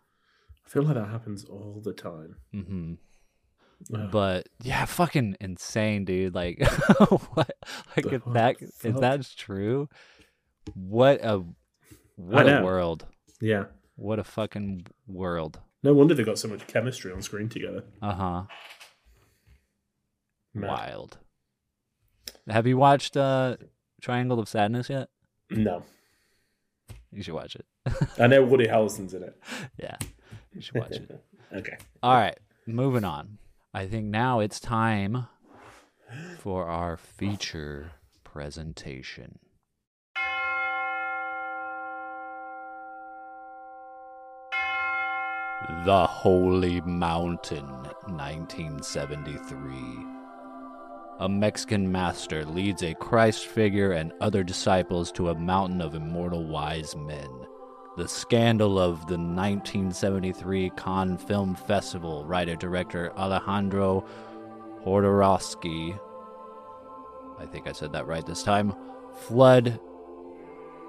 I 0.66 0.70
feel 0.70 0.84
like 0.84 0.96
that 0.96 1.08
happens 1.10 1.46
all 1.46 1.80
the 1.84 1.94
time. 1.94 2.38
hmm 2.52 2.94
Ugh. 3.94 4.10
But 4.12 4.48
yeah, 4.62 4.86
fucking 4.86 5.36
insane, 5.42 6.06
dude. 6.06 6.34
Like, 6.34 6.60
what? 7.34 7.52
Like 7.98 8.06
The 8.06 8.16
if 8.16 8.24
that 8.34 8.56
if 8.62 8.96
that's 9.00 9.36
true, 9.36 9.90
what 10.74 11.24
a 11.24 11.44
what 12.16 12.48
a 12.48 12.62
world. 12.64 13.06
yeah. 13.42 13.66
What 13.96 14.18
a 14.20 14.24
fucking 14.24 14.88
world. 15.08 15.60
No 15.84 15.94
wonder 15.94 16.14
they 16.16 16.24
got 16.24 16.40
so 16.40 16.48
much 16.48 16.66
chemistry 16.68 17.12
on 17.12 17.22
screen 17.22 17.48
together. 17.50 17.84
Uh 18.02 18.14
huh. 18.14 18.44
Wild. 20.56 21.18
Have 22.48 22.68
you 22.68 22.78
watched 22.78 23.18
uh 23.18 23.58
Triangle 24.02 24.40
of 24.40 24.48
Sadness 24.50 24.90
yet? 24.90 25.10
No. 25.50 25.84
You 27.12 27.22
should 27.24 27.34
watch 27.34 27.56
it. 27.56 27.66
I 28.20 28.28
know 28.28 28.44
Woody 28.44 28.68
Harrelson's 28.68 29.14
in 29.14 29.24
it. 29.24 29.40
yeah, 29.78 29.98
you 30.54 30.62
should 30.62 30.76
watch 30.76 30.92
it. 30.98 31.20
Okay. 31.56 31.78
All 32.02 32.16
right, 32.16 32.40
moving 32.66 33.04
on. 33.04 33.38
I 33.76 33.86
think 33.86 34.06
now 34.08 34.40
it's 34.40 34.60
time 34.60 35.28
for 36.40 36.66
our 36.66 36.98
feature 36.98 37.92
presentation. 38.24 39.38
The 45.86 46.06
Holy 46.06 46.82
Mountain, 46.82 47.66
1973. 47.66 50.06
A 51.20 51.30
Mexican 51.30 51.90
master 51.90 52.44
leads 52.44 52.84
a 52.84 52.94
Christ 52.96 53.46
figure 53.46 53.94
and 53.94 54.12
other 54.20 54.44
disciples 54.44 55.10
to 55.14 55.30
a 55.30 55.36
mountain 55.36 55.82
of 55.82 55.96
immortal 55.96 56.46
wise 56.46 56.98
men. 56.98 57.30
The 57.96 58.10
scandal 58.10 58.78
of 58.78 59.08
the 59.08 59.18
1973 59.18 60.72
Cannes 60.76 61.20
Film 61.20 61.56
Festival 61.56 62.26
writer 62.26 62.58
director 62.58 63.14
Alejandro 63.18 64.04
Jodorowsky, 64.84 65.98
I 67.40 67.46
think 67.46 67.70
I 67.70 67.72
said 67.72 67.94
that 67.94 68.06
right 68.06 68.26
this 68.26 68.44
time, 68.44 68.76
flood 69.14 69.80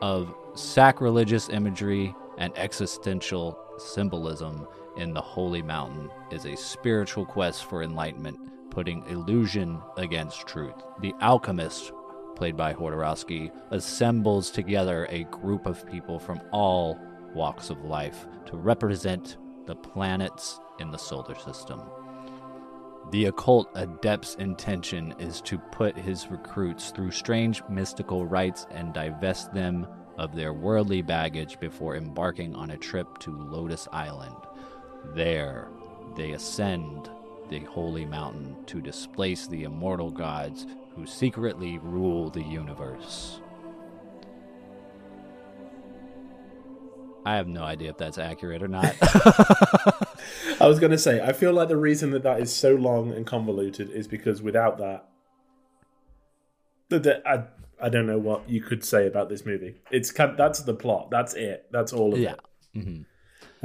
of 0.02 0.34
sacrilegious 0.54 1.48
imagery 1.48 2.12
and 2.38 2.52
existential 2.56 3.58
symbolism 3.78 4.66
in 4.96 5.12
the 5.12 5.20
Holy 5.20 5.62
Mountain 5.62 6.10
is 6.30 6.46
a 6.46 6.56
spiritual 6.56 7.26
quest 7.26 7.64
for 7.64 7.82
enlightenment, 7.82 8.38
putting 8.70 9.06
illusion 9.08 9.80
against 9.96 10.46
truth. 10.46 10.74
The 11.00 11.14
alchemist, 11.20 11.92
played 12.36 12.56
by 12.56 12.74
Jodorowsky, 12.74 13.50
assembles 13.70 14.50
together 14.50 15.06
a 15.10 15.24
group 15.24 15.66
of 15.66 15.86
people 15.86 16.18
from 16.18 16.40
all 16.52 16.98
walks 17.34 17.70
of 17.70 17.84
life 17.84 18.26
to 18.46 18.56
represent 18.56 19.36
the 19.66 19.74
planets 19.76 20.60
in 20.78 20.90
the 20.90 20.98
solar 20.98 21.34
system. 21.34 21.80
The 23.10 23.26
occult 23.26 23.68
adept's 23.74 24.34
intention 24.36 25.14
is 25.18 25.40
to 25.42 25.58
put 25.58 25.96
his 25.96 26.30
recruits 26.30 26.90
through 26.90 27.10
strange 27.10 27.62
mystical 27.68 28.24
rites 28.26 28.66
and 28.70 28.94
divest 28.94 29.52
them 29.52 29.86
of 30.16 30.34
their 30.34 30.52
worldly 30.52 31.02
baggage 31.02 31.58
before 31.60 31.96
embarking 31.96 32.54
on 32.54 32.70
a 32.70 32.76
trip 32.76 33.18
to 33.18 33.30
Lotus 33.30 33.88
Island. 33.92 34.36
There, 35.14 35.68
they 36.16 36.32
ascend 36.32 37.10
the 37.50 37.60
holy 37.60 38.04
mountain 38.04 38.56
to 38.66 38.80
displace 38.80 39.46
the 39.46 39.64
immortal 39.64 40.10
gods 40.10 40.66
who 40.94 41.06
secretly 41.06 41.78
rule 41.78 42.30
the 42.30 42.42
universe. 42.42 43.40
I 47.26 47.36
have 47.36 47.48
no 47.48 47.62
idea 47.62 47.90
if 47.90 47.96
that's 47.96 48.18
accurate 48.18 48.62
or 48.62 48.68
not. 48.68 48.94
I 50.60 50.66
was 50.66 50.78
going 50.78 50.92
to 50.92 50.98
say, 50.98 51.22
I 51.22 51.32
feel 51.32 51.52
like 51.52 51.68
the 51.68 51.76
reason 51.76 52.10
that 52.10 52.22
that 52.22 52.40
is 52.40 52.54
so 52.54 52.74
long 52.74 53.12
and 53.12 53.26
convoluted 53.26 53.90
is 53.90 54.06
because 54.06 54.42
without 54.42 54.78
that, 54.78 55.08
that, 56.90 57.02
that 57.02 57.22
I 57.26 57.44
I 57.84 57.90
don't 57.90 58.06
know 58.06 58.18
what 58.18 58.48
you 58.48 58.62
could 58.62 58.82
say 58.84 59.06
about 59.06 59.28
this 59.28 59.44
movie. 59.44 59.74
It's 59.90 60.10
kind 60.10 60.36
that's 60.38 60.60
the 60.62 60.74
plot. 60.74 61.10
That's 61.10 61.34
it. 61.34 61.66
That's 61.70 61.92
all 61.92 62.14
of 62.14 62.18
yeah. 62.20 62.34
it. 62.74 62.82
hmm 62.82 63.02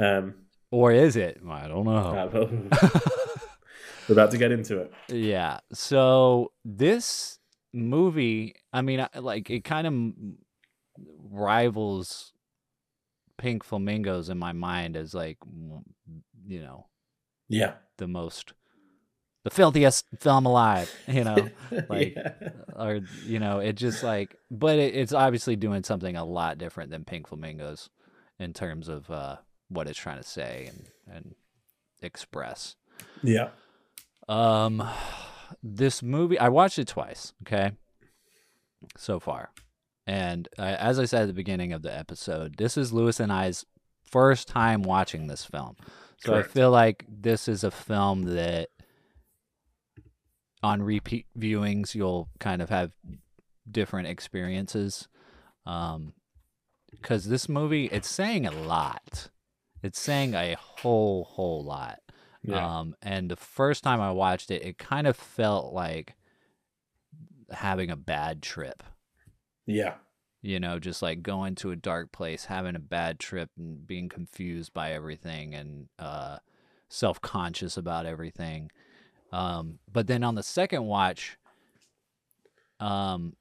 Um, 0.02 0.34
or 0.70 0.92
is 0.92 1.16
it? 1.16 1.40
I 1.48 1.66
don't 1.68 1.84
know. 1.84 2.30
We're 4.08 4.12
about 4.14 4.30
to 4.32 4.38
get 4.38 4.52
into 4.52 4.78
it. 4.78 4.92
Yeah. 5.08 5.60
So 5.72 6.52
this 6.64 7.38
movie, 7.72 8.54
I 8.72 8.82
mean, 8.82 9.06
like 9.14 9.48
it 9.50 9.64
kind 9.64 9.86
of 9.86 11.04
rivals 11.30 12.32
Pink 13.38 13.64
Flamingos 13.64 14.28
in 14.28 14.38
my 14.38 14.52
mind 14.52 14.96
as 14.96 15.14
like, 15.14 15.38
you 16.46 16.60
know, 16.60 16.88
Yeah. 17.48 17.74
the 17.98 18.06
most, 18.06 18.52
the 19.44 19.50
filthiest 19.50 20.06
film 20.18 20.46
alive. 20.46 20.92
You 21.08 21.24
know, 21.24 21.48
like, 21.88 22.14
Yeah. 22.16 22.32
or 22.76 23.00
you 23.24 23.38
know, 23.38 23.58
it 23.60 23.74
just 23.74 24.02
like, 24.02 24.36
but 24.50 24.78
it, 24.78 24.94
it's 24.94 25.12
obviously 25.12 25.56
doing 25.56 25.82
something 25.84 26.16
a 26.16 26.24
lot 26.24 26.58
different 26.58 26.90
than 26.90 27.04
Pink 27.04 27.28
Flamingos 27.28 27.88
in 28.38 28.52
terms 28.52 28.88
of 28.88 29.10
uh, 29.10 29.36
what 29.68 29.86
it's 29.88 29.98
trying 29.98 30.18
to 30.18 30.28
say 30.28 30.68
and 30.68 30.86
and 31.16 31.34
express. 32.02 32.76
Yeah. 33.22 33.48
Um, 34.28 34.86
this 35.62 36.02
movie 36.02 36.38
I 36.38 36.48
watched 36.48 36.78
it 36.78 36.86
twice. 36.88 37.32
Okay, 37.42 37.72
so 38.96 39.18
far, 39.18 39.50
and 40.06 40.48
uh, 40.58 40.62
as 40.78 40.98
I 40.98 41.04
said 41.04 41.22
at 41.22 41.26
the 41.28 41.32
beginning 41.32 41.72
of 41.72 41.82
the 41.82 41.96
episode, 41.96 42.56
this 42.56 42.76
is 42.76 42.92
Lewis 42.92 43.18
and 43.20 43.32
I's 43.32 43.64
first 44.04 44.48
time 44.48 44.82
watching 44.82 45.26
this 45.26 45.44
film. 45.44 45.76
So 46.18 46.32
Correct. 46.32 46.50
I 46.50 46.52
feel 46.52 46.70
like 46.70 47.04
this 47.08 47.48
is 47.48 47.64
a 47.64 47.70
film 47.70 48.22
that 48.34 48.68
on 50.62 50.82
repeat 50.82 51.26
viewings 51.38 51.94
you'll 51.94 52.28
kind 52.38 52.60
of 52.60 52.68
have 52.68 52.92
different 53.70 54.08
experiences. 54.08 55.08
Um, 55.66 56.14
because 56.90 57.26
this 57.26 57.48
movie 57.48 57.86
it's 57.86 58.08
saying 58.08 58.46
a 58.46 58.50
lot. 58.50 59.30
It's 59.82 60.00
saying 60.00 60.34
a 60.34 60.56
whole 60.58 61.24
whole 61.24 61.64
lot. 61.64 62.00
Yeah. 62.42 62.80
Um, 62.80 62.94
and 63.02 63.30
the 63.30 63.36
first 63.36 63.84
time 63.84 64.00
I 64.00 64.10
watched 64.12 64.50
it, 64.50 64.62
it 64.62 64.78
kind 64.78 65.06
of 65.06 65.16
felt 65.16 65.72
like 65.72 66.14
having 67.50 67.90
a 67.90 67.96
bad 67.96 68.42
trip. 68.42 68.82
yeah. 69.66 69.94
You 70.42 70.58
know, 70.58 70.78
just 70.78 71.02
like 71.02 71.22
going 71.22 71.54
to 71.56 71.70
a 71.70 71.76
dark 71.76 72.12
place, 72.12 72.46
having 72.46 72.74
a 72.74 72.80
bad 72.80 73.18
trip, 73.18 73.50
and 73.58 73.86
being 73.86 74.08
confused 74.08 74.72
by 74.72 74.92
everything, 74.92 75.54
and 75.54 75.88
uh, 75.98 76.38
self 76.88 77.20
conscious 77.20 77.76
about 77.76 78.06
everything. 78.06 78.70
Um, 79.32 79.78
but 79.90 80.06
then 80.06 80.24
on 80.24 80.34
the 80.34 80.42
second 80.42 80.84
watch, 80.84 81.36
um, 82.78 83.34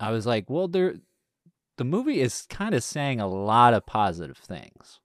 I 0.00 0.10
was 0.10 0.26
like, 0.26 0.48
well, 0.48 0.68
there, 0.68 0.96
the 1.76 1.84
movie 1.84 2.20
is 2.20 2.46
kind 2.48 2.74
of 2.74 2.82
saying 2.82 3.20
a 3.20 3.28
lot 3.28 3.74
of 3.74 3.86
positive 3.86 4.38
things 4.38 5.00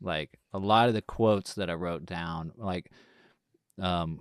like 0.00 0.38
a 0.52 0.58
lot 0.58 0.88
of 0.88 0.94
the 0.94 1.02
quotes 1.02 1.54
that 1.54 1.68
I 1.70 1.74
wrote 1.74 2.06
down, 2.06 2.52
like, 2.56 2.90
um, 3.80 4.20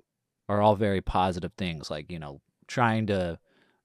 are 0.49 0.61
all 0.61 0.75
very 0.75 1.01
positive 1.01 1.53
things. 1.57 1.91
Like 1.91 2.11
you 2.11 2.19
know, 2.19 2.41
trying 2.67 3.07
to 3.07 3.39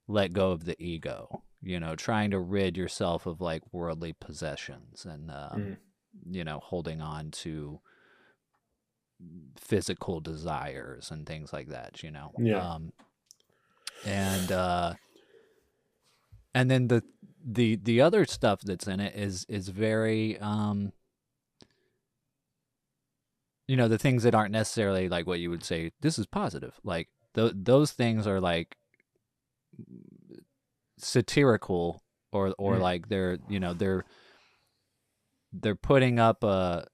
let 0.09 0.33
go 0.33 0.53
of 0.53 0.65
the 0.65 0.81
ego. 0.83 1.43
You 1.61 1.79
know, 1.79 1.95
trying 1.95 2.31
to 2.33 2.41
rid 2.41 2.77
yourself 2.77 3.27
of 3.27 3.41
like 3.41 3.63
worldly 3.73 4.15
possessions 4.15 5.05
and 5.05 5.31
um, 5.31 5.61
Mhm. 5.61 5.77
you 6.31 6.45
know, 6.45 6.61
holding 6.61 7.01
on 7.01 7.31
to 7.31 7.81
physical 9.57 10.21
desires 10.21 11.11
and 11.11 11.27
things 11.27 11.53
like 11.53 11.69
that. 11.69 12.03
You 12.03 12.11
know, 12.11 12.33
Yeah. 12.39 12.59
Um, 12.75 12.93
and 14.05 14.51
uh, 14.53 14.95
and 16.55 16.71
then 16.71 16.89
the 16.89 17.03
the 17.45 17.77
the 17.77 18.01
other 18.01 18.25
stuff 18.25 18.61
that's 18.63 18.87
in 18.87 19.01
it 19.01 19.15
is 19.17 19.45
is 19.49 19.69
very 19.69 20.39
um 20.39 20.93
you 23.69 23.77
know 23.77 23.89
the 23.89 23.99
things 23.99 24.23
that 24.25 24.35
aren't 24.35 24.53
necessarily 24.53 25.09
like 25.09 25.27
what 25.27 25.39
you 25.41 25.51
would 25.51 25.65
say 25.65 25.93
this 26.01 26.19
is 26.19 26.27
positive 26.27 26.79
like 26.85 27.09
th- 27.35 27.53
those 27.57 27.93
things 27.93 28.27
are 28.27 28.41
like 28.41 28.77
satirical 30.99 32.03
or 32.33 32.55
or 32.59 32.77
Mm. 32.77 32.81
like 32.81 33.09
they're 33.09 33.39
you 33.49 33.59
know 33.61 33.75
they're 33.75 34.05
they're 35.53 35.75
putting 35.75 36.19
up 36.19 36.43
a 36.45 36.87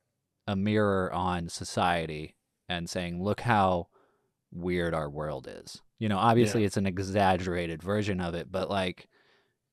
a 0.49 0.57
mirror 0.57 1.13
on 1.13 1.49
society 1.49 2.35
and 2.69 2.91
saying 2.91 3.23
look 3.23 3.43
how 3.43 3.87
weird 4.51 4.95
our 4.95 5.09
world 5.09 5.47
is. 5.49 5.81
You 6.01 6.09
know 6.09 6.19
obviously 6.19 6.65
it's 6.65 6.77
an 6.77 6.87
exaggerated 6.87 7.83
version 7.83 8.21
of 8.21 8.35
it 8.35 8.51
but 8.51 8.69
like 8.71 9.09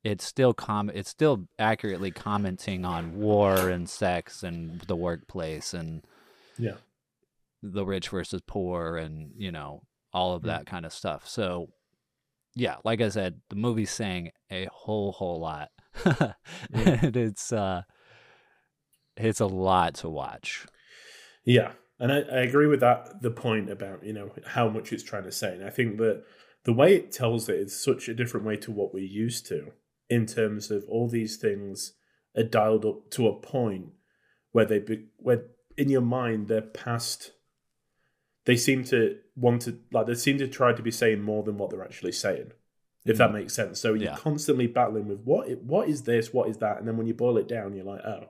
it's 0.03 0.23
still 0.25 0.53
com 0.53 0.89
it's 0.93 1.09
still 1.09 1.47
accurately 1.57 2.11
commenting 2.11 2.85
on 2.85 3.15
war 3.15 3.69
and 3.69 3.89
sex 3.89 4.43
and 4.43 4.81
the 4.81 4.95
workplace 4.95 5.73
and 5.73 6.03
Yeah. 6.59 6.75
the 7.63 7.85
rich 7.85 8.09
versus 8.09 8.41
poor 8.45 8.97
and 8.97 9.31
you 9.37 9.51
know 9.51 9.81
all 10.13 10.35
of 10.35 10.43
that 10.43 10.65
kind 10.67 10.85
of 10.85 10.93
stuff. 10.93 11.27
So 11.27 11.69
yeah 12.57 12.77
like 12.85 13.01
i 13.01 13.09
said 13.09 13.41
the 13.49 13.55
movie's 13.55 13.91
saying 13.91 14.31
a 14.51 14.67
whole 14.71 15.11
whole 15.13 15.39
lot. 15.39 15.69
And 16.73 17.15
it's 17.15 17.51
uh 17.53 17.83
it's 19.17 19.39
a 19.39 19.45
lot 19.45 19.95
to 19.95 20.09
watch 20.09 20.65
Yeah, 21.43 21.71
and 21.99 22.11
I, 22.11 22.19
I 22.19 22.39
agree 22.41 22.67
with 22.67 22.81
that. 22.81 23.21
The 23.21 23.31
point 23.31 23.69
about 23.69 24.03
you 24.03 24.13
know 24.13 24.31
how 24.45 24.69
much 24.69 24.91
it's 24.91 25.03
trying 25.03 25.23
to 25.23 25.31
say, 25.31 25.53
and 25.53 25.63
I 25.63 25.69
think 25.69 25.97
that 25.97 26.23
the 26.63 26.73
way 26.73 26.95
it 26.95 27.11
tells 27.11 27.47
it 27.47 27.57
is 27.57 27.81
such 27.81 28.09
a 28.09 28.13
different 28.13 28.45
way 28.45 28.57
to 28.57 28.71
what 28.71 28.93
we're 28.93 29.03
used 29.03 29.45
to 29.47 29.71
in 30.09 30.25
terms 30.25 30.71
of 30.71 30.83
all 30.89 31.07
these 31.07 31.37
things 31.37 31.93
are 32.35 32.43
dialed 32.43 32.85
up 32.85 33.09
to 33.11 33.27
a 33.27 33.39
point 33.39 33.87
where 34.51 34.65
they 34.65 34.79
be, 34.79 35.05
where 35.17 35.45
in 35.77 35.89
your 35.89 36.01
mind 36.01 36.47
they're 36.47 36.61
past. 36.61 37.31
They 38.45 38.57
seem 38.57 38.83
to 38.85 39.17
want 39.35 39.63
to 39.63 39.79
like 39.91 40.05
they 40.05 40.13
seem 40.15 40.37
to 40.37 40.47
try 40.47 40.73
to 40.73 40.83
be 40.83 40.91
saying 40.91 41.21
more 41.21 41.43
than 41.43 41.57
what 41.57 41.71
they're 41.71 41.83
actually 41.83 42.11
saying, 42.11 42.51
if 43.03 43.17
that 43.17 43.31
mm. 43.31 43.33
makes 43.33 43.53
sense. 43.53 43.79
So 43.79 43.93
you're 43.93 44.11
Yeah. 44.11 44.15
constantly 44.17 44.67
battling 44.67 45.07
with 45.07 45.21
what 45.21 45.49
what 45.63 45.89
is 45.89 46.03
this, 46.03 46.31
what 46.31 46.49
is 46.49 46.57
that, 46.57 46.77
and 46.77 46.87
then 46.87 46.97
when 46.97 47.07
you 47.07 47.13
boil 47.15 47.37
it 47.37 47.47
down, 47.47 47.73
you're 47.73 47.85
like, 47.85 48.01
oh, 48.05 48.29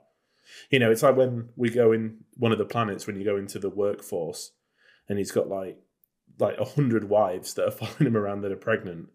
you 0.69 0.79
know, 0.79 0.91
it's 0.91 1.03
like 1.03 1.15
when 1.15 1.49
we 1.55 1.69
go 1.69 1.91
in 1.91 2.17
one 2.35 2.51
of 2.51 2.57
the 2.57 2.65
planets 2.65 3.07
when 3.07 3.15
you 3.15 3.23
go 3.25 3.37
into 3.37 3.59
the 3.59 3.69
workforce, 3.69 4.51
and 5.09 5.17
he's 5.17 5.31
got 5.31 5.47
like 5.49 5.77
like 6.39 6.57
a 6.57 6.65
hundred 6.65 7.09
wives 7.09 7.53
that 7.53 7.67
are 7.67 7.71
following 7.79 8.07
him 8.07 8.17
around 8.17 8.41
that 8.41 8.51
are 8.51 8.57
pregnant, 8.57 9.09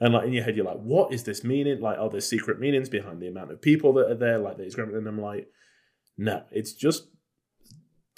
and 0.00 0.14
like 0.14 0.26
in 0.26 0.32
your 0.32 0.44
head 0.44 0.56
you're 0.56 0.66
like, 0.66 0.80
what 0.80 1.12
is 1.12 1.24
this 1.24 1.44
meaning? 1.44 1.80
Like, 1.80 1.98
are 1.98 2.10
there 2.10 2.20
secret 2.20 2.58
meanings 2.60 2.88
behind 2.88 3.20
the 3.20 3.28
amount 3.28 3.50
of 3.52 3.62
people 3.62 3.92
that 3.94 4.10
are 4.10 4.14
there? 4.16 4.38
Like 4.38 4.56
grandma, 4.74 4.98
and 4.98 5.06
I'm 5.08 5.20
like, 5.20 5.48
no, 6.16 6.44
it's 6.50 6.72
just 6.72 7.08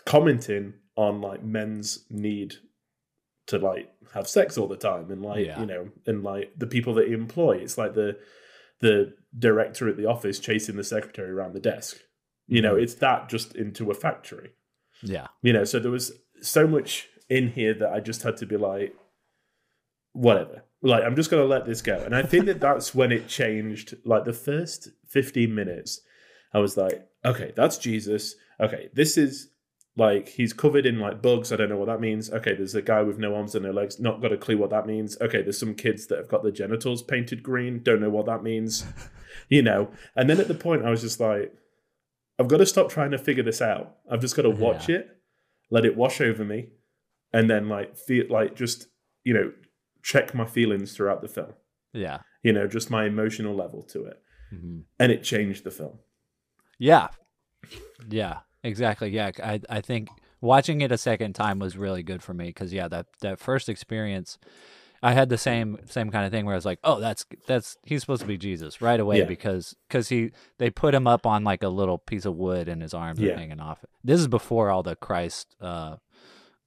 commenting 0.05 0.75
on 0.97 1.21
like 1.21 1.43
men's 1.43 2.05
need 2.11 2.55
to 3.47 3.59
like 3.59 3.93
have 4.15 4.27
sex 4.27 4.57
all 4.57 4.67
the 4.67 4.77
time 4.77 5.11
and 5.11 5.23
like 5.23 5.45
Yeah. 5.47 5.61
you 5.61 5.67
know 5.67 5.89
and 6.07 6.23
like 6.25 6.53
the 6.57 6.67
people 6.67 6.95
that 6.95 7.09
he 7.09 7.13
employ 7.15 7.59
it's 7.59 7.77
like 7.79 7.95
the 7.95 8.17
the 8.81 9.15
director 9.39 9.89
at 9.89 9.97
the 9.97 10.07
office 10.07 10.39
chasing 10.39 10.77
the 10.77 10.85
secretary 10.85 11.31
around 11.31 11.55
the 11.55 11.61
desk 11.61 11.99
you 12.47 12.63
know 12.63 12.75
mm. 12.75 12.83
it's 12.83 12.95
that 12.95 13.29
just 13.29 13.55
into 13.55 13.91
a 13.91 13.95
factory. 13.95 14.53
Yeah. 15.03 15.27
You 15.43 15.53
know 15.53 15.65
so 15.65 15.79
there 15.79 15.91
was 15.91 16.13
so 16.41 16.67
much 16.67 17.09
in 17.29 17.49
here 17.49 17.75
that 17.75 17.93
i 17.93 17.99
just 17.99 18.23
had 18.23 18.37
to 18.39 18.47
be 18.47 18.57
like 18.57 18.95
whatever. 20.13 20.65
Like 20.83 21.05
i'm 21.05 21.17
just 21.17 21.31
going 21.31 21.43
to 21.43 21.49
let 21.49 21.67
this 21.67 21.83
go. 21.83 21.97
And 21.97 22.15
i 22.15 22.23
think 22.23 22.47
that 22.47 22.61
that's 22.67 22.95
when 22.95 23.13
it 23.13 23.29
changed 23.29 23.97
like 24.05 24.25
the 24.25 24.33
first 24.33 24.89
15 25.09 25.55
minutes 25.55 26.01
i 26.53 26.59
was 26.59 26.77
like 26.77 27.09
okay 27.25 27.53
that's 27.57 27.79
jesus. 27.79 28.35
Okay 28.61 28.89
this 28.95 29.19
is 29.19 29.51
like 29.99 30.29
he's 30.29 30.53
covered 30.53 30.85
in 30.85 31.01
like 31.01 31.23
bugs. 31.23 31.53
I 31.53 31.57
don't 31.57 31.71
know 31.71 31.79
what 31.79 31.89
that 31.89 32.01
means. 32.01 32.31
Okay 32.31 32.55
there's 32.55 32.75
a 32.75 32.83
guy 32.83 33.03
with 33.03 33.19
no 33.19 33.35
arms 33.35 33.55
and 33.55 33.65
no 33.65 33.73
legs 33.73 33.99
not 33.99 34.21
got 34.21 34.33
a 34.33 34.37
clue 34.37 34.59
what 34.59 34.71
that 34.71 34.87
means. 34.87 35.17
Okay 35.21 35.43
there's 35.43 35.59
some 35.59 35.75
kids 35.75 36.07
that 36.07 36.19
have 36.19 36.29
got 36.29 36.43
their 36.43 36.53
genitals 36.53 37.03
painted 37.03 37.43
green 37.43 37.83
don't 37.83 38.01
know 38.01 38.11
what 38.11 38.27
that 38.27 38.43
means. 38.43 38.85
You 39.51 39.61
know? 39.61 39.91
And 40.17 40.31
then 40.31 40.41
at 40.41 40.49
the 40.49 40.55
point 40.55 40.87
i 40.87 40.91
was 40.91 41.03
just 41.03 41.21
like 41.21 41.53
i've 42.38 42.49
got 42.49 42.59
to 42.59 42.66
stop 42.66 42.88
trying 42.90 43.11
to 43.11 43.18
figure 43.18 43.42
this 43.42 43.61
out 43.62 43.96
i've 44.11 44.20
just 44.20 44.37
got 44.37 44.42
to 44.42 44.51
watch 44.51 44.88
Yeah. 44.88 44.96
it 44.96 45.09
let 45.70 45.85
it 45.85 45.96
wash 45.96 46.20
over 46.20 46.44
me 46.44 46.68
and 47.33 47.49
then 47.51 47.68
like 47.68 47.96
feel 47.96 48.27
like 48.31 48.55
just 48.57 48.87
you 49.25 49.35
know 49.35 49.53
check 50.03 50.35
my 50.35 50.44
feelings 50.44 50.92
throughout 50.94 51.20
the 51.22 51.29
film 51.29 51.53
yeah 51.92 52.18
you 52.42 52.53
know 52.53 52.66
just 52.68 52.90
my 52.90 53.07
emotional 53.07 53.55
level 53.55 53.83
to 53.83 54.05
it 54.05 54.20
hmm 54.51 54.81
and 55.01 55.11
it 55.12 55.22
changed 55.22 55.64
the 55.64 55.70
film 55.70 55.99
Yeah. 56.79 57.09
Yeah, 58.09 58.40
exactly. 58.62 59.09
Yeah, 59.11 59.31
I 59.42 59.61
I 59.68 59.81
think 59.81 60.09
watching 60.40 60.83
it 60.83 60.92
a 60.92 60.99
second 60.99 61.33
time 61.35 61.59
was 61.59 61.77
really 61.77 62.03
good 62.03 62.22
for 62.22 62.35
me 62.35 62.53
cuz 62.53 62.72
yeah, 62.72 62.87
that 62.88 63.07
that 63.22 63.40
first 63.40 63.68
experience 63.68 64.38
I 65.03 65.13
had 65.13 65.29
the 65.29 65.39
same 65.39 65.79
same 65.87 66.11
kind 66.11 66.25
of 66.25 66.33
thing 66.33 66.45
where 66.47 66.55
I 66.55 66.57
was 66.57 66.65
like, 66.65 66.79
"Oh, 66.85 66.99
that's 67.01 67.25
that's 67.47 67.77
he's 67.85 68.01
supposed 68.01 68.23
to 68.23 68.29
be 68.29 68.37
Jesus 68.39 68.81
right 68.81 68.99
away 68.99 69.19
Yeah. 69.19 69.25
because 69.27 69.75
cuz 69.91 70.09
he 70.09 70.33
they 70.59 70.71
put 70.71 70.95
him 70.95 71.07
up 71.07 71.27
on 71.27 71.45
like 71.45 71.63
a 71.63 71.69
little 71.69 71.99
piece 71.99 72.25
of 72.25 72.35
wood 72.37 72.69
and 72.69 72.81
his 72.83 72.95
arms 72.95 73.19
Yeah. 73.21 73.33
are 73.33 73.37
hanging 73.37 73.61
off. 73.61 73.85
This 74.03 74.21
is 74.21 74.29
before 74.29 74.71
all 74.71 74.83
the 74.83 74.97
Christ 74.97 75.55
uh 75.61 75.97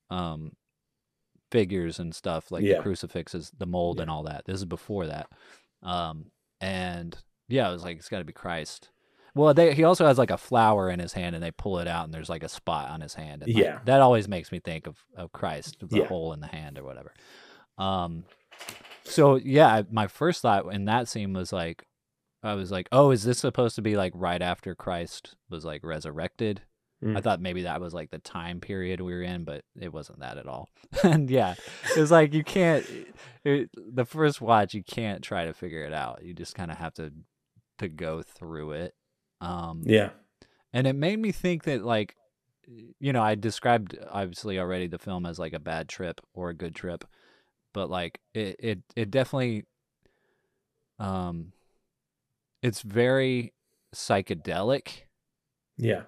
um 0.10 0.56
figures 1.52 2.00
and 2.00 2.14
stuff 2.14 2.52
like 2.52 2.64
Yeah. 2.64 2.78
the 2.78 2.84
crucifixes, 2.84 3.52
the 3.58 3.66
mold 3.66 4.00
and 4.00 4.10
all 4.10 4.24
that. 4.24 4.46
This 4.46 4.58
is 4.58 4.66
before 4.66 5.08
that. 5.08 5.28
Um 5.82 6.32
and 6.62 7.18
yeah, 7.48 7.68
I 7.68 7.72
was 7.72 7.84
like 7.84 7.98
it's 7.98 8.10
got 8.10 8.20
to 8.20 8.26
be 8.26 8.34
Christ. 8.34 8.90
Well, 9.36 9.54
they, 9.54 9.74
he 9.74 9.84
also 9.84 10.06
has 10.08 10.18
like 10.18 10.32
a 10.32 10.38
flower 10.38 10.90
in 10.90 11.00
his 11.00 11.14
hand, 11.14 11.36
and 11.36 11.44
they 11.44 11.52
pull 11.52 11.78
it 11.80 11.88
out, 11.88 12.04
and 12.06 12.14
there's 12.14 12.30
like 12.30 12.44
a 12.44 12.50
spot 12.50 12.90
on 12.90 13.00
his 13.02 13.14
hand. 13.14 13.44
And, 13.44 13.54
like, 13.54 13.64
Yeah. 13.64 13.80
that 13.86 14.02
always 14.02 14.28
makes 14.28 14.52
me 14.52 14.60
think 14.60 14.86
of 14.88 15.06
of 15.16 15.32
Christ, 15.32 15.78
the 15.80 16.00
Yeah. 16.00 16.06
hole 16.08 16.34
in 16.34 16.40
the 16.42 16.48
hand 16.48 16.78
or 16.78 16.84
whatever. 16.84 17.14
Um, 17.80 18.26
so 19.04 19.36
yeah, 19.36 19.82
my 19.92 20.08
first 20.08 20.42
thought 20.42 20.72
in 20.74 20.86
that 20.86 21.08
scene 21.08 21.34
was 21.34 21.52
like, 21.52 21.86
I 22.44 22.54
was 22.54 22.72
like, 22.72 22.88
oh, 22.92 23.12
is 23.12 23.24
this 23.24 23.40
supposed 23.40 23.76
to 23.76 23.82
be 23.82 23.96
like 23.98 24.14
right 24.16 24.42
after 24.42 24.76
Christ 24.76 25.36
was 25.50 25.66
like 25.66 25.84
resurrected? 25.84 26.62
I 27.02 27.06
Mm. 27.06 27.24
thought 27.24 27.40
maybe 27.40 27.62
that 27.64 27.80
was 27.80 27.94
like 27.94 28.12
the 28.12 28.20
time 28.20 28.60
period 28.60 29.00
we 29.00 29.14
were 29.14 29.22
in, 29.22 29.46
but 29.46 29.64
it 29.80 29.94
wasn't 29.94 30.20
that 30.20 30.38
at 30.38 30.48
all. 30.48 30.68
and 31.04 31.30
yeah, 31.30 31.56
it's 31.96 32.12
like 32.12 32.34
you 32.34 32.44
can't. 32.44 32.86
It, 33.46 33.70
the 33.74 34.04
first 34.04 34.42
watch, 34.42 34.74
you 34.74 34.84
can't 34.84 35.24
try 35.24 35.46
to 35.46 35.54
figure 35.54 35.86
it 35.86 35.94
out. 35.94 36.24
You 36.26 36.34
just 36.34 36.56
kind 36.56 36.70
of 36.70 36.78
have 36.78 36.94
to 36.96 37.14
to 37.78 37.88
go 37.88 38.22
through 38.22 38.72
it. 38.74 38.94
Um, 39.40 39.84
Yeah. 39.86 40.10
and 40.74 40.86
it 40.86 40.94
made 40.98 41.20
me 41.20 41.32
think 41.32 41.64
that 41.64 41.86
like 41.86 42.16
you 43.00 43.12
know 43.14 43.24
i 43.24 43.34
described 43.34 43.98
obviously 44.12 44.60
already 44.60 44.86
the 44.86 45.00
film 45.00 45.26
as 45.26 45.40
like 45.40 45.54
a 45.54 45.60
bad 45.60 45.88
trip 45.90 46.22
or 46.36 46.50
a 46.50 46.54
good 46.54 46.76
trip 46.76 47.04
but 47.74 47.90
like 47.90 48.20
it 48.34 48.56
it, 48.60 48.80
it 48.96 49.12
definitely 49.12 49.66
um 51.00 51.52
it's 52.62 52.82
very 52.82 53.54
psychedelic 53.96 55.04
Yeah. 55.78 56.04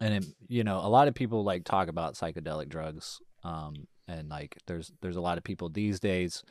and 0.00 0.14
it, 0.14 0.26
you 0.48 0.64
know 0.64 0.78
a 0.78 0.88
lot 0.88 1.08
of 1.08 1.14
people 1.14 1.44
like 1.44 1.64
talk 1.64 1.88
about 1.88 2.14
psychedelic 2.14 2.68
drugs 2.68 3.20
um 3.44 3.86
and 4.06 4.28
like 4.28 4.58
there's 4.66 4.92
there's 5.00 5.16
a 5.16 5.20
lot 5.20 5.38
of 5.38 5.44
people 5.44 5.68
these 5.68 6.00
days 6.00 6.42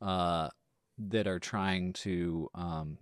uh 0.00 0.48
that 0.98 1.26
are 1.26 1.38
trying 1.38 1.92
to 1.92 2.48
um 2.54 2.98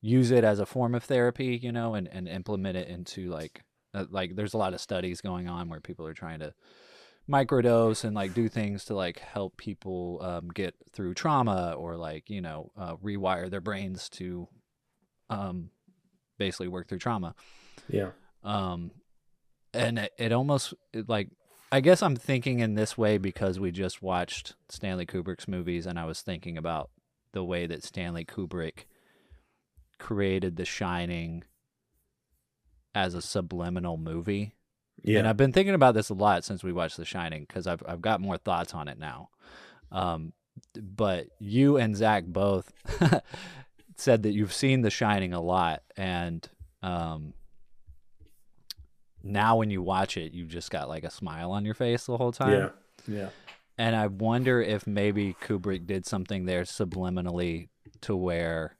use 0.00 0.30
it 0.30 0.44
as 0.44 0.58
a 0.58 0.66
form 0.66 0.94
of 0.94 1.04
therapy 1.04 1.58
you 1.62 1.70
know 1.72 1.94
and 1.94 2.08
and 2.08 2.28
implement 2.28 2.76
it 2.76 2.88
into 2.88 3.28
like 3.30 3.62
uh, 3.94 4.06
like 4.10 4.34
there's 4.36 4.54
a 4.54 4.58
lot 4.58 4.72
of 4.74 4.80
studies 4.80 5.20
going 5.20 5.48
on 5.48 5.68
where 5.68 5.80
people 5.80 6.06
are 6.06 6.14
trying 6.14 6.40
to 6.40 6.52
microdose 7.30 8.02
and 8.04 8.14
like 8.16 8.34
do 8.34 8.48
things 8.48 8.84
to 8.86 8.94
like 8.94 9.18
help 9.20 9.56
people 9.56 10.18
um, 10.22 10.48
get 10.48 10.74
through 10.92 11.14
trauma 11.14 11.72
or 11.78 11.96
like 11.96 12.28
you 12.28 12.40
know 12.40 12.72
uh, 12.76 12.96
rewire 12.96 13.48
their 13.48 13.60
brains 13.60 14.08
to 14.08 14.48
um 15.28 15.70
basically 16.38 16.66
work 16.68 16.88
through 16.88 16.98
trauma 16.98 17.34
Yeah. 17.88 18.10
um 18.42 18.90
and 19.72 19.98
it, 20.00 20.12
it 20.18 20.32
almost 20.32 20.74
it, 20.92 21.08
like 21.08 21.28
i 21.70 21.80
guess 21.80 22.02
i'm 22.02 22.16
thinking 22.16 22.58
in 22.60 22.74
this 22.74 22.98
way 22.98 23.16
because 23.18 23.60
we 23.60 23.70
just 23.70 24.02
watched 24.02 24.54
stanley 24.68 25.06
kubrick's 25.06 25.46
movies 25.46 25.86
and 25.86 25.98
i 25.98 26.04
was 26.04 26.22
thinking 26.22 26.58
about 26.58 26.90
the 27.32 27.44
way 27.44 27.66
that 27.66 27.84
stanley 27.84 28.24
kubrick 28.24 28.86
created 29.98 30.56
the 30.56 30.64
shining 30.64 31.44
as 32.94 33.14
a 33.14 33.22
subliminal 33.22 33.96
movie 33.96 34.54
Yeah. 35.02 35.18
and 35.20 35.28
i've 35.28 35.36
been 35.36 35.52
thinking 35.52 35.74
about 35.74 35.94
this 35.94 36.10
a 36.10 36.14
lot 36.14 36.44
since 36.44 36.62
we 36.62 36.72
watched 36.72 36.96
the 36.96 37.04
shining 37.04 37.44
because 37.46 37.66
I've, 37.66 37.82
I've 37.86 38.02
got 38.02 38.20
more 38.20 38.36
thoughts 38.36 38.74
on 38.74 38.88
it 38.88 38.98
now 38.98 39.28
um 39.92 40.32
but 40.80 41.28
you 41.38 41.76
and 41.78 41.96
zach 41.96 42.24
both 42.26 42.72
said 43.96 44.22
that 44.24 44.32
you've 44.32 44.52
seen 44.52 44.82
the 44.82 44.90
shining 44.90 45.32
a 45.32 45.40
lot 45.40 45.82
and 45.96 46.46
um 46.82 47.34
now 49.22 49.56
when 49.56 49.70
you 49.70 49.82
watch 49.82 50.16
it 50.16 50.32
you've 50.32 50.48
just 50.48 50.70
got 50.70 50.88
like 50.88 51.04
a 51.04 51.10
smile 51.10 51.50
on 51.52 51.64
your 51.64 51.74
face 51.74 52.06
the 52.06 52.16
whole 52.16 52.32
time 52.32 52.52
yeah. 52.52 52.68
Yeah. 53.14 53.28
and 53.78 53.94
i 53.96 54.06
wonder 54.06 54.60
if 54.62 54.86
maybe 54.86 55.34
kubrick 55.42 55.86
did 55.86 56.06
something 56.06 56.46
there 56.46 56.62
subliminally 56.62 57.68
to 58.02 58.16
where 58.16 58.76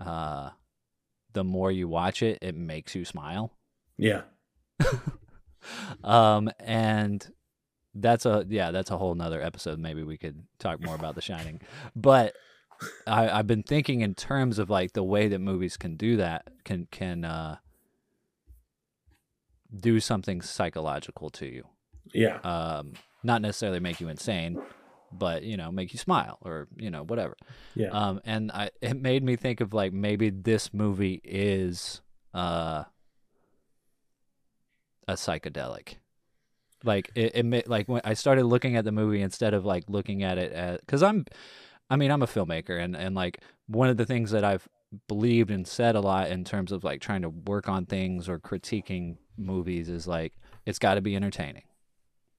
uh 0.00 0.50
the 1.34 1.44
more 1.44 1.70
you 1.70 1.86
watch 1.88 2.22
it 2.22 2.38
it 2.40 2.54
makes 2.54 2.94
you 2.94 3.04
smile 3.04 3.52
Yeah. 3.98 4.22
um 6.04 6.50
and 6.60 7.32
that's 7.94 8.26
a 8.26 8.44
yeah 8.48 8.70
that's 8.70 8.90
a 8.90 8.98
whole 8.98 9.14
nother 9.14 9.40
episode 9.42 9.78
maybe 9.78 10.02
we 10.02 10.16
could 10.18 10.42
talk 10.58 10.80
more 10.80 10.94
about 10.94 11.14
the 11.14 11.20
shining 11.20 11.60
but 11.96 12.34
I, 13.06 13.28
i've 13.38 13.46
been 13.46 13.62
thinking 13.62 14.02
in 14.02 14.14
terms 14.14 14.58
of 14.58 14.70
like 14.70 14.92
the 14.92 15.02
way 15.02 15.26
that 15.28 15.38
movies 15.40 15.76
can 15.76 15.96
do 15.96 16.16
that 16.18 16.48
can 16.64 16.86
can 16.90 17.24
uh 17.24 17.56
do 19.74 20.00
something 20.00 20.40
psychological 20.40 21.28
to 21.30 21.46
you 21.46 21.64
Yeah. 22.14 22.38
um 22.42 22.94
not 23.22 23.42
necessarily 23.42 23.80
make 23.80 24.00
you 24.00 24.08
insane 24.08 24.58
but 25.12 25.42
you 25.42 25.56
know 25.56 25.70
make 25.70 25.92
you 25.92 25.98
smile 25.98 26.38
or 26.42 26.68
you 26.76 26.90
know 26.90 27.02
whatever 27.02 27.34
Yeah. 27.74 27.88
um 27.90 28.20
and 28.24 28.50
i 28.52 28.70
it 28.80 29.00
made 29.00 29.22
me 29.22 29.36
think 29.36 29.60
of 29.60 29.72
like 29.74 29.92
maybe 29.92 30.30
this 30.30 30.72
movie 30.72 31.20
is 31.24 32.00
uh 32.34 32.84
a 35.08 35.14
psychedelic. 35.14 35.96
Like 36.84 37.10
it, 37.16 37.32
it 37.34 37.68
like 37.68 37.88
when 37.88 38.00
i 38.04 38.14
started 38.14 38.44
looking 38.44 38.76
at 38.76 38.84
the 38.84 38.92
movie 38.92 39.20
instead 39.20 39.52
of 39.52 39.64
like 39.64 39.82
looking 39.88 40.22
at 40.22 40.38
it 40.38 40.52
as 40.52 40.78
because 40.78 41.02
i'm 41.02 41.24
i 41.90 41.96
mean 41.96 42.12
i'm 42.12 42.22
a 42.22 42.26
filmmaker 42.28 42.80
and 42.80 42.94
and 42.94 43.16
like 43.16 43.42
one 43.66 43.88
of 43.88 43.96
the 43.96 44.06
things 44.06 44.30
that 44.30 44.44
i've 44.44 44.68
believed 45.06 45.50
and 45.50 45.66
said 45.66 45.94
a 45.94 46.00
lot 46.00 46.30
in 46.30 46.44
terms 46.44 46.72
of 46.72 46.84
like 46.84 47.00
trying 47.00 47.22
to 47.22 47.28
work 47.28 47.68
on 47.68 47.84
things 47.86 48.28
or 48.28 48.38
critiquing 48.38 49.16
movies 49.36 49.88
is 49.88 50.06
like 50.06 50.34
it's 50.64 50.78
got 50.78 50.94
to 50.94 51.00
be 51.00 51.14
entertaining. 51.16 51.62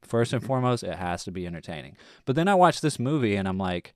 First 0.02 0.34
and 0.34 0.42
mm-hmm. 0.42 0.48
foremost 0.48 0.84
it 0.84 0.96
has 0.96 1.24
to 1.26 1.32
be 1.32 1.46
entertaining. 1.46 1.98
But 2.26 2.36
then 2.36 2.48
i 2.48 2.56
watch 2.56 2.82
this 2.82 3.00
movie 3.00 3.36
and 3.36 3.48
i'm 3.48 3.58
like 3.58 3.94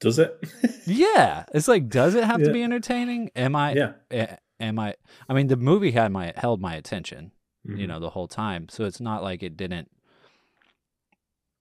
Does 0.00 0.18
it? 0.18 0.36
yeah. 0.86 1.44
It's 1.54 1.68
like 1.68 1.88
does 1.88 2.14
it 2.14 2.24
have 2.24 2.42
to 2.42 2.52
be 2.52 2.62
entertaining? 2.62 3.30
Am 3.36 3.54
i 3.54 3.74
yeah. 3.74 4.36
A- 4.60 4.64
am 4.64 4.78
i 4.78 4.94
i 5.28 5.32
mean 5.34 5.46
the 5.48 5.56
movie 5.56 5.90
had 5.92 6.12
my 6.12 6.32
held 6.36 6.60
my 6.60 6.74
attention 6.74 7.32
you 7.64 7.74
Mhm. 7.76 7.88
know 7.88 7.98
the 8.00 8.10
whole 8.10 8.28
time. 8.28 8.68
So 8.68 8.84
it's 8.84 9.00
not 9.00 9.22
like 9.22 9.42
it 9.42 9.56
didn't 9.56 9.90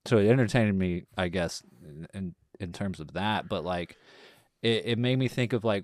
so 0.06 0.18
it 0.18 0.28
entertained 0.28 0.78
me 0.78 1.04
i 1.18 1.28
guess 1.30 1.64
in 1.82 2.08
in, 2.14 2.36
in 2.60 2.72
terms 2.74 3.00
of 3.00 3.14
that 3.14 3.48
but 3.48 3.64
like 3.64 3.98
it, 4.62 4.84
it 4.86 4.98
made 5.00 5.18
me 5.18 5.28
think 5.28 5.54
of 5.54 5.64
like 5.64 5.84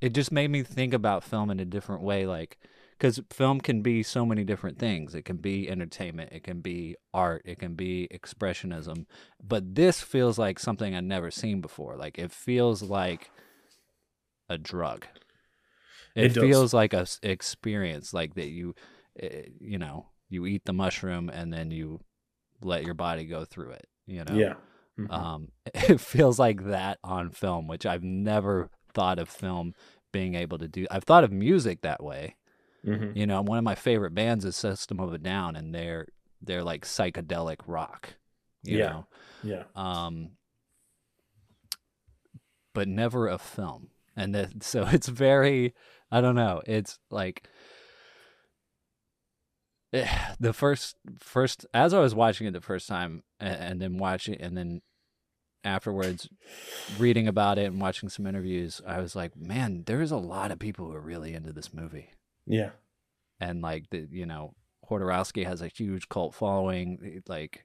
it 0.00 0.12
just 0.14 0.32
made 0.32 0.50
me 0.50 0.62
think 0.62 0.92
about 0.94 1.24
film 1.24 1.50
in 1.50 1.60
a 1.60 1.64
different 1.64 2.02
way 2.02 2.26
like 2.26 2.58
because 2.98 3.20
film 3.30 3.60
can 3.60 3.82
be 3.82 4.04
so 4.04 4.24
many 4.24 4.44
different 4.44 4.78
things. 4.78 5.16
It 5.16 5.24
can 5.24 5.36
be 5.38 5.68
entertainment 5.68 6.32
it 6.32 6.44
can 6.44 6.60
be 6.60 6.96
art 7.12 7.42
it 7.44 7.58
can 7.58 7.74
be 7.74 8.08
expressionism 8.12 9.04
but 9.42 9.74
this 9.74 10.00
feels 10.00 10.38
like 10.38 10.58
something 10.58 10.94
i've 10.94 11.04
never 11.04 11.30
seen 11.30 11.60
before. 11.60 11.96
Like 11.96 12.18
it 12.18 12.30
feels 12.32 12.82
like 12.82 13.30
a 14.48 14.56
drug 14.58 15.06
it, 16.14 16.24
It 16.26 16.34
does. 16.34 16.42
feels 16.44 16.74
like 16.74 16.92
a 16.94 17.00
s- 17.00 17.18
experience 17.22 18.12
like 18.14 18.34
that 18.34 18.48
you 18.48 18.74
eh, 19.20 19.42
you 19.60 19.78
know 19.78 20.06
you 20.28 20.46
eat 20.46 20.64
the 20.64 20.72
mushroom 20.72 21.28
and 21.28 21.52
then 21.52 21.70
you 21.70 22.00
let 22.62 22.84
your 22.84 22.94
body 22.94 23.24
go 23.24 23.44
through 23.44 23.70
it 23.70 23.86
you 24.06 24.24
know 24.24 24.34
Yeah. 24.34 24.54
Mhm. 24.98 25.10
um, 25.12 25.48
it 25.74 26.00
feels 26.00 26.38
like 26.38 26.66
that 26.66 26.98
on 27.02 27.30
film, 27.30 27.66
which 27.66 27.84
I've 27.84 28.04
never 28.04 28.70
thought 28.92 29.18
of 29.18 29.28
film 29.28 29.74
being 30.12 30.34
able 30.36 30.56
to 30.58 30.68
do. 30.68 30.86
I've 30.88 31.02
thought 31.02 31.24
of 31.24 31.32
music 31.32 31.80
that 31.82 32.00
way. 32.02 32.36
Mhm. 32.86 33.16
You 33.16 33.26
know, 33.26 33.42
one 33.42 33.58
of 33.58 33.64
my 33.64 33.74
favorite 33.74 34.14
bands 34.14 34.44
is 34.44 34.54
System 34.54 35.00
of 35.00 35.12
a 35.12 35.18
Down, 35.18 35.56
and 35.56 35.74
they're 35.74 36.06
they're 36.40 36.62
like 36.62 36.84
psychedelic 36.84 37.56
rock. 37.66 38.14
You 38.62 38.78
Yeah. 38.78 38.88
know, 38.90 39.06
Yeah. 39.42 39.64
um, 39.74 40.36
but 42.72 42.88
never 42.88 43.28
a 43.28 43.38
film. 43.38 43.88
And 44.16 44.34
that, 44.34 44.62
so 44.62 44.86
it's 44.86 45.08
very, 45.08 45.74
I 46.10 46.20
don't 46.20 46.34
know. 46.36 46.62
It's 46.66 46.98
like 47.10 47.48
eh, 49.92 50.08
the 50.40 50.52
first, 50.52 50.96
first, 51.18 51.66
as 51.74 51.94
I 51.94 52.00
was 52.00 52.14
watching 52.14 52.46
it 52.46 52.52
the 52.52 52.60
first 52.60 52.88
time 52.88 53.22
and, 53.40 53.54
and 53.56 53.80
then 53.80 53.98
watching, 53.98 54.36
and 54.40 54.56
then 54.56 54.82
afterwards 55.64 56.28
reading 56.98 57.26
about 57.26 57.58
it 57.58 57.66
and 57.66 57.80
watching 57.80 58.08
some 58.08 58.26
interviews, 58.26 58.80
I 58.86 59.00
was 59.00 59.16
like, 59.16 59.36
man, 59.36 59.84
there's 59.86 60.10
a 60.10 60.16
lot 60.16 60.50
of 60.50 60.58
people 60.58 60.86
who 60.86 60.94
are 60.94 61.00
really 61.00 61.34
into 61.34 61.52
this 61.52 61.72
movie 61.72 62.10
Yeah. 62.46 62.70
and 63.40 63.62
like 63.62 63.84
the 63.90 64.06
you 64.10 64.26
know 64.26 64.54
Jodorowsky 64.88 65.46
has 65.46 65.62
a 65.62 65.68
huge 65.68 66.10
cult 66.10 66.34
following. 66.34 67.22
Like, 67.26 67.64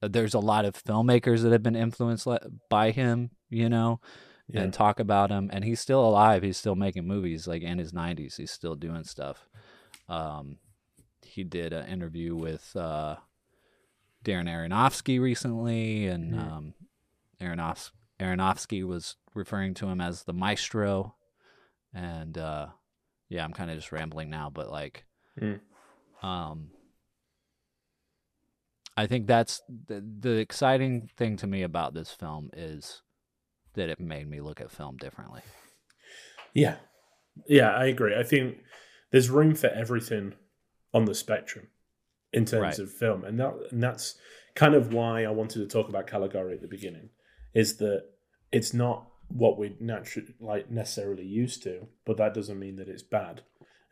uh, 0.00 0.06
there's 0.08 0.34
a 0.34 0.38
lot 0.38 0.64
of 0.64 0.74
filmmakers 0.80 1.42
that 1.42 1.50
have 1.50 1.64
been 1.64 1.74
influenced 1.74 2.28
by 2.70 2.92
him, 2.92 3.30
you 3.50 3.68
know, 3.68 4.00
Yeah. 4.48 4.60
and 4.62 4.72
talk 4.74 5.00
about 5.00 5.30
him. 5.30 5.48
And 5.52 5.64
he's 5.64 5.80
still 5.80 6.04
alive. 6.06 6.42
He's 6.42 6.56
still 6.58 6.74
making 6.74 7.06
movies. 7.06 7.46
Like 7.48 7.62
in 7.62 7.78
his 7.78 7.92
90s, 7.92 8.36
he's 8.36 8.50
still 8.50 8.74
doing 8.76 9.04
stuff. 9.04 9.48
Um, 10.08 10.58
he 11.22 11.44
did 11.44 11.72
an 11.72 11.86
interview 11.86 12.36
with 12.36 12.74
uh, 12.76 13.16
Darren 14.24 14.48
Aronofsky 14.48 15.18
recently, 15.20 16.06
and 16.06 16.34
Mhm. 16.34 16.38
um, 16.52 16.74
Aronofsky, 17.40 17.90
Aronofsky 18.20 18.84
was 18.86 19.16
referring 19.34 19.74
to 19.74 19.86
him 19.86 20.00
as 20.00 20.24
the 20.24 20.32
maestro. 20.34 21.14
And 21.94 22.36
uh, 22.38 22.66
yeah, 23.28 23.44
I'm 23.44 23.52
kind 23.52 23.70
of 23.70 23.76
just 23.76 23.92
rambling 23.92 24.28
now, 24.30 24.50
but 24.50 24.70
like, 24.70 25.04
Mm. 25.40 25.60
um, 26.22 26.70
I 28.96 29.06
think 29.06 29.26
that's 29.26 29.62
the, 29.86 30.00
the 30.20 30.36
exciting 30.36 31.08
thing 31.16 31.36
to 31.38 31.46
me 31.46 31.62
about 31.62 31.94
this 31.94 32.10
film 32.12 32.50
is 32.52 33.02
that 33.74 33.88
it 33.88 34.00
made 34.00 34.28
me 34.28 34.40
look 34.40 34.60
at 34.60 34.70
film 34.70 34.96
differently. 34.96 35.42
Yeah. 36.52 36.76
Yeah, 37.48 37.70
I 37.72 37.86
agree. 37.86 38.14
I 38.16 38.22
think 38.22 38.58
there's 39.10 39.30
room 39.30 39.54
for 39.54 39.68
everything 39.68 40.34
on 40.92 41.04
the 41.04 41.14
spectrum 41.14 41.68
in 42.32 42.44
terms 42.44 42.62
Right. 42.62 42.78
of 42.78 42.92
film. 42.92 43.24
And 43.24 43.38
that 43.40 43.54
and 43.70 43.82
that's 43.82 44.16
kind 44.54 44.74
of 44.74 44.92
why 44.92 45.24
I 45.24 45.30
wanted 45.30 45.58
to 45.60 45.66
talk 45.66 45.88
about 45.88 46.06
Caligari 46.06 46.54
at 46.54 46.60
the 46.62 46.68
beginning. 46.68 47.10
Is 47.54 47.76
that 47.78 48.04
it's 48.52 48.72
not 48.72 49.08
what 49.28 49.58
we 49.58 49.76
naturally 49.80 50.34
like 50.40 50.70
necessarily 50.70 51.24
used 51.24 51.62
to, 51.64 51.88
but 52.04 52.16
that 52.18 52.34
doesn't 52.34 52.58
mean 52.58 52.76
that 52.76 52.88
it's 52.88 53.02
bad. 53.02 53.42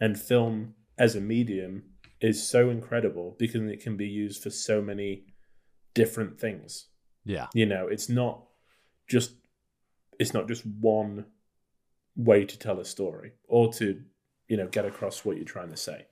And 0.00 0.20
film 0.20 0.74
as 0.98 1.16
a 1.16 1.20
medium 1.20 1.84
is 2.20 2.46
so 2.48 2.70
incredible 2.70 3.34
because 3.38 3.62
it 3.62 3.80
can 3.82 3.96
be 3.96 4.06
used 4.06 4.42
for 4.42 4.50
so 4.50 4.80
many 4.80 5.24
different 5.94 6.38
things 6.40 6.86
Yeah. 7.24 7.48
you 7.54 7.66
know 7.66 7.86
it's 7.88 8.08
not 8.08 8.46
just 9.08 9.32
it's 10.18 10.34
not 10.34 10.48
just 10.48 10.64
one 10.66 11.26
way 12.16 12.44
to 12.44 12.58
tell 12.58 12.78
a 12.78 12.84
story 12.84 13.32
or 13.48 13.72
to 13.72 14.02
you 14.48 14.56
know 14.56 14.66
get 14.66 14.84
across 14.84 15.24
what 15.24 15.36
you're 15.36 15.44
trying 15.44 15.70
to 15.70 15.76
say. 15.76 16.06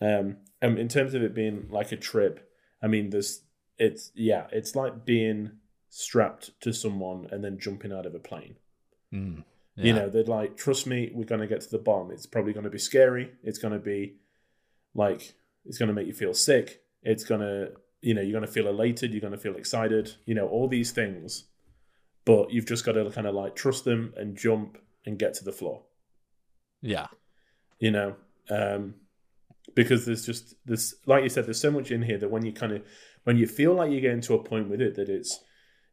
Um 0.00 0.36
and 0.62 0.78
in 0.78 0.88
terms 0.88 1.14
of 1.14 1.22
it 1.22 1.34
being 1.34 1.66
like 1.70 1.92
a 1.92 1.96
trip 1.96 2.48
i 2.82 2.86
mean 2.86 3.10
there's 3.10 3.42
it's 3.78 4.12
yeah 4.14 4.46
it's 4.52 4.74
like 4.76 5.04
being 5.04 5.50
strapped 5.90 6.58
to 6.60 6.72
someone 6.72 7.26
and 7.30 7.44
then 7.44 7.58
jumping 7.58 7.92
out 7.92 8.06
of 8.06 8.14
a 8.14 8.18
plane. 8.18 8.56
Mm. 9.12 9.44
you 9.76 9.92
know 9.92 10.08
they're 10.08 10.24
like 10.24 10.56
trust 10.56 10.86
me 10.86 11.10
we're 11.12 11.24
going 11.24 11.40
to 11.42 11.46
get 11.46 11.60
to 11.60 11.68
the 11.68 11.78
bottom 11.78 12.10
it's 12.10 12.24
probably 12.24 12.52
going 12.54 12.64
to 12.64 12.70
be 12.70 12.78
scary. 12.78 13.32
It's 13.42 13.58
going 13.58 13.74
to 13.74 13.80
be 13.80 14.14
like 14.94 15.34
it's 15.64 15.78
going 15.78 15.88
to 15.88 15.94
make 15.94 16.06
you 16.06 16.14
feel 16.14 16.34
sick. 16.34 16.82
It's 17.02 17.24
going 17.24 17.40
to 17.40 17.72
you 18.00 18.14
know 18.14 18.22
you're 18.22 18.32
going 18.32 18.46
to 18.46 18.52
feel 18.52 18.68
elated. 18.68 19.12
You're 19.12 19.20
going 19.20 19.32
to 19.32 19.38
feel 19.38 19.56
excited. 19.56 20.14
You 20.24 20.34
know 20.34 20.46
all 20.48 20.68
these 20.68 20.92
things 20.92 21.44
but 22.24 22.50
you've 22.52 22.66
just 22.66 22.84
got 22.84 22.92
to 22.92 23.10
kind 23.10 23.26
of 23.26 23.34
like 23.34 23.56
trust 23.56 23.84
them 23.84 24.12
and 24.16 24.36
jump 24.36 24.78
and 25.04 25.18
get 25.18 25.34
to 25.34 25.44
the 25.44 25.52
floor. 25.52 25.82
Yeah. 26.80 27.06
you 27.78 27.92
know 27.92 28.16
um 28.50 28.94
because 29.74 30.04
there's 30.04 30.26
just 30.26 30.54
this 30.66 30.94
like 31.06 31.22
you 31.22 31.28
said 31.28 31.46
there's 31.46 31.60
so 31.60 31.70
much 31.70 31.90
in 31.92 32.02
here 32.02 32.18
that 32.18 32.30
when 32.30 32.44
you 32.44 32.52
kind 32.52 32.72
of 32.72 32.82
when 33.22 33.36
you 33.36 33.46
feel 33.46 33.72
like 33.74 33.90
you're 33.92 34.00
getting 34.00 34.20
to 34.22 34.34
a 34.34 34.42
point 34.42 34.68
with 34.68 34.80
it 34.80 34.96
that 34.96 35.08
it's 35.08 35.38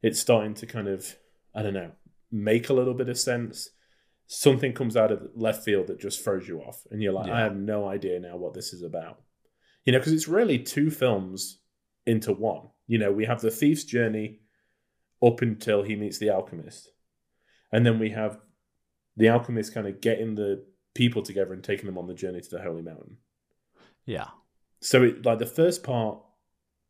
it's 0.02 0.20
starting 0.20 0.56
to 0.56 0.66
kind 0.66 0.88
of 0.88 1.16
i 1.54 1.62
don't 1.62 1.76
know 1.76 1.92
make 2.32 2.70
a 2.70 2.74
little 2.74 2.94
bit 2.94 3.10
of 3.10 3.18
sense. 3.18 3.70
Something 4.28 4.74
comes 4.74 4.96
out 4.96 5.12
of 5.12 5.30
left 5.36 5.64
field 5.64 5.88
that 5.88 6.00
just 6.00 6.24
throws 6.24 6.48
you 6.48 6.60
off 6.60 6.84
and 6.92 7.02
you're 7.02 7.14
like 7.14 7.32
i 7.32 7.40
have 7.40 7.56
no 7.56 7.88
idea 7.88 8.20
now 8.20 8.38
what 8.38 8.54
this 8.54 8.74
is 8.74 8.84
about. 8.84 9.22
You 9.86 9.94
know 9.94 10.00
because 10.00 10.14
it's 10.14 10.28
really 10.28 10.60
two 10.60 10.92
films 10.92 11.60
into 12.06 12.34
one. 12.34 12.70
You 12.88 12.98
know 13.00 13.12
we 13.12 13.26
have 13.26 13.42
the 13.42 13.52
thief's 13.52 13.84
journey 13.84 14.40
up 15.24 15.41
until 15.41 15.84
he 15.84 15.95
meets 15.95 16.17
the 16.20 16.30
alchemist 16.30 16.91
and 17.72 17.86
then 17.86 17.99
we 17.99 18.09
have 18.11 18.39
the 19.17 19.28
alchemist 19.30 19.74
kind 19.74 19.86
of 19.88 19.99
getting 20.01 20.36
the 20.36 20.65
people 20.95 21.22
together 21.22 21.53
and 21.53 21.63
taking 21.63 21.86
them 21.86 21.97
on 21.97 22.07
the 22.07 22.13
journey 22.13 22.39
to 22.41 22.49
the 22.49 22.61
holy 22.61 22.82
mountain 22.82 23.17
Yeah. 24.05 24.28
so 24.82 25.03
it 25.03 25.26
like 25.26 25.39
the 25.39 25.45
first 25.45 25.84
part 25.84 26.20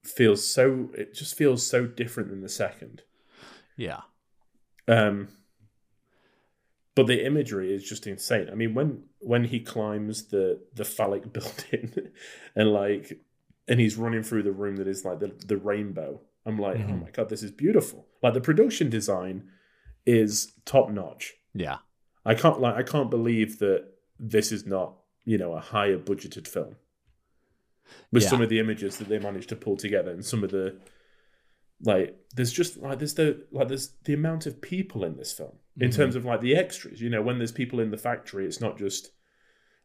feels 0.06 0.46
so 0.46 0.90
it 0.94 1.14
just 1.14 1.36
feels 1.36 1.66
so 1.66 1.86
different 1.86 2.30
than 2.30 2.42
the 2.42 2.50
second 2.50 3.02
Yeah. 3.78 4.02
um 4.88 5.28
but 6.96 7.08
the 7.08 7.26
imagery 7.26 7.74
is 7.74 7.84
just 7.88 8.08
insane 8.08 8.50
i 8.52 8.56
mean 8.56 8.74
when 8.74 9.04
when 9.20 9.44
he 9.46 9.60
climbs 9.60 10.28
the 10.30 10.60
the 10.76 10.86
phallic 10.86 11.32
building 11.34 11.94
and 12.56 12.72
like 12.72 13.20
and 13.68 13.80
he's 13.80 13.98
running 13.98 14.24
through 14.24 14.44
the 14.44 14.52
room 14.52 14.78
that 14.78 14.88
is 14.88 15.06
like 15.06 15.20
the, 15.20 15.32
the 15.46 15.58
rainbow 15.58 16.20
i'm 16.46 16.58
like 16.58 16.78
oh 16.78 16.80
Mhm. 16.80 17.02
my 17.04 17.10
god 17.12 17.30
this 17.30 17.44
is 17.44 17.52
beautiful 17.52 18.06
like 18.22 18.34
the 18.34 18.42
production 18.42 18.90
design 18.90 19.50
is 20.06 20.54
top 20.66 20.90
notch 20.90 21.34
Yeah. 21.54 21.78
I 22.26 22.36
can't 22.36 22.60
like 22.60 22.76
I 22.76 22.84
can't 22.84 23.10
believe 23.10 23.60
that 23.60 23.86
this 24.20 24.52
is 24.52 24.66
not 24.66 24.96
you 25.26 25.38
know 25.38 25.54
a 25.54 25.60
higher 25.60 25.98
budgeted 25.98 26.48
film 26.48 26.76
with 28.12 28.24
Yeah. 28.24 28.30
some 28.30 28.42
of 28.42 28.50
the 28.50 28.60
images 28.60 28.98
that 28.98 29.08
they 29.10 29.20
managed 29.20 29.50
to 29.50 29.56
pull 29.56 29.78
together 29.78 30.12
and 30.12 30.26
some 30.26 30.44
of 30.44 30.52
the 30.52 30.78
like 31.84 32.18
there's 32.36 32.52
just 32.52 32.78
like 32.78 33.00
there's 33.00 33.14
the 33.14 33.46
like 33.52 33.68
there's 33.70 33.94
the 34.04 34.14
amount 34.14 34.46
of 34.46 34.62
people 34.62 35.04
in 35.04 35.16
this 35.18 35.32
film 35.32 35.54
in 35.80 35.90
Mhm. 35.90 35.96
terms 35.96 36.16
of 36.16 36.26
like 36.26 36.42
the 36.42 36.56
extras 36.56 37.02
you 37.02 37.10
know 37.10 37.22
when 37.22 37.38
there's 37.38 37.52
people 37.54 37.80
in 37.80 37.90
the 37.92 37.98
factory 37.98 38.46
it's 38.46 38.60
not 38.60 38.78
just 38.78 39.12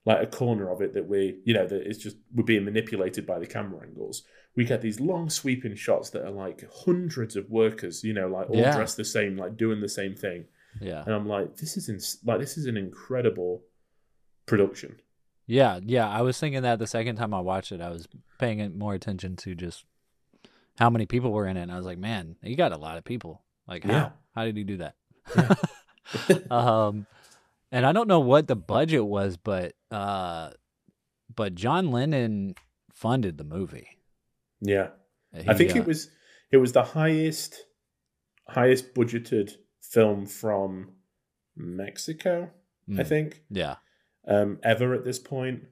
like 0.06 0.22
a 0.22 0.26
corner 0.26 0.70
of 0.70 0.80
it 0.82 0.94
that 0.94 1.08
we 1.08 1.38
you 1.44 1.54
know 1.54 1.66
that 1.66 1.82
it's 1.88 1.98
just 1.98 2.16
we're 2.34 2.44
being 2.44 2.64
manipulated 2.64 3.26
by 3.26 3.38
the 3.38 3.46
camera 3.46 3.80
angles 3.86 4.22
we 4.56 4.64
get 4.64 4.82
these 4.82 5.00
long 5.00 5.28
sweeping 5.30 5.74
shots 5.74 6.10
that 6.10 6.24
are 6.24 6.30
like 6.30 6.64
hundreds 6.84 7.34
of 7.36 7.48
workers 7.50 8.04
you 8.04 8.12
know 8.12 8.28
like 8.28 8.48
all 8.50 8.56
Yeah. 8.56 8.74
dressed 8.76 8.96
the 8.96 9.04
same 9.04 9.36
like 9.36 9.56
doing 9.56 9.80
the 9.80 9.88
same 9.88 10.14
thing 10.14 10.44
Yeah. 10.80 11.02
and 11.04 11.14
I'm 11.14 11.26
like, 11.28 11.56
this 11.56 11.76
is 11.76 11.88
ins- 11.88 12.18
like 12.24 12.38
this 12.40 12.56
is 12.58 12.66
an 12.66 12.76
incredible 12.76 13.62
production. 14.46 14.96
Yeah, 15.46 15.78
yeah. 15.84 16.08
I 16.08 16.22
was 16.22 16.38
thinking 16.40 16.62
that 16.62 16.78
the 16.78 16.86
second 16.86 17.16
time 17.16 17.32
I 17.34 17.40
watched 17.40 17.70
it, 17.72 17.80
I 17.80 17.90
was 17.90 18.08
paying 18.38 18.60
it 18.60 18.74
more 18.74 18.94
attention 18.94 19.36
to 19.36 19.54
just 19.54 19.84
how 20.78 20.88
many 20.90 21.06
people 21.06 21.30
were 21.32 21.46
in 21.46 21.56
it. 21.56 21.62
And 21.62 21.72
I 21.72 21.76
was 21.76 21.86
like, 21.86 21.98
man, 21.98 22.36
you 22.42 22.56
got 22.56 22.72
a 22.72 22.76
lot 22.78 22.96
of 22.98 23.04
people. 23.04 23.42
Like, 23.68 23.84
how? 23.84 23.92
Yeah. 23.92 24.08
How 24.34 24.44
did 24.46 24.56
he 24.56 24.64
do 24.64 24.78
that? 24.78 24.94
um, 26.50 27.06
and 27.74 27.84
I 27.84 27.90
don't 27.90 28.06
know 28.06 28.20
what 28.20 28.46
the 28.46 28.54
budget 28.54 29.04
was, 29.04 29.36
but 29.36 29.74
uh, 29.90 30.50
but 31.34 31.56
John 31.56 31.90
Lennon 31.90 32.54
funded 32.92 33.36
the 33.36 33.42
movie. 33.42 33.88
Yeah, 34.60 34.90
He, 35.36 35.50
I 35.50 35.54
think 35.54 35.72
uh, 35.72 35.80
it 35.80 35.84
was 35.84 36.08
it 36.52 36.58
was 36.58 36.70
the 36.70 36.84
highest 36.84 37.66
highest 38.48 38.94
budgeted 38.94 39.56
film 39.82 40.24
from 40.26 40.92
Mexico. 41.56 42.50
I 42.96 43.02
mm, 43.02 43.08
think 43.08 43.42
Yeah, 43.50 43.76
um, 44.28 44.60
ever 44.62 44.94
at 44.94 45.04
this 45.04 45.18
point. 45.18 45.64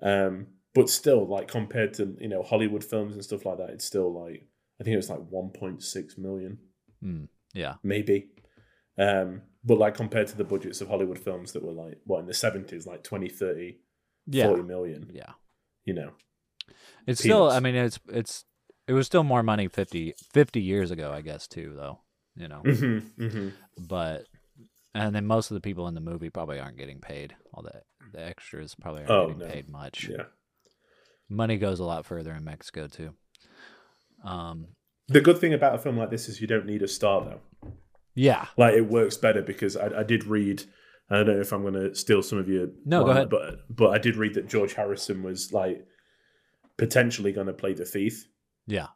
Um, 0.00 0.46
but 0.72 0.88
still, 0.88 1.26
like 1.26 1.48
compared 1.48 1.94
to 1.94 2.16
you 2.20 2.28
know 2.28 2.44
Hollywood 2.44 2.84
films 2.84 3.14
and 3.14 3.24
stuff 3.24 3.44
like 3.44 3.58
that, 3.58 3.70
it's 3.70 3.84
still 3.84 4.12
like 4.12 4.46
I 4.80 4.84
think 4.84 4.94
it 4.94 4.98
was 4.98 5.10
like 5.10 5.18
1.6 5.18 6.16
million, 6.16 6.58
mm, 7.04 7.26
yeah, 7.52 7.74
maybe. 7.82 8.28
Um, 8.96 9.42
but 9.64 9.78
like 9.78 9.94
compared 9.94 10.26
to 10.28 10.36
the 10.36 10.44
budgets 10.44 10.80
of 10.80 10.88
Hollywood 10.88 11.18
films 11.18 11.52
that 11.52 11.62
were 11.64 11.72
like 11.72 11.98
what 12.04 12.20
in 12.20 12.26
the 12.26 12.32
70s, 12.32 12.86
like 12.86 13.02
20, 13.02 13.28
30, 13.28 13.78
yeah, 14.26 14.46
40 14.46 14.62
million. 14.62 15.10
yeah. 15.12 15.32
You 15.84 15.94
know, 15.94 16.10
It's 17.06 17.20
still. 17.20 17.50
I 17.50 17.60
mean, 17.60 17.74
it's 17.74 17.98
it's 18.08 18.44
it 18.86 18.92
was 18.92 19.06
still 19.06 19.22
more 19.24 19.42
money 19.42 19.68
50, 19.68 20.14
50 20.32 20.60
years 20.60 20.90
ago, 20.90 21.12
I 21.12 21.20
guess, 21.22 21.46
too. 21.46 21.72
Though, 21.76 22.00
you 22.36 22.48
know. 22.48 22.60
hmm 22.60 22.98
hmm 23.16 23.48
but 23.78 24.26
and 24.94 25.14
then 25.14 25.26
most 25.26 25.50
of 25.50 25.54
the 25.54 25.60
people 25.60 25.88
in 25.88 25.94
the 25.94 26.00
movie 26.00 26.28
probably 26.30 26.58
aren't 26.60 26.76
getting 26.76 27.00
paid. 27.00 27.34
All 27.54 27.62
the 27.62 27.82
the 28.12 28.22
extras 28.24 28.74
probably 28.74 29.02
aren't 29.04 29.10
Oh, 29.12 29.26
getting 29.28 29.38
no. 29.40 29.46
paid 29.46 29.68
much. 29.70 30.08
yeah. 30.10 30.24
Money 31.28 31.56
goes 31.58 31.78
a 31.80 31.84
lot 31.84 32.04
further 32.06 32.32
in 32.34 32.44
Mexico 32.44 32.88
too. 32.88 33.14
Um, 34.24 34.66
The 35.08 35.20
good 35.20 35.38
thing 35.38 35.54
about 35.54 35.74
a 35.76 35.78
film 35.78 35.96
like 35.96 36.10
this 36.10 36.28
is 36.28 36.40
you 36.40 36.46
don't 36.46 36.66
need 36.66 36.82
a 36.82 36.88
star 36.88 37.24
though. 37.24 37.70
Yeah, 38.14 38.46
Like 38.56 38.74
it 38.74 38.86
works 38.88 39.16
better 39.16 39.42
because 39.42 39.76
I, 39.76 40.00
I 40.00 40.02
did 40.02 40.24
read. 40.24 40.64
I 41.10 41.16
don't 41.16 41.26
know 41.26 41.40
if 41.40 41.52
I'm 41.52 41.62
going 41.62 41.74
to 41.74 41.94
steal 41.94 42.22
some 42.22 42.38
of 42.38 42.48
your 42.48 42.68
No, 42.84 43.04
go 43.04 43.10
ahead. 43.10 43.30
But 43.30 43.60
but 43.68 43.90
I 43.90 43.98
did 43.98 44.16
read 44.16 44.34
that 44.34 44.48
George 44.48 44.74
Harrison 44.74 45.22
was 45.22 45.52
like 45.52 45.84
potentially 46.76 47.32
going 47.32 47.46
to 47.46 47.52
play 47.52 47.74
the 47.74 47.84
thief. 47.84 48.26
yeah, 48.66 48.88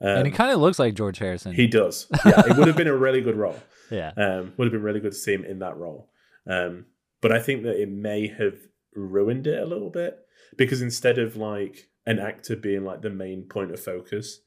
Um, 0.00 0.08
and 0.18 0.26
he 0.26 0.32
kind 0.32 0.50
of 0.52 0.60
looks 0.60 0.78
like 0.78 0.94
George 0.94 1.18
Harrison. 1.18 1.52
he 1.54 1.66
does. 1.66 2.06
Yeah, 2.26 2.42
it 2.46 2.56
would 2.56 2.66
have 2.66 2.76
been 2.76 2.88
a 2.88 2.96
really 2.96 3.20
good 3.20 3.36
role. 3.36 3.58
yeah, 3.90 4.12
Um, 4.16 4.52
would 4.56 4.66
have 4.66 4.72
been 4.72 4.82
really 4.82 5.00
good 5.00 5.12
to 5.12 5.18
see 5.18 5.32
him 5.34 5.44
in 5.44 5.60
that 5.60 5.76
role. 5.76 6.10
Um, 6.46 6.86
but 7.20 7.32
I 7.32 7.38
think 7.40 7.62
that 7.62 7.80
it 7.80 7.88
may 7.88 8.26
have 8.26 8.58
ruined 8.94 9.46
it 9.46 9.62
a 9.62 9.66
little 9.66 9.90
bit 9.90 10.18
because 10.56 10.82
instead 10.82 11.18
of 11.18 11.36
like 11.36 11.88
an 12.04 12.18
actor 12.18 12.56
being 12.56 12.84
like 12.84 13.00
the 13.02 13.10
main 13.10 13.44
point 13.44 13.70
of 13.70 13.80
focus, 13.80 14.40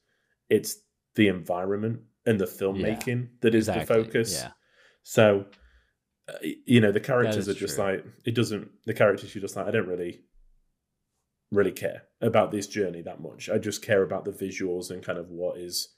it's 0.50 0.76
the 1.14 1.28
environment 1.28 2.00
and 2.26 2.40
the 2.40 2.44
filmmaking 2.44 3.28
that 3.40 3.54
is 3.54 3.68
exactly. 3.68 3.96
the 3.96 4.04
focus. 4.04 4.42
Yeah, 4.42 4.50
So, 5.02 5.46
uh, 6.28 6.32
you 6.66 6.80
know, 6.80 6.92
the 6.92 7.00
characters 7.00 7.48
are 7.48 7.54
just 7.54 7.76
true. 7.76 7.84
like 7.84 8.04
it 8.24 8.34
doesn't. 8.34 8.68
The 8.84 8.94
characters 8.94 9.34
you're 9.34 9.42
just 9.42 9.56
like 9.56 9.66
I 9.66 9.70
don't 9.70 9.86
really, 9.86 10.22
really 11.52 11.72
care 11.72 12.02
about 12.20 12.50
this 12.50 12.66
journey 12.66 13.02
that 13.02 13.20
much. 13.20 13.48
I 13.48 13.58
just 13.58 13.82
care 13.82 14.02
about 14.02 14.24
the 14.24 14.32
visuals 14.32 14.90
and 14.90 15.02
kind 15.04 15.18
of 15.18 15.30
what 15.30 15.58
is 15.58 15.88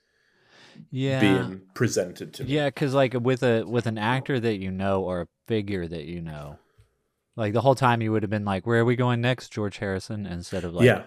yeah, 0.90 1.20
being 1.20 1.62
presented 1.74 2.34
to 2.34 2.44
me. 2.44 2.50
yeah. 2.50 2.66
Because 2.66 2.94
like 2.94 3.14
with 3.14 3.42
a 3.42 3.64
with 3.64 3.86
an 3.86 3.98
actor 3.98 4.38
that 4.38 4.56
you 4.56 4.70
know 4.70 5.02
or 5.02 5.22
a 5.22 5.26
figure 5.46 5.86
that 5.86 6.04
you 6.04 6.20
know, 6.20 6.58
like 7.36 7.52
the 7.52 7.62
whole 7.62 7.74
time 7.74 8.02
you 8.02 8.12
would 8.12 8.22
have 8.22 8.30
been 8.30 8.44
like, 8.44 8.66
"Where 8.66 8.80
are 8.80 8.84
we 8.84 8.96
going 8.96 9.20
next, 9.20 9.50
George 9.50 9.78
Harrison?" 9.78 10.26
Instead 10.26 10.64
of 10.64 10.74
like, 10.74 10.84
yeah. 10.84 11.04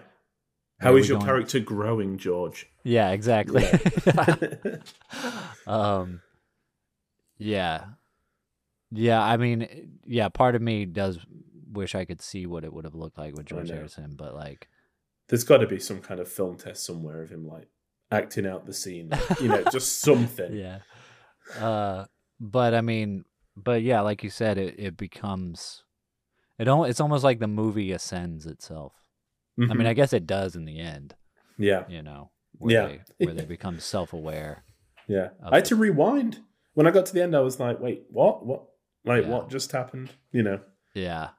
"Where 0.82 0.92
How 0.92 0.96
is 0.98 1.08
your 1.08 1.18
going?" 1.18 1.26
character 1.26 1.60
growing, 1.60 2.18
George? 2.18 2.66
Yeah, 2.84 3.10
exactly. 3.10 3.64
Yeah. 4.06 4.76
um 5.66 6.20
yeah 7.38 7.84
yeah 8.90 9.22
i 9.22 9.36
mean 9.36 9.98
yeah 10.04 10.28
part 10.28 10.54
of 10.54 10.62
me 10.62 10.84
does 10.84 11.18
wish 11.72 11.94
i 11.94 12.04
could 12.04 12.20
see 12.20 12.46
what 12.46 12.64
it 12.64 12.72
would 12.72 12.84
have 12.84 12.94
looked 12.94 13.18
like 13.18 13.34
with 13.34 13.46
george 13.46 13.70
harrison 13.70 14.14
but 14.16 14.34
like 14.34 14.68
There's 15.28 15.44
got 15.44 15.58
to 15.58 15.66
be 15.66 15.78
some 15.80 16.00
kind 16.00 16.20
of 16.20 16.28
film 16.28 16.56
test 16.56 16.84
somewhere 16.84 17.22
of 17.22 17.30
him 17.30 17.46
like 17.46 17.68
acting 18.10 18.46
out 18.46 18.66
the 18.66 18.74
scene, 18.74 19.10
you 19.40 19.48
know, 19.48 19.64
just 19.72 20.00
something. 20.08 20.52
yeah 20.54 20.78
uh 21.58 22.04
but 22.38 22.74
i 22.74 22.80
mean 22.80 23.24
but 23.56 23.82
yeah 23.82 24.00
like 24.02 24.22
you 24.22 24.30
said 24.30 24.58
it, 24.58 24.74
it 24.78 24.96
becomes 24.96 25.84
It 26.58 26.68
al- 26.68 26.84
it's 26.84 27.00
almost 27.00 27.24
like 27.24 27.38
the 27.38 27.48
movie 27.48 27.92
ascends 27.92 28.46
itself. 28.46 28.92
I 29.58 29.60
mean, 29.74 29.78
Mhm. 29.80 29.86
I 29.86 29.92
guess 29.94 30.12
it 30.12 30.26
does 30.26 30.56
in 30.56 30.64
the 30.64 30.78
end. 30.80 31.14
yeah, 31.58 31.84
You 31.88 32.02
know, 32.02 32.30
where 32.58 32.72
Yeah. 32.74 32.98
they, 33.18 33.24
where 33.26 33.34
they 33.34 33.44
become 33.44 33.78
self-aware. 33.80 34.64
yeah. 35.06 35.30
I 35.44 35.56
had 35.56 35.64
to 35.66 35.76
rewind 35.76 36.40
when 36.74 36.86
I 36.86 36.90
got 36.90 37.06
to 37.06 37.12
the 37.14 37.22
end. 37.22 37.36
I 37.36 37.40
was 37.40 37.60
like, 37.60 37.78
wait, 37.80 38.04
what? 38.10 38.44
What? 38.46 38.64
Like, 39.04 39.24
Yeah. 39.24 39.28
what 39.30 39.50
just 39.50 39.72
happened? 39.72 40.10
You 40.32 40.42
know? 40.42 40.60
Yeah. 40.94 41.30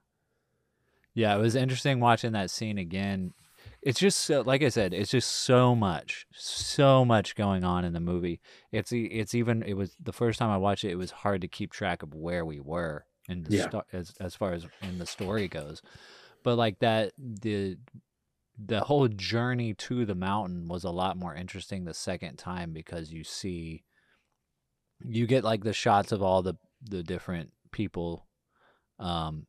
Yeah, 1.13 1.35
it 1.35 1.39
was 1.39 1.55
interesting 1.55 1.99
watching 1.99 2.31
that 2.33 2.49
scene 2.51 2.77
again. 2.77 3.33
It's 3.81 3.99
just 3.99 4.19
so, 4.19 4.41
like 4.41 4.63
I 4.63 4.69
said, 4.69 4.93
it's 4.93 5.11
just 5.11 5.29
so 5.29 5.75
much, 5.75 6.25
so 6.33 7.03
much 7.05 7.35
going 7.35 7.63
on 7.63 7.83
in 7.85 7.93
the 7.93 7.99
movie. 7.99 8.39
It's 8.71 8.91
it's 8.93 9.35
even 9.35 9.61
it 9.63 9.73
was 9.73 9.95
the 10.01 10.13
first 10.13 10.39
time 10.39 10.49
I 10.49 10.57
watched 10.57 10.83
it. 10.85 10.91
It 10.91 10.97
was 10.97 11.11
hard 11.11 11.41
to 11.41 11.47
keep 11.47 11.71
track 11.71 12.01
of 12.01 12.13
where 12.15 12.45
we 12.45 12.59
were 12.59 13.05
in 13.27 13.43
the 13.43 13.57
Yeah. 13.57 13.67
sto- 13.69 13.83
as 13.91 14.13
as 14.19 14.35
far 14.35 14.53
as 14.53 14.65
in 14.81 14.99
the 14.99 15.05
story 15.05 15.47
goes. 15.47 15.81
But 16.43 16.57
like 16.57 16.79
that, 16.79 17.13
the 17.17 17.77
the 18.57 18.81
whole 18.81 19.07
journey 19.07 19.73
to 19.73 20.05
the 20.05 20.13
mountain 20.15 20.67
was 20.67 20.83
a 20.83 20.91
lot 20.91 21.17
more 21.17 21.33
interesting 21.33 21.85
the 21.85 21.93
second 21.93 22.37
time 22.37 22.71
because 22.71 23.11
you 23.11 23.23
see 23.23 23.83
you 25.03 25.25
get 25.25 25.43
like 25.43 25.63
the 25.63 25.73
shots 25.73 26.11
of 26.11 26.21
all 26.21 26.43
the 26.43 26.53
the 26.81 27.01
different 27.01 27.51
people 27.71 28.27
um 28.99 29.47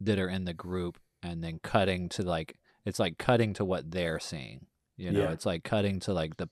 that 0.00 0.18
are 0.18 0.28
in 0.28 0.44
the 0.44 0.52
group 0.52 0.98
and 1.22 1.42
then 1.42 1.58
cutting 1.62 2.08
to 2.10 2.22
like 2.22 2.58
it's 2.84 2.98
like 2.98 3.16
cutting 3.16 3.54
to 3.54 3.64
what 3.64 3.90
they're 3.90 4.20
seeing 4.20 4.66
you 4.98 5.10
know 5.10 5.22
Yeah. 5.22 5.30
it's 5.32 5.46
like 5.46 5.64
cutting 5.64 5.98
to 6.00 6.12
like 6.12 6.36
the 6.36 6.48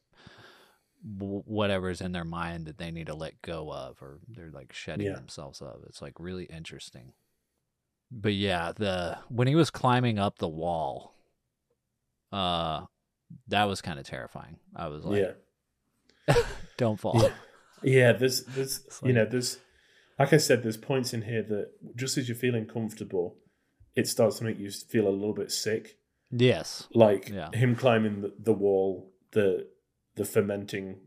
whatever's 1.03 2.01
in 2.01 2.13
their 2.13 2.25
mind 2.25 2.67
that 2.67 2.79
they 2.79 2.91
need 2.91 3.07
to 3.07 3.15
let 3.15 3.41
go 3.43 3.73
of 3.73 4.01
or 4.03 4.21
they're 4.29 4.51
like 4.51 4.73
shedding 4.73 5.07
Yeah. 5.07 5.15
themselves 5.15 5.61
of 5.61 5.83
it's 5.87 6.03
like 6.03 6.15
really 6.19 6.45
interesting 6.45 7.13
but 8.11 8.33
yeah 8.35 8.73
the 8.77 9.17
when 9.29 9.47
he 9.49 9.55
was 9.55 9.71
climbing 9.71 10.19
up 10.19 10.39
the 10.39 10.49
wall 10.49 11.15
uh 12.33 12.85
that 13.49 13.65
was 13.65 13.81
kind 13.81 13.99
of 13.99 14.07
terrifying 14.07 14.57
i 14.77 14.89
was 14.89 15.05
like 15.05 15.37
yeah. 16.29 16.35
don't 16.77 16.99
fall 16.99 17.21
Yeah. 17.23 17.33
Yeah, 17.83 18.13
there's 18.13 18.45
there's 18.45 18.81
It's 18.87 19.01
you 19.03 19.15
know, 19.15 19.25
there's 19.25 19.57
like 20.19 20.35
I 20.35 20.37
said, 20.37 20.63
there's 20.63 20.77
points 20.77 21.15
in 21.15 21.23
here 21.23 21.43
that 21.45 21.71
just 21.97 22.19
as 22.19 22.29
you're 22.29 22.37
feeling 22.37 22.67
comfortable, 22.67 23.39
it 23.97 24.07
starts 24.07 24.37
to 24.39 24.45
make 24.45 24.59
you 24.59 24.71
feel 24.71 25.09
a 25.09 25.17
little 25.21 25.33
bit 25.33 25.51
sick. 25.51 25.97
yes 26.31 26.87
Like 26.93 27.31
Yeah. 27.31 27.49
him 27.55 27.75
climbing 27.75 28.21
the, 28.21 28.35
the 28.39 28.53
wall, 28.53 29.15
the 29.33 29.67
the 30.17 30.27
fermenting 30.27 31.01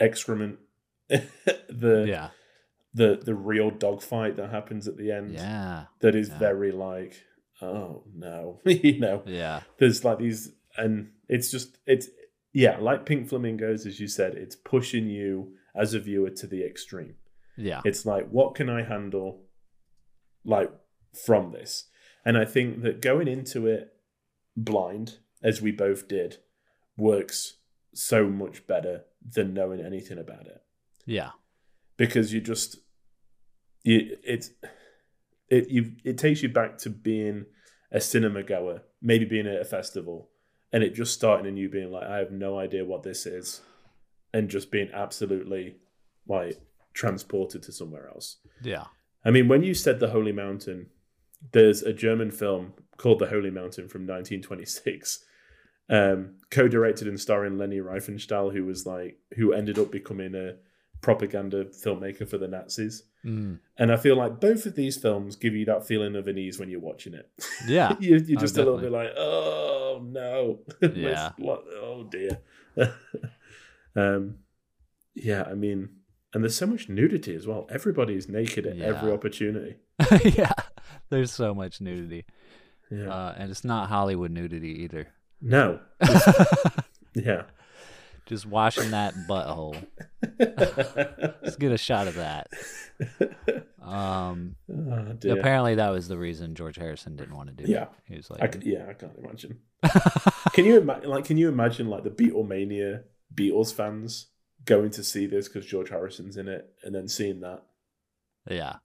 excrement, 0.00 0.58
the 1.08 2.04
yeah 2.08 2.30
the 2.98 3.10
the 3.28 3.34
real 3.52 3.70
dogfight 3.70 4.34
that 4.36 4.50
happens 4.50 4.86
at 4.90 4.96
the 4.96 5.10
end. 5.18 5.30
yeah 5.32 5.84
That 6.00 6.14
is 6.14 6.28
Yeah. 6.28 6.38
very 6.38 6.72
like, 6.72 7.14
oh 7.62 8.04
no. 8.14 8.60
you 8.86 8.98
know. 9.04 9.22
yeah 9.26 9.60
There's 9.78 10.04
like 10.04 10.18
these 10.18 10.52
and 10.76 10.92
it's 11.28 11.50
just 11.50 11.78
it's 11.86 12.08
yeah, 12.64 12.76
like 12.88 13.04
pink 13.06 13.28
flamingos, 13.28 13.84
as 13.86 14.00
you 14.00 14.08
said, 14.08 14.34
it's 14.34 14.56
pushing 14.56 15.06
you 15.18 15.52
as 15.74 15.92
a 15.94 16.00
viewer 16.00 16.30
to 16.40 16.46
the 16.46 16.62
extreme. 16.70 17.14
yeah 17.56 17.80
It's 17.84 18.04
like, 18.12 18.26
what 18.30 18.54
can 18.54 18.68
I 18.78 18.82
handle 18.82 19.28
like 20.44 20.70
from 21.26 21.52
this? 21.52 21.72
And 22.24 22.36
I 22.38 22.44
think 22.54 22.82
that 22.82 23.00
going 23.10 23.28
into 23.28 23.66
it 23.66 23.82
blind, 24.56 25.18
as 25.42 25.62
we 25.62 25.70
both 25.72 26.08
did, 26.08 26.38
works 26.96 27.58
so 27.94 28.28
much 28.42 28.66
better 28.66 29.02
than 29.34 29.54
knowing 29.54 29.80
anything 29.80 30.18
about 30.18 30.46
it. 30.54 30.60
yeah 31.18 31.30
Because 31.96 32.32
you 32.32 32.40
just 32.40 32.70
it's 33.84 34.50
it 35.48 35.68
you 35.68 35.92
it 36.04 36.18
takes 36.18 36.42
you 36.42 36.48
back 36.48 36.78
to 36.78 36.90
being 36.90 37.46
a 37.90 38.00
cinema 38.00 38.42
goer, 38.42 38.82
maybe 39.00 39.24
being 39.24 39.46
at 39.46 39.60
a 39.60 39.64
festival, 39.64 40.30
and 40.72 40.82
it 40.82 40.94
just 40.94 41.14
starting 41.14 41.46
and 41.46 41.58
you 41.58 41.68
being 41.68 41.90
like, 41.90 42.04
I 42.06 42.18
have 42.18 42.30
no 42.30 42.58
idea 42.58 42.84
what 42.84 43.02
this 43.02 43.26
is, 43.26 43.62
and 44.32 44.48
just 44.48 44.70
being 44.70 44.90
absolutely 44.92 45.76
like 46.26 46.60
transported 46.92 47.62
to 47.62 47.72
somewhere 47.72 48.08
else. 48.08 48.38
yeah 48.62 48.84
I 49.24 49.30
mean, 49.30 49.48
when 49.48 49.62
you 49.62 49.74
said 49.74 50.00
the 50.00 50.10
Holy 50.10 50.32
Mountain, 50.32 50.86
there's 51.52 51.82
a 51.82 51.92
German 51.92 52.30
film 52.30 52.74
called 52.96 53.18
The 53.18 53.28
Holy 53.28 53.50
Mountain 53.50 53.88
from 53.88 54.02
1926, 54.02 55.24
um, 55.90 56.36
co-directed 56.50 57.08
and 57.08 57.20
starring 57.20 57.58
Leni 57.58 57.78
Riefenstahl, 57.78 58.52
who 58.52 58.64
was 58.64 58.86
like 58.86 59.18
who 59.36 59.52
ended 59.52 59.78
up 59.78 59.90
becoming 59.90 60.34
a 60.34 60.56
propaganda 61.00 61.66
filmmaker 61.66 62.28
for 62.28 62.38
the 62.38 62.48
Nazis. 62.48 63.04
Mm. 63.26 63.58
And 63.76 63.92
I 63.92 63.96
feel 63.96 64.16
like 64.16 64.40
both 64.40 64.64
of 64.66 64.74
these 64.76 64.96
films 64.96 65.34
give 65.36 65.54
you 65.54 65.64
that 65.66 65.86
feeling 65.86 66.14
of 66.16 66.28
unease 66.28 66.58
when 66.58 66.70
you're 66.70 66.80
watching 66.80 67.14
it. 67.14 67.28
Yeah. 67.66 67.96
you, 68.00 68.16
you're 68.16 68.38
Oh, 68.38 68.40
just 68.40 68.56
a 68.56 68.62
little 68.64 68.78
bit 68.78 68.92
like, 68.92 69.10
oh 69.16 70.00
no, 70.06 70.60
Yeah. 70.94 71.32
What- 71.36 71.64
oh 71.72 72.04
dear. 72.10 72.38
um, 73.96 74.36
yeah, 75.14 75.42
I 75.50 75.54
mean, 75.54 75.88
and 76.32 76.44
there's 76.44 76.56
so 76.56 76.66
much 76.66 76.88
nudity 76.88 77.34
as 77.34 77.46
well. 77.46 77.66
Everybody's 77.70 78.28
naked 78.28 78.66
at 78.66 78.78
every 78.78 79.10
opportunity. 79.12 79.76
yeah. 80.24 80.52
There's 81.10 81.32
so 81.32 81.54
much 81.54 81.80
nudity. 81.80 82.24
Yeah. 82.90 83.08
Uh, 83.12 83.34
and 83.36 83.50
it's 83.50 83.64
not 83.64 83.88
Hollywood 83.88 84.30
nudity 84.30 84.82
either. 84.84 85.08
no. 85.40 85.80
yeah. 87.14 87.42
Just 88.28 88.46
washing 88.46 88.90
that 88.92 89.14
butthole. 89.28 89.74
Let's 90.38 91.56
get 91.56 91.72
a 91.72 91.78
shot 91.78 92.06
of 92.08 92.14
that. 92.16 92.46
Um, 93.82 94.56
Oh, 94.70 95.14
apparently 95.30 95.76
that 95.76 95.88
was 95.90 96.08
the 96.08 96.18
reason 96.18 96.54
George 96.54 96.76
Harrison 96.76 97.16
didn't 97.16 97.34
want 97.34 97.48
to 97.56 97.64
do 97.64 97.70
Yeah. 97.70 97.84
it. 97.84 97.88
He 98.06 98.16
was 98.16 98.30
I 98.30 98.34
like, 98.44 98.58
yeah, 98.64 98.86
I 98.88 98.92
can't 98.92 99.16
imagine. 99.18 99.60
Can 100.52 100.64
you 100.66 100.78
imagine? 100.78 101.08
Like, 101.08 101.24
can 101.24 101.38
you 101.38 101.48
imagine 101.48 101.88
like 101.88 102.04
the 102.04 102.10
Beatlemania 102.10 103.04
Beatles 103.34 103.72
fans 103.72 104.26
going 104.64 104.90
to 104.90 105.02
see 105.04 105.26
this 105.26 105.48
because 105.48 105.64
George 105.66 105.88
Harrison's 105.90 106.36
in 106.36 106.48
it, 106.48 106.68
and 106.82 106.94
then 106.94 107.08
seeing 107.08 107.40
that? 107.40 107.62
yeah, 108.50 108.76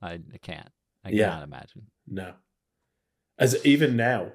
I, 0.00 0.12
I 0.32 0.38
can't. 0.40 0.68
I 1.04 1.10
Yeah. 1.10 1.30
cannot 1.30 1.44
imagine. 1.44 1.86
No. 2.06 2.34
As 3.38 3.64
even 3.66 3.96
now, 3.96 4.32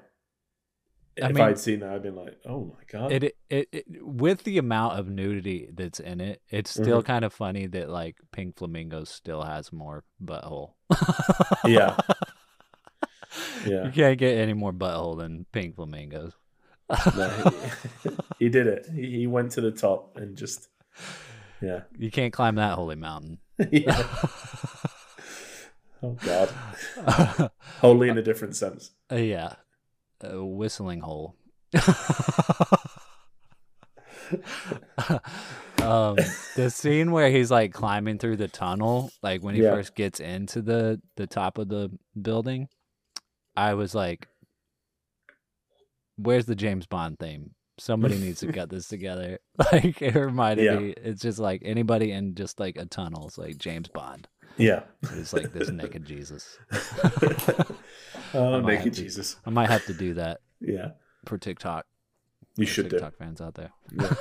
I 1.22 1.26
if 1.30 1.34
mean- 1.34 1.44
I'd 1.44 1.58
seen 1.58 1.80
that, 1.80 1.90
I'd 1.90 2.02
been 2.02 2.14
like, 2.16 2.36
"Oh 2.44 2.64
my 2.76 2.82
god!" 2.88 3.10
It, 3.12 3.36
it 3.48 3.68
it 3.72 3.84
with 4.02 4.44
the 4.44 4.58
amount 4.58 4.98
of 4.98 5.08
nudity 5.08 5.70
that's 5.72 5.98
in 6.00 6.20
it, 6.20 6.42
it's 6.50 6.70
still 6.70 7.02
Mhm. 7.02 7.06
kind 7.06 7.24
of 7.24 7.32
funny 7.32 7.66
that 7.68 7.88
like 7.88 8.16
Pink 8.32 8.56
Flamingos 8.58 9.08
still 9.10 9.42
has 9.42 9.72
more 9.72 10.04
butthole. 10.22 10.72
Yeah. 11.64 11.96
Yeah. 13.66 13.86
You 13.86 13.90
can't 13.90 14.18
get 14.18 14.38
any 14.38 14.54
more 14.54 14.72
butthole 14.72 15.18
than 15.18 15.44
Pink 15.52 15.74
Flamingos. 15.76 16.32
No, 17.16 17.28
he, 17.28 18.10
he 18.38 18.48
did 18.48 18.66
it. 18.66 18.86
He, 18.94 19.10
he 19.18 19.26
went 19.26 19.50
to 19.52 19.60
the 19.60 19.72
top 19.72 20.16
and 20.16 20.36
just, 20.36 20.68
yeah, 21.60 21.82
You 21.98 22.10
can't 22.10 22.32
climb 22.32 22.54
that 22.54 22.74
holy 22.76 22.94
mountain. 22.96 23.38
yeah. 23.72 24.06
Oh 26.02 26.12
god, 26.24 27.50
wholly 27.80 28.08
in 28.08 28.16
a 28.18 28.22
different 28.22 28.54
sense. 28.54 28.92
Uh, 29.10 29.16
yeah, 29.16 29.54
a 30.22 30.44
whistling 30.44 31.00
hole. 31.00 31.36
um, 35.82 36.16
the 36.56 36.70
scene 36.70 37.12
where 37.12 37.30
he's 37.30 37.50
like 37.50 37.72
climbing 37.72 38.18
through 38.18 38.36
the 38.36 38.48
tunnel, 38.48 39.10
like 39.22 39.42
when 39.42 39.54
he 39.54 39.62
Yeah. 39.62 39.70
first 39.72 39.94
gets 39.94 40.20
into 40.20 40.62
the 40.62 41.00
the 41.16 41.26
top 41.26 41.58
of 41.58 41.68
the 41.68 41.90
building, 42.20 42.68
I 43.56 43.74
was 43.74 43.94
like, 43.94 44.28
"Where's 46.16 46.46
the 46.46 46.54
James 46.56 46.86
Bond 46.86 47.18
theme? 47.18 47.54
Somebody 47.78 48.16
needs 48.18 48.40
to 48.40 48.46
get 48.52 48.68
this 48.70 48.88
together." 48.88 49.38
Like 49.72 50.02
it 50.02 50.14
reminded 50.14 50.64
Yeah. 50.64 50.78
me. 50.78 50.94
It's 50.96 51.22
just 51.22 51.38
like 51.38 51.62
anybody 51.64 52.12
in 52.12 52.34
just 52.34 52.60
like 52.60 52.76
a 52.76 52.84
tunnel. 52.86 53.26
It's 53.26 53.38
like 53.38 53.56
James 53.58 53.88
Bond. 53.88 54.28
Yeah. 54.58 54.82
It's 55.14 55.32
like 55.32 55.52
this 55.52 55.70
naked 55.70 56.04
Jesus. 56.04 56.58
oh, 58.34 58.60
have 58.66 58.84
to- 58.84 58.90
Jesus. 58.90 59.36
I 59.46 59.50
might 59.50 59.70
have 59.70 59.84
to 59.86 59.94
do 59.94 60.14
that 60.14 60.40
Yeah, 60.60 60.90
for 61.26 61.38
TikTok. 61.38 61.86
you 62.56 62.66
for 62.66 62.72
should 62.72 62.84
do. 62.88 62.90
TikTok 62.98 63.16
fans 63.16 63.40
out 63.40 63.54
there. 63.54 63.72
Yeah. 63.92 64.14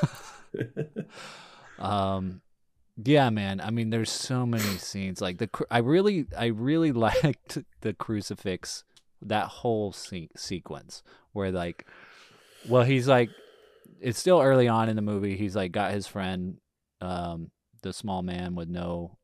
Um, 1.80 2.42
yeah, 3.04 3.30
man. 3.30 3.60
I 3.60 3.70
mean, 3.72 3.90
there's 3.90 4.12
so 4.12 4.46
many 4.46 4.78
scenes. 4.78 5.20
Like 5.22 5.38
the, 5.40 5.50
I 5.70 5.80
really, 5.80 6.26
I 6.38 6.46
really 6.46 6.92
liked 6.94 7.58
the 7.82 7.94
crucifix. 7.94 8.84
That 9.22 9.48
whole 9.48 9.92
se- 9.92 10.30
sequence 10.38 11.02
where 11.34 11.52
like, 11.52 11.86
well, 12.70 12.84
he's 12.84 13.08
like, 13.08 13.30
it's 14.00 14.20
still 14.20 14.40
early 14.40 14.68
on 14.68 14.88
in 14.88 14.96
the 14.96 15.02
movie. 15.02 15.36
He's 15.36 15.56
like 15.56 15.72
got 15.72 15.92
his 15.94 16.06
friend, 16.06 16.58
um, 17.02 17.50
the 17.82 17.92
small 17.92 18.22
man 18.22 18.56
with 18.56 18.70
no 18.70 19.18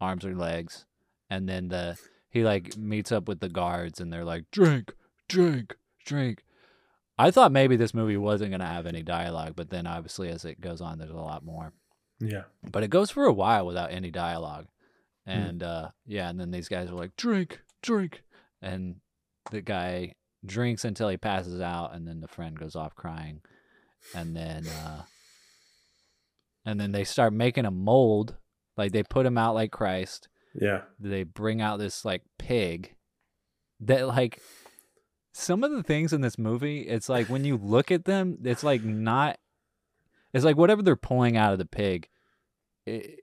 arms 0.00 0.24
or 0.24 0.34
legs, 0.34 0.84
and 1.28 1.48
then 1.48 1.68
the 1.68 1.96
he 2.30 2.44
like 2.44 2.76
meets 2.76 3.12
up 3.12 3.28
with 3.28 3.40
the 3.40 3.48
guards, 3.48 4.00
and 4.00 4.12
they're 4.12 4.24
like, 4.24 4.44
drink, 4.50 4.94
drink, 5.28 5.76
drink. 6.06 6.44
I 7.18 7.30
thought 7.30 7.52
maybe 7.52 7.76
this 7.76 7.92
movie 7.92 8.16
wasn't 8.16 8.50
gonna 8.52 8.66
have 8.66 8.86
any 8.86 9.02
dialogue, 9.02 9.52
but 9.56 9.70
then 9.70 9.86
obviously 9.86 10.30
as 10.30 10.44
it 10.44 10.60
goes 10.60 10.80
on, 10.80 10.98
there's 10.98 11.10
a 11.10 11.16
lot 11.16 11.44
more 11.44 11.72
yeah. 12.18 12.42
but 12.70 12.82
it 12.82 12.88
goes 12.88 13.10
for 13.10 13.24
a 13.24 13.32
while 13.32 13.66
without 13.66 13.90
any 13.92 14.10
dialogue 14.10 14.66
Hmm. 15.26 15.30
and 15.30 15.62
uh 15.62 15.88
yeah 16.06 16.28
and 16.28 16.38
then 16.38 16.50
these 16.50 16.68
guys 16.68 16.90
are 16.90 16.94
like 16.94 17.16
drink 17.16 17.60
drink. 17.82 18.22
And 18.62 18.96
the 19.50 19.60
guy 19.62 20.14
drinks 20.44 20.84
until 20.84 21.08
he 21.08 21.16
passes 21.16 21.60
out, 21.60 21.94
and 21.94 22.06
then 22.06 22.20
the 22.20 22.28
friend 22.28 22.58
goes 22.58 22.76
off 22.76 22.94
crying. 22.94 23.40
And 24.14 24.36
then, 24.36 24.66
uh, 24.66 25.02
and 26.64 26.80
then 26.80 26.92
they 26.92 27.04
start 27.04 27.32
making 27.32 27.64
a 27.64 27.70
mold. 27.70 28.36
Like 28.76 28.92
they 28.92 29.02
put 29.02 29.26
him 29.26 29.38
out 29.38 29.54
like 29.54 29.70
Christ. 29.70 30.28
Yeah. 30.54 30.82
They 30.98 31.22
bring 31.22 31.60
out 31.60 31.78
this 31.78 32.04
like 32.04 32.22
pig 32.38 32.94
that 33.80 34.06
like 34.08 34.40
some 35.32 35.62
of 35.64 35.70
the 35.70 35.82
things 35.82 36.12
in 36.12 36.20
this 36.20 36.38
movie, 36.38 36.80
it's 36.82 37.08
like 37.08 37.28
when 37.28 37.44
you 37.44 37.56
look 37.56 37.90
at 37.90 38.04
them, 38.04 38.38
it's 38.44 38.64
like 38.64 38.82
not. 38.82 39.38
It's 40.32 40.44
like 40.44 40.56
whatever 40.56 40.82
they're 40.82 40.96
pulling 40.96 41.36
out 41.36 41.52
of 41.52 41.58
the 41.58 41.66
pig. 41.66 42.08
It, 42.86 43.20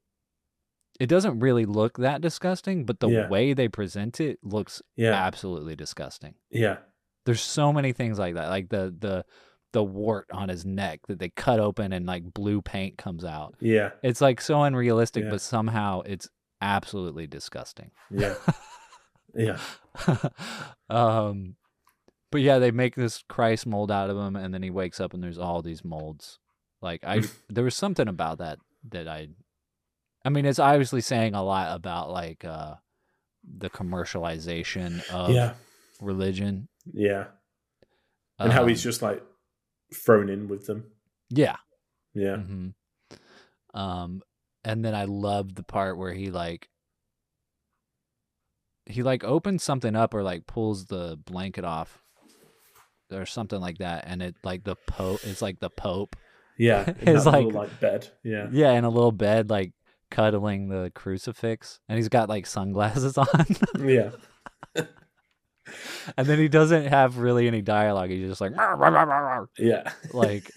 it 1.00 1.08
doesn't 1.08 1.40
really 1.40 1.66
look 1.66 1.98
that 2.00 2.22
disgusting, 2.22 2.86
but 2.86 3.00
the 3.00 3.08
Yeah. 3.10 3.28
way 3.30 3.54
they 3.54 3.68
present 3.68 4.20
it 4.20 4.40
looks 4.44 4.82
Yeah. 4.96 5.14
absolutely 5.14 5.76
disgusting. 5.76 6.36
Yeah. 6.50 6.78
There's 7.26 7.42
so 7.42 7.72
many 7.72 7.94
things 7.94 8.18
like 8.18 8.36
that, 8.36 8.50
like 8.50 8.70
the 8.70 8.94
the 8.98 9.26
the 9.74 9.84
wart 9.84 10.28
on 10.32 10.48
his 10.50 10.66
neck 10.66 11.02
that 11.08 11.20
they 11.20 11.30
cut 11.30 11.60
open 11.60 11.92
and 11.92 12.06
like 12.06 12.24
blue 12.34 12.62
paint 12.62 12.98
comes 12.98 13.24
out. 13.26 13.56
Yeah. 13.60 13.92
It's 14.02 14.22
like 14.22 14.40
so 14.42 14.64
unrealistic, 14.64 15.26
Yeah. 15.26 15.30
but 15.32 15.42
somehow 15.42 16.02
it's 16.02 16.30
absolutely 16.62 17.28
disgusting. 17.28 17.92
Yeah. 18.10 18.36
yeah. 19.36 19.60
um, 20.90 21.56
but 22.32 22.42
yeah, 22.42 22.60
they 22.60 22.72
make 22.72 22.96
this 22.96 23.24
Christ 23.30 23.66
mold 23.66 23.92
out 23.92 24.10
of 24.10 24.18
him, 24.18 24.36
and 24.36 24.54
then 24.54 24.64
he 24.64 24.70
wakes 24.70 25.00
up 25.00 25.14
and 25.14 25.24
there's 25.24 25.38
all 25.38 25.62
these 25.62 25.84
molds. 25.84 26.40
Like 26.82 27.04
I, 27.04 27.22
there 27.50 27.64
was 27.64 27.76
something 27.76 28.08
about 28.08 28.38
that 28.40 28.60
that 28.90 29.08
I, 29.08 29.30
I 30.26 30.30
mean, 30.30 30.46
it's 30.46 30.60
obviously 30.60 31.02
saying 31.02 31.34
a 31.36 31.44
lot 31.44 31.76
about 31.76 32.12
like 32.12 32.44
uh 32.46 32.76
the 33.58 33.70
commercialization 33.70 35.08
of 35.10 35.30
Yeah. 35.30 35.54
religion. 36.02 36.68
Yeah. 36.94 37.28
And 38.40 38.52
how 38.52 38.66
he's 38.68 38.80
Um, 38.86 38.90
just 38.92 39.02
like 39.02 39.24
thrown 40.06 40.30
in 40.30 40.48
with 40.48 40.66
them. 40.68 40.92
yeah. 41.30 41.56
Yeah. 42.14 42.38
hmm 42.38 42.70
Um, 43.74 44.22
and 44.68 44.84
then 44.84 44.94
I 44.94 45.06
loved 45.06 45.56
the 45.56 45.64
part 45.64 45.98
where 45.98 46.14
he 46.14 46.30
like 46.30 46.68
he 48.86 49.02
like 49.04 49.24
opens 49.24 49.64
something 49.64 49.96
up 49.96 50.14
or 50.14 50.24
like 50.24 50.46
pulls 50.48 50.86
the 50.86 51.18
blanket 51.26 51.64
off 51.66 52.04
or 53.12 53.26
something 53.26 53.60
like 53.62 53.78
that, 53.78 54.04
and 54.08 54.22
it 54.22 54.36
like 54.44 54.64
the 54.66 54.76
pope. 54.88 55.22
It's 55.24 55.42
like 55.42 55.60
the 55.60 55.70
pope. 55.70 56.16
Yeah. 56.58 56.84
That 57.02 57.26
like- 57.26 57.46
little, 57.46 57.52
like 57.62 57.80
bed. 57.80 58.10
Yeah. 58.24 58.48
Yeah, 58.52 58.72
in 58.74 58.84
a 58.84 58.90
little 58.90 59.12
bed, 59.12 59.50
like 59.50 59.72
cuddling 60.12 60.70
the 60.70 60.92
crucifix, 60.96 61.80
and 61.88 61.98
he's 61.98 62.10
got 62.10 62.28
like 62.30 62.46
sunglasses 62.46 63.18
on. 63.18 63.46
Yeah. 63.80 64.12
and 66.18 66.28
then 66.28 66.40
he 66.40 66.48
doesn't 66.48 66.88
have 66.88 67.18
really 67.18 67.48
any 67.48 67.62
dialogue. 67.62 68.10
He's 68.10 68.28
just 68.30 68.42
like 68.42 68.54
Yeah. 69.58 69.92
like 70.14 70.52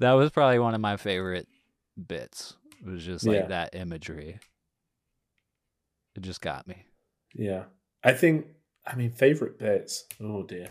that 0.00 0.12
was 0.12 0.30
probably 0.30 0.58
one 0.58 0.74
of 0.74 0.80
my 0.80 0.96
favorite 0.96 1.46
bits. 2.08 2.56
It 2.80 2.86
was 2.90 3.04
just 3.04 3.24
like 3.26 3.36
Yeah. 3.36 3.46
that 3.46 3.74
imagery. 3.74 4.38
It 6.16 6.20
just 6.22 6.40
got 6.40 6.66
me. 6.66 6.84
Yeah. 7.34 7.64
I 8.02 8.12
think 8.12 8.46
I 8.86 8.96
mean 8.96 9.12
favorite 9.12 9.58
bits. 9.58 10.04
Oh 10.20 10.42
dear. 10.42 10.68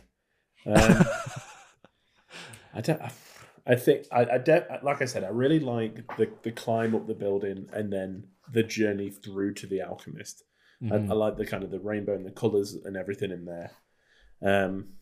Um, 0.66 1.06
I 2.74 2.82
don't. 2.82 3.02
I 3.66 3.76
think 3.76 4.06
I, 4.12 4.26
I 4.26 4.38
de- 4.40 4.80
like 4.84 5.02
I 5.02 5.06
said. 5.06 5.24
I 5.24 5.30
really 5.30 5.60
like 5.60 6.06
the 6.18 6.30
the 6.44 6.52
climb 6.52 6.96
up 6.96 7.08
the 7.08 7.14
building 7.14 7.68
and 7.74 7.92
then 7.94 8.28
the 8.52 8.64
journey 8.64 9.10
through 9.10 9.54
to 9.56 9.68
the 9.68 9.82
alchemist. 9.82 10.44
I, 10.82 10.86
Mhm. 10.86 11.12
I 11.12 11.14
like 11.14 11.38
the 11.38 11.46
kind 11.46 11.64
of 11.64 11.72
the 11.72 11.80
rainbow 11.80 12.16
and 12.16 12.26
the 12.26 12.32
colors 12.32 12.74
and 12.74 12.96
everything 12.96 13.32
in 13.32 13.46
there. 13.46 13.72
Um, 14.42 14.94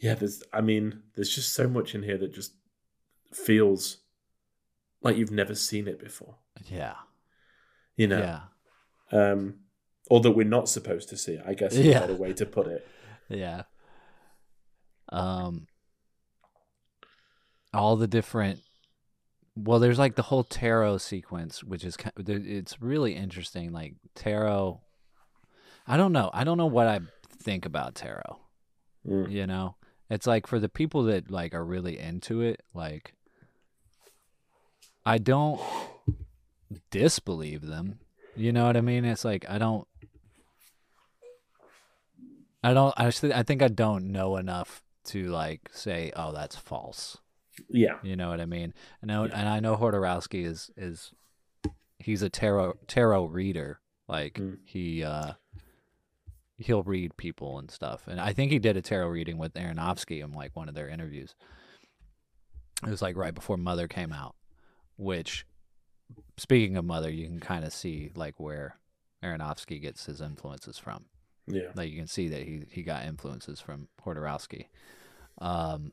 yeah, 0.00 0.14
there's. 0.14 0.42
I 0.52 0.60
mean, 0.60 1.02
there's 1.14 1.34
just 1.34 1.52
so 1.54 1.68
much 1.68 1.94
in 1.94 2.02
here 2.02 2.18
that 2.18 2.32
just 2.34 2.52
feels 3.32 3.98
like 5.02 5.16
you've 5.16 5.30
never 5.30 5.54
seen 5.54 5.86
it 5.88 5.98
before. 5.98 6.36
yeah. 6.66 6.94
You 7.96 8.06
know, 8.08 8.18
Yeah. 9.12 9.30
um, 9.32 9.60
or 10.10 10.20
that 10.20 10.30
we're 10.32 10.46
not 10.46 10.68
supposed 10.68 11.08
to 11.10 11.16
see. 11.16 11.38
I 11.44 11.54
guess 11.54 11.72
is 11.74 11.84
Yeah. 11.86 11.98
a 11.98 12.00
better 12.00 12.14
way 12.14 12.32
to 12.34 12.46
put 12.46 12.66
it. 12.66 12.86
Yeah. 13.28 13.62
Um 15.10 15.66
all 17.72 17.96
the 17.96 18.08
different 18.08 18.60
well 19.56 19.78
there's 19.78 19.98
like 19.98 20.16
the 20.16 20.22
whole 20.22 20.42
tarot 20.44 20.98
sequence 20.98 21.62
which 21.62 21.84
is 21.84 21.96
ki- 21.96 22.10
there- 22.16 22.42
it's 22.44 22.80
really 22.82 23.14
interesting 23.14 23.72
like 23.72 23.94
tarot 24.16 24.80
I 25.86 25.96
don't 25.96 26.12
know. 26.12 26.30
I 26.32 26.44
don't 26.44 26.58
know 26.58 26.66
what 26.66 26.86
I 26.86 27.00
think 27.42 27.66
about 27.66 27.94
tarot. 27.94 28.38
Mm. 29.06 29.30
You 29.30 29.46
know? 29.46 29.76
It's 30.10 30.26
like 30.26 30.46
for 30.46 30.58
the 30.58 30.68
people 30.68 31.04
that 31.04 31.30
like 31.30 31.54
are 31.54 31.64
really 31.64 31.96
into 31.98 32.40
it 32.42 32.62
like 32.74 33.14
I 35.06 35.16
don't 35.18 35.60
disbelieve 36.90 37.66
them. 37.66 38.00
You 38.36 38.52
know 38.52 38.66
what 38.66 38.76
I 38.76 38.80
mean? 38.80 39.04
It's 39.04 39.24
like 39.24 39.46
I 39.48 39.58
don't 39.58 39.86
I 42.62 42.74
don't 42.74 42.94
I 42.96 43.10
th- 43.10 43.32
I 43.32 43.42
think 43.42 43.62
I 43.62 43.68
don't 43.68 44.12
know 44.12 44.36
enough 44.36 44.82
to 45.06 45.28
like 45.28 45.70
say 45.72 46.12
oh 46.14 46.32
that's 46.32 46.56
false. 46.56 47.18
Yeah, 47.68 47.98
You 48.02 48.16
know 48.16 48.30
what 48.30 48.40
I 48.40 48.46
mean? 48.46 48.72
I 49.02 49.06
know 49.06 49.24
Yeah. 49.24 49.38
and 49.38 49.48
I 49.48 49.60
know 49.60 49.76
Jodorowsky 49.76 50.44
is 50.46 50.70
is 50.76 51.12
he's 51.98 52.22
a 52.22 52.30
tarot 52.30 52.74
tarot 52.86 53.26
reader. 53.26 53.80
Like 54.08 54.34
Mm. 54.34 54.58
he 54.64 55.02
uh 55.04 55.32
he'll 56.60 56.82
read 56.82 57.16
people 57.16 57.58
and 57.58 57.70
stuff. 57.70 58.06
And 58.06 58.20
I 58.20 58.32
think 58.32 58.52
he 58.52 58.58
did 58.58 58.76
a 58.76 58.82
tarot 58.82 59.08
reading 59.08 59.38
with 59.38 59.54
Aronofsky 59.54 60.22
in 60.22 60.32
like 60.32 60.54
one 60.54 60.68
of 60.68 60.74
their 60.74 60.88
interviews. 60.88 61.34
It 62.86 62.90
was 62.90 63.02
like 63.02 63.16
right 63.16 63.34
before 63.34 63.56
Mother 63.56 63.88
came 63.88 64.12
out, 64.12 64.36
which 64.96 65.46
speaking 66.36 66.76
of 66.76 66.84
Mother, 66.84 67.10
you 67.10 67.26
can 67.26 67.40
kind 67.40 67.64
of 67.64 67.72
see 67.72 68.12
like 68.14 68.38
where 68.38 68.76
Aronofsky 69.24 69.80
gets 69.80 70.06
his 70.06 70.20
influences 70.20 70.78
from. 70.78 71.06
yeah, 71.46 71.70
Like 71.74 71.90
you 71.90 71.96
can 71.96 72.06
see 72.06 72.28
that 72.28 72.42
he 72.42 72.62
he 72.70 72.82
got 72.82 73.04
influences 73.04 73.60
from 73.60 73.88
Jodorowsky. 74.04 74.66
Um 75.38 75.92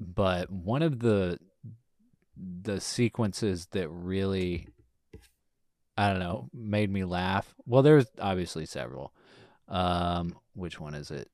but 0.00 0.50
one 0.50 0.82
of 0.82 1.00
the 1.00 1.38
the 2.36 2.80
sequences 2.80 3.66
that 3.72 3.88
really 3.88 4.66
I 6.00 6.08
don't 6.10 6.18
know, 6.20 6.48
made 6.54 6.90
me 6.90 7.04
laugh. 7.04 7.54
Well, 7.66 7.82
there's 7.82 8.06
obviously 8.20 8.66
several. 8.66 9.12
Um 9.68 10.36
which 10.54 10.80
one 10.80 10.94
is 10.94 11.10
it? 11.10 11.28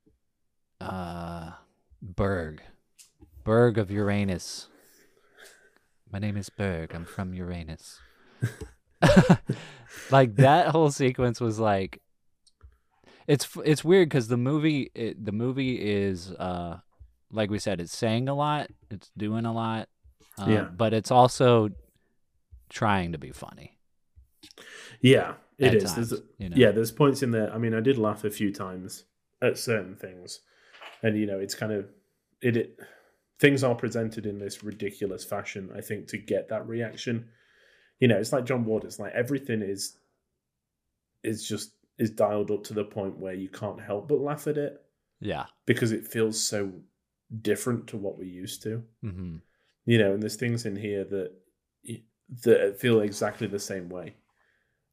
Uh 0.81 1.53
Berg. 2.03 2.63
Berg 3.45 3.79
of 3.79 3.91
Uranus. 3.91 4.69
My 6.13 6.19
name 6.19 6.37
is 6.37 6.51
Berg. 6.51 6.95
I'm 6.95 7.05
from 7.05 7.33
Uranus. 7.35 8.01
like 10.11 10.37
that 10.37 10.69
whole 10.69 10.91
sequence 10.91 11.41
was 11.41 11.59
like 11.59 12.01
it's 13.27 13.49
it's 13.65 13.85
weird 13.85 14.09
because 14.09 14.29
the 14.29 14.37
movie 14.37 14.91
it, 14.95 15.25
the 15.25 15.33
movie 15.33 15.75
is 15.77 16.31
uh 16.33 16.79
like 17.33 17.51
we 17.51 17.59
said 17.59 17.81
it's 17.81 17.97
saying 17.97 18.29
a 18.29 18.35
lot 18.35 18.69
it's 18.91 19.11
doing 19.17 19.45
a 19.45 19.53
lot 19.53 19.89
uh, 20.39 20.47
Yeah. 20.49 20.63
but 20.77 20.93
it's 20.93 21.11
also 21.11 21.71
trying 22.69 23.13
to 23.13 23.19
be 23.19 23.31
funny 23.33 23.76
yeah. 25.01 25.35
it 25.59 25.75
is. 25.75 25.93
times, 25.93 26.11
There's, 26.11 26.23
you 26.39 26.49
know? 26.49 26.57
yeah, 26.57 26.71
there's 26.71 26.93
points 26.93 27.23
in 27.23 27.31
there. 27.31 27.53
I 27.53 27.59
mean, 27.59 27.75
I 27.75 27.81
did 27.81 27.99
laugh 27.99 28.25
a 28.25 28.31
few 28.31 28.53
times 28.53 29.05
at 29.43 29.59
certain 29.59 29.97
things, 29.97 30.41
and 31.03 31.19
you 31.19 31.27
know, 31.27 31.39
it's 31.39 31.55
kind 31.55 31.73
of 31.73 31.89
it. 32.41 32.57
it 32.57 32.81
things 33.39 33.63
are 33.63 33.75
presented 33.75 34.25
in 34.25 34.39
this 34.39 34.65
ridiculous 34.65 35.25
fashion. 35.25 35.71
I 35.77 35.81
think 35.81 36.09
to 36.09 36.19
get 36.19 36.49
that 36.49 36.67
reaction, 36.67 37.29
you 38.01 38.09
know, 38.09 38.17
it's 38.17 38.33
like 38.33 38.47
John 38.47 38.65
Waters. 38.65 38.95
It's 38.95 39.01
like 39.01 39.13
everything 39.13 39.63
is 39.63 39.99
is 41.23 41.47
just 41.47 41.73
is 41.99 42.11
dialed 42.11 42.51
up 42.51 42.65
to 42.65 42.75
the 42.75 42.85
point 42.85 43.19
where 43.19 43.35
you 43.35 43.49
can't 43.49 43.81
help 43.81 44.07
but 44.07 44.21
laugh 44.21 44.47
at 44.47 44.59
it 44.59 44.83
yeah 45.19 45.47
because 45.65 45.93
it 45.93 46.07
feels 46.07 46.39
so 46.39 46.71
different 47.41 47.87
to 47.87 47.97
what 47.97 48.19
we're 48.19 48.25
used 48.25 48.63
to. 48.63 48.83
hmm 49.03 49.37
you 49.87 49.99
know, 49.99 50.13
and 50.13 50.23
there's 50.23 50.37
things 50.37 50.67
in 50.67 50.77
here 50.77 51.05
that 51.05 51.31
that 52.43 52.79
feel 52.79 53.01
exactly 53.01 53.47
the 53.47 53.59
same 53.59 53.89
way. 53.89 54.15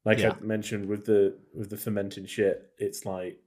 Like 0.05 0.19
Yeah. 0.19 0.33
I 0.39 0.43
mentioned 0.43 0.87
with 0.87 1.05
the 1.05 1.37
with 1.53 1.69
the 1.69 1.77
fermenting 1.77 2.25
shit, 2.25 2.71
it's 2.77 3.05
like 3.05 3.39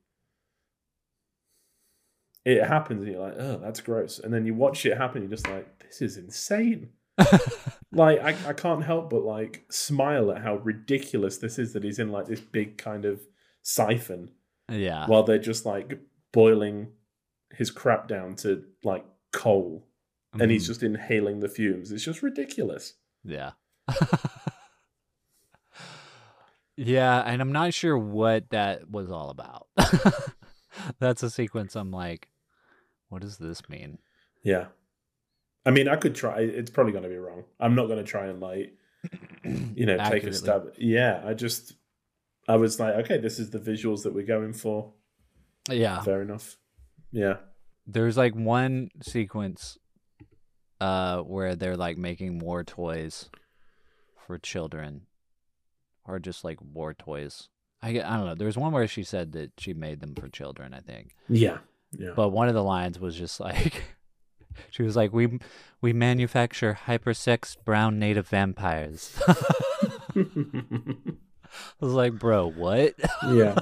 it 2.45 2.63
happens 2.65 3.03
and 3.03 3.13
you're 3.13 3.21
like, 3.23 3.35
oh, 3.39 3.59
that's 3.59 3.81
gross. 3.81 4.19
And 4.21 4.33
then 4.33 4.47
you 4.47 4.55
watch 4.55 4.87
it 4.87 4.97
happen, 4.97 5.23
you're 5.23 5.31
just 5.31 5.49
like, 5.49 5.81
this 5.81 6.01
is 6.01 6.17
insane. 6.17 6.91
like 7.93 8.21
I, 8.21 8.37
I 8.49 8.53
can't 8.53 8.85
help 8.85 9.09
but 9.11 9.23
like 9.25 9.65
smile 9.71 10.31
at 10.31 10.43
how 10.43 10.57
ridiculous 10.57 11.39
this 11.39 11.59
is 11.59 11.73
that 11.73 11.83
he's 11.83 11.99
in 11.99 12.13
like 12.13 12.27
this 12.27 12.41
big 12.41 12.77
kind 12.77 13.07
of 13.07 13.23
siphon 13.63 14.33
yeah 14.71 15.07
while 15.07 15.23
they're 15.23 15.39
just 15.39 15.65
like 15.65 15.99
boiling 16.33 16.89
his 17.55 17.71
crap 17.71 18.07
down 18.07 18.35
to 18.35 18.63
like 18.85 19.05
coal 19.33 19.87
and 20.39 20.51
he's 20.51 20.65
Mhm. 20.65 20.67
just 20.67 20.83
inhaling 20.83 21.41
the 21.41 21.49
fumes. 21.49 21.91
It's 21.91 22.05
just 22.05 22.23
ridiculous. 22.23 22.93
yeah 23.25 23.53
yeah, 26.77 27.22
and 27.22 27.41
I'm 27.41 27.53
not 27.53 27.74
sure 27.74 27.97
what 27.97 28.51
that 28.51 28.91
was 28.91 29.11
all 29.11 29.31
about. 29.31 29.66
That's 30.99 31.22
a 31.22 31.31
sequence 31.31 31.74
I'm 31.74 31.91
like, 31.91 32.29
what 33.09 33.22
does 33.22 33.39
this 33.39 33.68
mean? 33.68 33.99
Yeah. 34.43 34.66
I 35.64 35.70
mean, 35.70 35.89
I 35.89 35.97
could 35.97 36.14
try. 36.14 36.41
It's 36.41 36.70
probably 36.70 36.93
going 36.93 37.05
to 37.05 37.09
be 37.09 37.16
wrong. 37.16 37.45
I'm 37.59 37.74
not 37.74 37.87
going 37.87 37.99
to 37.99 38.05
try 38.05 38.27
and 38.27 38.41
like, 38.41 38.74
you 39.45 39.87
know, 39.87 39.97
take 40.11 40.24
a 40.24 40.33
stab. 40.33 40.74
Yeah, 40.79 41.22
I 41.24 41.35
just, 41.35 41.72
I 42.47 42.57
was 42.57 42.79
like, 42.79 42.95
okay, 42.97 43.18
this 43.18 43.39
is 43.39 43.51
the 43.51 43.59
visuals 43.59 44.03
that 44.03 44.14
we're 44.14 44.27
going 44.27 44.53
for. 44.53 44.93
Yeah. 45.70 46.03
Fair 46.03 46.22
enough. 46.22 46.57
Yeah. 47.11 47.37
There's 47.87 48.16
like 48.16 48.35
one 48.35 48.91
sequence 49.03 49.79
uh 50.79 51.20
where 51.20 51.57
they're 51.57 51.77
like 51.77 51.97
making 51.97 52.39
war 52.39 52.62
toys 52.62 53.31
for 54.27 54.37
children 54.37 55.07
or 56.07 56.19
just 56.19 56.45
like 56.45 56.59
war 56.61 56.95
toys. 56.95 57.49
I 57.83 57.91
I 57.91 58.17
don't 58.17 58.27
know. 58.27 58.35
There 58.35 58.47
was 58.47 58.57
one 58.57 58.73
where 58.73 58.87
she 58.89 59.03
said 59.03 59.33
that 59.33 59.53
she 59.59 59.75
made 59.75 60.01
them 60.01 60.15
for 60.15 60.29
children, 60.29 60.75
I 60.75 60.81
think. 60.81 61.15
Yeah. 61.29 61.59
Yeah. 61.97 62.11
But 62.17 62.31
one 62.31 62.49
of 62.49 62.55
the 62.55 62.65
lines 62.65 62.99
was 62.99 63.17
just 63.17 63.41
like 63.41 63.97
she 64.71 64.83
was 64.83 64.97
like 64.97 65.13
we 65.13 65.39
we 65.81 65.93
manufacture 65.93 66.79
hypersex 66.87 67.57
brown 67.65 67.99
native 67.99 68.29
vampires. 68.29 69.19
I 70.17 71.85
was 71.85 71.93
like, 71.93 72.19
"Bro, 72.19 72.53
what?" 72.53 72.95
yeah. 73.29 73.57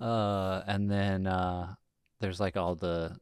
Uh, 0.00 0.62
and 0.66 0.90
then 0.90 1.26
uh, 1.26 1.74
there's 2.20 2.40
like 2.40 2.56
all 2.56 2.74
the 2.74 3.16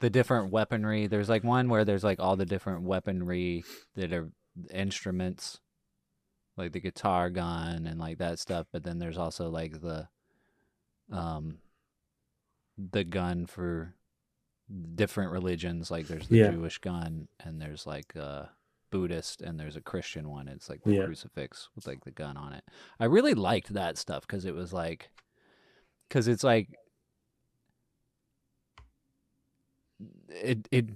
the 0.00 0.10
different 0.10 0.52
weaponry. 0.52 1.06
There's 1.06 1.28
like 1.28 1.44
one 1.44 1.68
where 1.68 1.84
there's 1.84 2.04
like 2.04 2.20
all 2.20 2.36
the 2.36 2.46
different 2.46 2.82
weaponry 2.82 3.64
that 3.96 4.12
are 4.12 4.30
instruments, 4.70 5.60
like 6.56 6.72
the 6.72 6.80
guitar 6.80 7.30
gun 7.30 7.86
and 7.86 7.98
like 7.98 8.18
that 8.18 8.38
stuff. 8.38 8.66
But 8.72 8.84
then 8.84 8.98
there's 8.98 9.18
also 9.18 9.48
like 9.48 9.80
the 9.80 10.08
um 11.10 11.58
the 12.76 13.04
gun 13.04 13.46
for 13.46 13.94
different 14.94 15.32
religions. 15.32 15.90
Like 15.90 16.06
there's 16.06 16.28
the 16.28 16.36
Yeah. 16.36 16.50
Jewish 16.50 16.78
gun 16.78 17.28
and 17.40 17.60
there's 17.60 17.86
like 17.86 18.14
a 18.14 18.50
Buddhist 18.90 19.42
and 19.42 19.58
there's 19.58 19.76
a 19.76 19.80
Christian 19.80 20.28
one. 20.30 20.48
It's 20.48 20.68
like 20.68 20.82
the 20.82 20.94
Yeah. 20.94 21.04
crucifix 21.04 21.68
with 21.74 21.86
like 21.86 22.04
the 22.04 22.10
gun 22.10 22.36
on 22.36 22.52
it. 22.52 22.64
I 23.00 23.06
really 23.06 23.34
liked 23.34 23.72
that 23.74 23.98
stuff 23.98 24.26
because 24.26 24.44
it 24.44 24.54
was 24.54 24.72
like 24.72 25.10
because 26.08 26.28
it's 26.28 26.44
like 26.44 26.68
it 30.28 30.68
it 30.70 30.86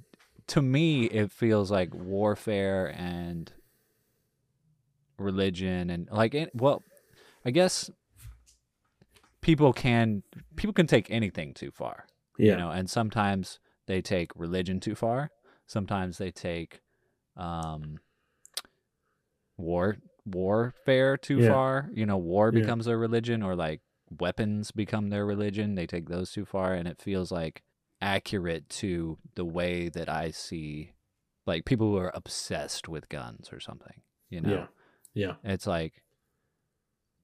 to 0.48 0.62
me 0.62 1.04
it 1.04 1.30
feels 1.30 1.70
like 1.70 1.94
warfare 1.94 2.92
and 2.96 3.52
religion 5.18 5.90
and 5.90 6.08
like 6.10 6.34
it, 6.34 6.50
well 6.54 6.82
i 7.44 7.50
guess 7.50 7.90
people 9.40 9.72
can 9.72 10.22
people 10.56 10.72
can 10.72 10.86
take 10.86 11.10
anything 11.10 11.52
too 11.54 11.70
far 11.70 12.06
Yeah. 12.38 12.52
you 12.52 12.58
know 12.58 12.70
and 12.70 12.88
sometimes 12.90 13.60
they 13.86 14.00
take 14.00 14.30
religion 14.36 14.80
too 14.80 14.94
far 14.94 15.30
sometimes 15.66 16.18
they 16.18 16.30
take 16.30 16.80
um 17.36 17.98
war 19.56 19.96
warfare 20.24 21.16
too 21.16 21.40
Yeah. 21.40 21.48
far 21.48 21.90
you 21.92 22.06
know 22.06 22.16
war 22.16 22.50
Yeah. 22.52 22.60
becomes 22.60 22.86
their 22.86 22.98
religion 22.98 23.42
or 23.42 23.54
like 23.54 23.80
weapons 24.20 24.70
become 24.70 25.08
their 25.08 25.24
religion 25.26 25.74
they 25.74 25.86
take 25.86 26.08
those 26.08 26.32
too 26.32 26.44
far 26.44 26.74
and 26.74 26.86
it 26.86 27.00
feels 27.00 27.30
like 27.32 27.62
accurate 28.02 28.68
to 28.68 29.16
the 29.36 29.44
way 29.44 29.88
that 29.88 30.08
i 30.08 30.30
see 30.30 30.92
like 31.46 31.64
people 31.64 31.88
who 31.90 31.96
are 31.96 32.10
obsessed 32.14 32.88
with 32.88 33.08
guns 33.08 33.50
or 33.52 33.60
something 33.60 34.02
you 34.28 34.40
know 34.40 34.50
Yeah. 34.50 34.66
Yeah. 35.14 35.34
it's 35.44 35.66
like 35.66 36.02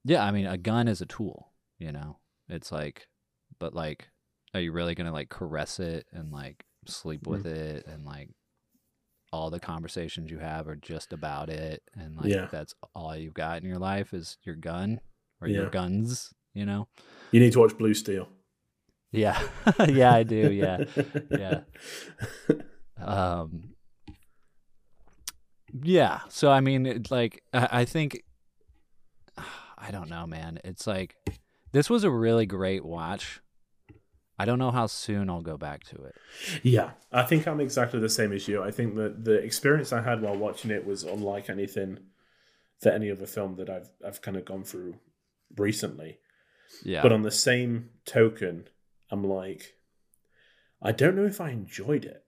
yeah 0.05 0.23
i 0.23 0.31
mean 0.31 0.45
a 0.45 0.57
gun 0.57 0.87
is 0.87 1.01
a 1.01 1.05
tool 1.05 1.51
you 1.77 1.91
know 1.91 2.17
it's 2.47 2.71
like 2.71 3.07
but 3.59 3.73
like 3.73 4.07
are 4.53 4.61
you 4.61 4.71
really 4.71 4.95
gonna 4.95 5.11
like 5.13 5.29
caress 5.29 5.79
it 5.79 6.05
and 6.11 6.31
like 6.31 6.65
sleep 6.87 7.27
with 7.27 7.43
Mm. 7.43 7.51
it 7.55 7.85
and 7.87 8.05
like 8.05 8.29
all 9.31 9.49
the 9.51 9.59
conversations 9.59 10.31
you 10.31 10.39
have 10.39 10.67
are 10.67 10.75
just 10.75 11.13
about 11.13 11.49
it 11.49 11.83
and 11.93 12.15
like 12.15 12.27
Yeah. 12.33 12.47
that's 12.51 12.73
all 12.95 13.15
you've 13.15 13.33
got 13.35 13.61
in 13.61 13.67
your 13.67 13.77
life 13.77 14.13
is 14.13 14.37
your 14.43 14.55
gun 14.55 15.01
or 15.41 15.47
Yeah. 15.47 15.57
your 15.61 15.69
guns 15.69 16.33
you 16.53 16.65
know 16.65 16.87
You 17.31 17.39
need 17.41 17.51
to 17.53 17.59
watch 17.59 17.77
Blue 17.77 17.93
Steel. 17.93 18.27
Yeah. 19.11 19.39
Yeah 19.87 20.13
i 20.13 20.23
do. 20.23 20.51
Yeah. 20.51 20.83
Yeah. 21.29 21.61
Um 23.01 23.75
yeah. 25.83 26.19
So 26.29 26.51
i 26.51 26.59
mean 26.59 26.85
it, 26.85 27.11
like 27.11 27.43
I, 27.53 27.67
I 27.71 27.85
think 27.85 28.23
i 29.77 29.91
don't 29.91 30.09
know 30.09 30.27
man. 30.27 30.59
It's 30.63 30.85
like 30.87 31.15
this 31.71 31.89
was 31.89 32.03
a 32.03 32.09
really 32.11 32.45
great 32.45 32.83
watch. 32.83 33.39
I 34.37 34.45
don't 34.45 34.59
know 34.59 34.71
how 34.71 34.87
soon 34.87 35.29
i'll 35.29 35.41
go 35.41 35.57
back 35.57 35.83
to 35.85 35.95
it. 36.03 36.15
Yeah, 36.63 36.91
I 37.11 37.23
think 37.23 37.47
I'm 37.47 37.59
exactly 37.59 37.99
the 37.99 38.09
same 38.09 38.31
as 38.33 38.47
you. 38.47 38.61
I 38.63 38.71
think 38.71 38.95
that 38.95 39.23
the 39.25 39.35
experience 39.35 39.91
I 39.93 40.01
had 40.01 40.21
while 40.21 40.35
watching 40.35 40.71
it 40.71 40.85
was 40.85 41.03
unlike 41.03 41.49
anything 41.49 41.99
that 42.81 42.93
any 42.93 43.11
other 43.11 43.25
film 43.27 43.55
that 43.57 43.69
I've 43.69 43.89
I've 44.05 44.21
kind 44.21 44.37
of 44.37 44.45
gone 44.45 44.63
through 44.63 44.95
recently. 45.57 46.19
yeah. 46.83 47.01
But 47.01 47.11
on 47.13 47.21
the 47.23 47.31
same 47.31 47.89
token, 48.05 48.67
I'm 49.11 49.23
like, 49.23 49.75
I 50.81 50.91
don't 50.91 51.15
know 51.15 51.25
if 51.25 51.41
I 51.41 51.49
enjoyed 51.51 52.05
it. 52.05 52.23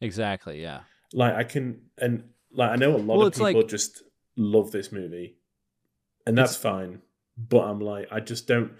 exactly 0.00 0.60
yeah 0.60 0.80
Like 1.12 1.34
I 1.34 1.44
can, 1.44 1.82
and 1.98 2.24
like 2.52 2.70
I 2.70 2.76
know 2.76 2.94
a 2.96 2.98
lot 2.98 3.18
Well, 3.18 3.26
of 3.28 3.34
people 3.34 3.52
like- 3.62 3.68
just 3.68 4.02
love 4.36 4.70
this 4.72 4.90
movie, 4.92 5.36
and 6.26 6.36
that's 6.36 6.56
fine. 6.56 7.02
But 7.36 7.64
I'm 7.64 7.80
like, 7.80 8.06
I 8.12 8.20
just 8.20 8.46
don't. 8.46 8.72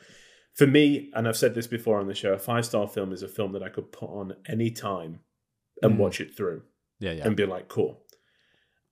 For 0.54 0.66
me, 0.66 1.10
and 1.14 1.26
I've 1.26 1.36
said 1.36 1.54
this 1.54 1.66
before 1.66 1.98
on 2.00 2.06
the 2.06 2.14
show, 2.14 2.32
a 2.32 2.38
five 2.38 2.64
star 2.66 2.86
film 2.86 3.12
is 3.12 3.22
a 3.22 3.28
film 3.28 3.52
that 3.52 3.62
I 3.62 3.68
could 3.68 3.90
put 3.92 4.10
on 4.10 4.34
any 4.46 4.70
time 4.70 5.20
and 5.82 5.94
Mhm. 5.94 5.98
watch 5.98 6.20
it 6.20 6.36
through 6.36 6.62
yeah 7.00 7.12
yeah 7.12 7.26
and 7.26 7.36
be 7.36 7.46
like, 7.46 7.66
cool. 7.68 8.04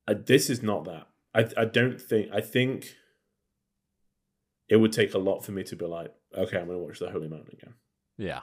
Uh, 0.09 0.15
this 0.27 0.51
is 0.51 0.63
not 0.63 0.85
that. 0.85 1.07
I 1.35 1.41
I 1.63 1.65
don't 1.65 2.01
think. 2.01 2.31
I 2.33 2.41
think 2.41 2.97
it 4.69 4.77
would 4.77 4.93
take 4.93 5.15
a 5.15 5.19
lot 5.19 5.45
for 5.45 5.53
me 5.53 5.63
to 5.65 5.77
be 5.77 5.85
like, 5.87 6.13
okay, 6.37 6.59
I'm 6.59 6.67
going 6.67 6.79
to 6.79 6.85
watch 6.85 6.99
The 6.99 7.11
Holy 7.11 7.29
Mountain 7.29 7.51
again 7.61 7.75
yeah 8.19 8.41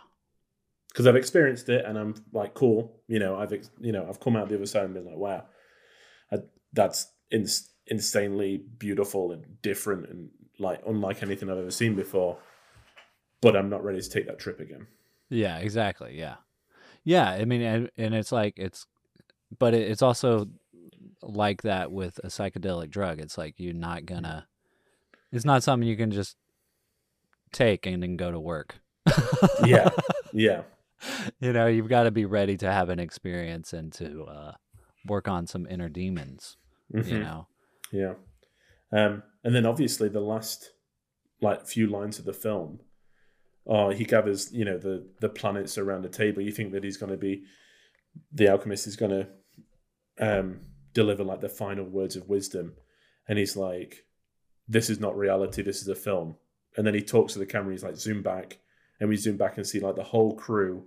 because 0.90 1.08
I've 1.08 1.16
experienced 1.16 1.70
it 1.70 1.86
and 1.86 1.98
I'm 1.98 2.16
like, 2.34 2.54
cool. 2.54 3.02
You 3.08 3.20
know, 3.20 3.38
I've 3.38 3.54
ex- 3.54 3.72
you 3.80 3.92
know 3.92 4.06
I've 4.08 4.20
come 4.20 4.36
out 4.36 4.50
the 4.50 4.56
other 4.56 4.66
side 4.66 4.86
and 4.86 4.94
been 4.94 5.06
like, 5.06 5.18
wow, 5.18 5.46
I, 6.32 6.38
that's 6.74 7.12
ins- 7.32 7.70
insanely 7.88 8.58
beautiful 8.78 9.32
and 9.32 9.62
different 9.62 10.10
and 10.10 10.30
like 10.60 10.82
unlike 10.88 11.24
anything 11.24 11.50
I've 11.50 11.58
ever 11.58 11.72
seen 11.72 11.96
before. 11.96 12.38
But 13.42 13.56
I'm 13.56 13.70
not 13.70 13.84
ready 13.84 14.02
to 14.02 14.10
take 14.10 14.28
that 14.28 14.40
trip 14.40 14.60
again. 14.60 14.88
Yeah, 15.30 15.58
exactly. 15.60 16.18
Yeah, 16.18 16.36
yeah. 17.04 17.30
I 17.30 17.46
mean, 17.46 17.62
and, 17.62 17.92
and 17.98 18.14
it's 18.14 18.32
like 18.32 18.56
it's, 18.58 18.86
but 19.58 19.74
it, 19.74 19.90
it's 19.90 20.02
also 20.02 20.50
like 21.22 21.62
that 21.62 21.92
with 21.92 22.20
a 22.24 22.28
psychedelic 22.28 22.90
drug. 22.90 23.20
It's 23.20 23.38
like 23.38 23.56
you're 23.58 23.74
not 23.74 24.06
gonna. 24.06 24.48
It's 25.32 25.46
not 25.46 25.64
something 25.64 25.88
you 25.88 25.96
can 25.96 26.12
just 26.12 26.36
take 27.54 27.86
and 27.86 28.02
then 28.02 28.18
go 28.18 28.32
to 28.32 28.40
work. 28.40 28.80
Yeah, 29.64 29.90
yeah, 30.34 30.64
you 31.40 31.54
know, 31.54 31.68
you've 31.68 31.90
got 31.90 32.04
to 32.04 32.12
be 32.12 32.26
ready 32.26 32.58
to 32.58 32.72
have 32.72 32.90
an 32.90 33.00
experience 33.00 33.74
and 33.74 33.92
to 33.94 34.24
uh, 34.26 34.52
work 35.06 35.28
on 35.28 35.48
some 35.48 35.66
inner 35.70 35.90
demons. 35.90 36.58
You 36.94 37.02
Mhm. 37.04 37.20
know. 37.22 37.48
yeah. 37.92 38.14
Um, 38.92 39.24
and 39.44 39.54
then 39.56 39.66
obviously 39.66 40.10
the 40.10 40.20
last 40.22 40.72
like 41.42 41.68
few 41.68 41.86
lines 41.88 42.18
of 42.20 42.26
the 42.26 42.34
film, 42.34 42.80
oh, 43.68 43.90
he 43.92 44.04
gathers 44.04 44.52
you 44.52 44.66
know 44.66 44.78
the 44.78 45.08
the 45.22 45.30
planets 45.30 45.78
around 45.78 46.02
the 46.02 46.10
table. 46.10 46.42
You 46.42 46.52
think 46.52 46.72
that 46.74 46.84
he's 46.84 46.98
going 46.98 47.12
to 47.12 47.18
be 47.18 47.44
the 48.32 48.48
alchemist 48.50 48.88
is 48.88 48.96
going 48.96 49.12
to 49.12 49.28
um, 50.20 50.62
deliver 50.94 51.24
like 51.24 51.42
the 51.42 51.50
final 51.50 51.86
words 51.86 52.16
of 52.16 52.28
wisdom, 52.28 52.74
and 53.28 53.38
he's 53.38 53.56
like, 53.56 54.06
"This 54.68 54.90
is 54.90 55.00
not 55.00 55.16
reality. 55.16 55.62
This 55.62 55.82
is 55.82 55.88
a 55.88 55.96
film." 55.96 56.36
And 56.76 56.86
then 56.86 56.94
he 56.96 57.02
talks 57.02 57.34
to 57.34 57.40
the 57.40 57.46
camera. 57.46 57.72
He's 57.74 57.84
like, 57.84 57.96
"Zoom 57.96 58.22
back," 58.24 58.58
and 59.00 59.10
we 59.10 59.18
zoom 59.18 59.38
back 59.38 59.58
and 59.58 59.66
see 59.66 59.80
like 59.80 59.96
the 59.96 60.04
whole 60.04 60.36
crew, 60.36 60.86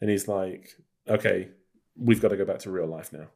and 0.00 0.10
he's 0.10 0.28
like, 0.28 0.70
"Okay, 1.08 1.48
we've 1.96 2.20
got 2.20 2.28
to 2.28 2.36
go 2.36 2.44
back 2.44 2.60
to 2.60 2.70
real 2.70 2.86
life 2.86 3.12
now." 3.12 3.28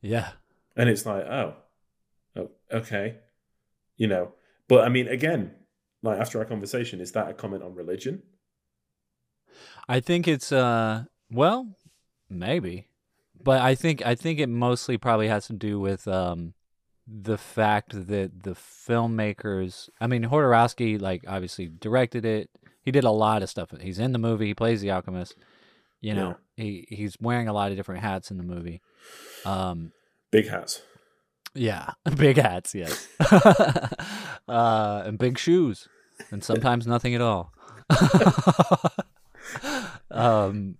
Yeah. 0.00 0.30
And 0.76 0.88
it's 0.88 1.04
like, 1.04 1.24
oh, 1.24 1.54
oh, 2.36 2.50
okay, 2.72 3.16
you 3.96 4.06
know. 4.06 4.32
But 4.68 4.84
I 4.84 4.88
mean, 4.88 5.08
again, 5.08 5.52
like 6.02 6.18
after 6.18 6.38
our 6.38 6.44
conversation, 6.44 7.00
is 7.00 7.12
that 7.12 7.28
a 7.28 7.34
comment 7.34 7.62
on 7.62 7.74
religion? 7.74 8.22
I 9.88 10.00
think 10.00 10.28
it's 10.28 10.52
uh 10.52 11.04
well, 11.30 11.76
maybe. 12.28 12.88
But 13.42 13.60
I 13.62 13.74
think 13.74 14.04
I 14.06 14.14
think 14.14 14.38
it 14.38 14.48
mostly 14.48 14.96
probably 14.96 15.28
has 15.28 15.46
to 15.48 15.52
do 15.52 15.80
with 15.80 16.06
um 16.06 16.54
the 17.06 17.38
fact 17.38 17.92
that 18.06 18.42
the 18.44 18.54
filmmakers 18.54 19.88
I 20.00 20.06
mean 20.06 20.24
Jodorowsky 20.24 21.00
like 21.00 21.24
obviously 21.26 21.68
directed 21.68 22.24
it. 22.24 22.50
He 22.82 22.90
did 22.90 23.04
a 23.04 23.10
lot 23.10 23.42
of 23.42 23.50
stuff. 23.50 23.70
He's 23.80 23.98
in 23.98 24.12
the 24.12 24.18
movie, 24.18 24.46
he 24.46 24.54
plays 24.54 24.80
the 24.80 24.90
alchemist. 24.90 25.34
You 26.00 26.14
know, 26.14 26.36
he 26.56 26.86
he's 26.88 27.14
wearing 27.20 27.46
a 27.48 27.52
lot 27.52 27.70
of 27.70 27.76
different 27.76 28.00
hats 28.02 28.30
in 28.30 28.36
the 28.38 28.42
movie. 28.42 28.80
Um 29.44 29.92
Big 30.30 30.48
hats. 30.48 30.80
Yeah, 31.54 31.90
big 32.16 32.36
hats, 32.36 32.74
yes, 32.76 33.08
uh, 34.48 35.02
and 35.04 35.18
big 35.18 35.36
shoes, 35.36 35.88
and 36.30 36.44
sometimes 36.44 36.86
nothing 36.86 37.14
at 37.16 37.20
all. 37.20 37.52
um, 40.10 40.76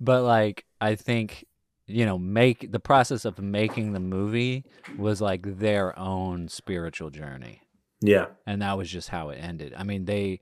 but 0.00 0.22
like, 0.22 0.64
I 0.80 0.94
think 0.94 1.46
you 1.86 2.06
know, 2.06 2.16
make 2.18 2.70
the 2.72 2.80
process 2.80 3.24
of 3.24 3.38
making 3.38 3.92
the 3.92 4.00
movie 4.00 4.64
was 4.96 5.20
like 5.20 5.58
their 5.58 5.98
own 5.98 6.48
spiritual 6.48 7.10
journey, 7.10 7.60
Yeah. 8.00 8.26
and 8.46 8.62
that 8.62 8.78
was 8.78 8.88
just 8.90 9.08
how 9.08 9.30
it 9.30 9.36
ended. 9.36 9.74
I 9.76 9.82
mean, 9.84 10.04
they, 10.04 10.40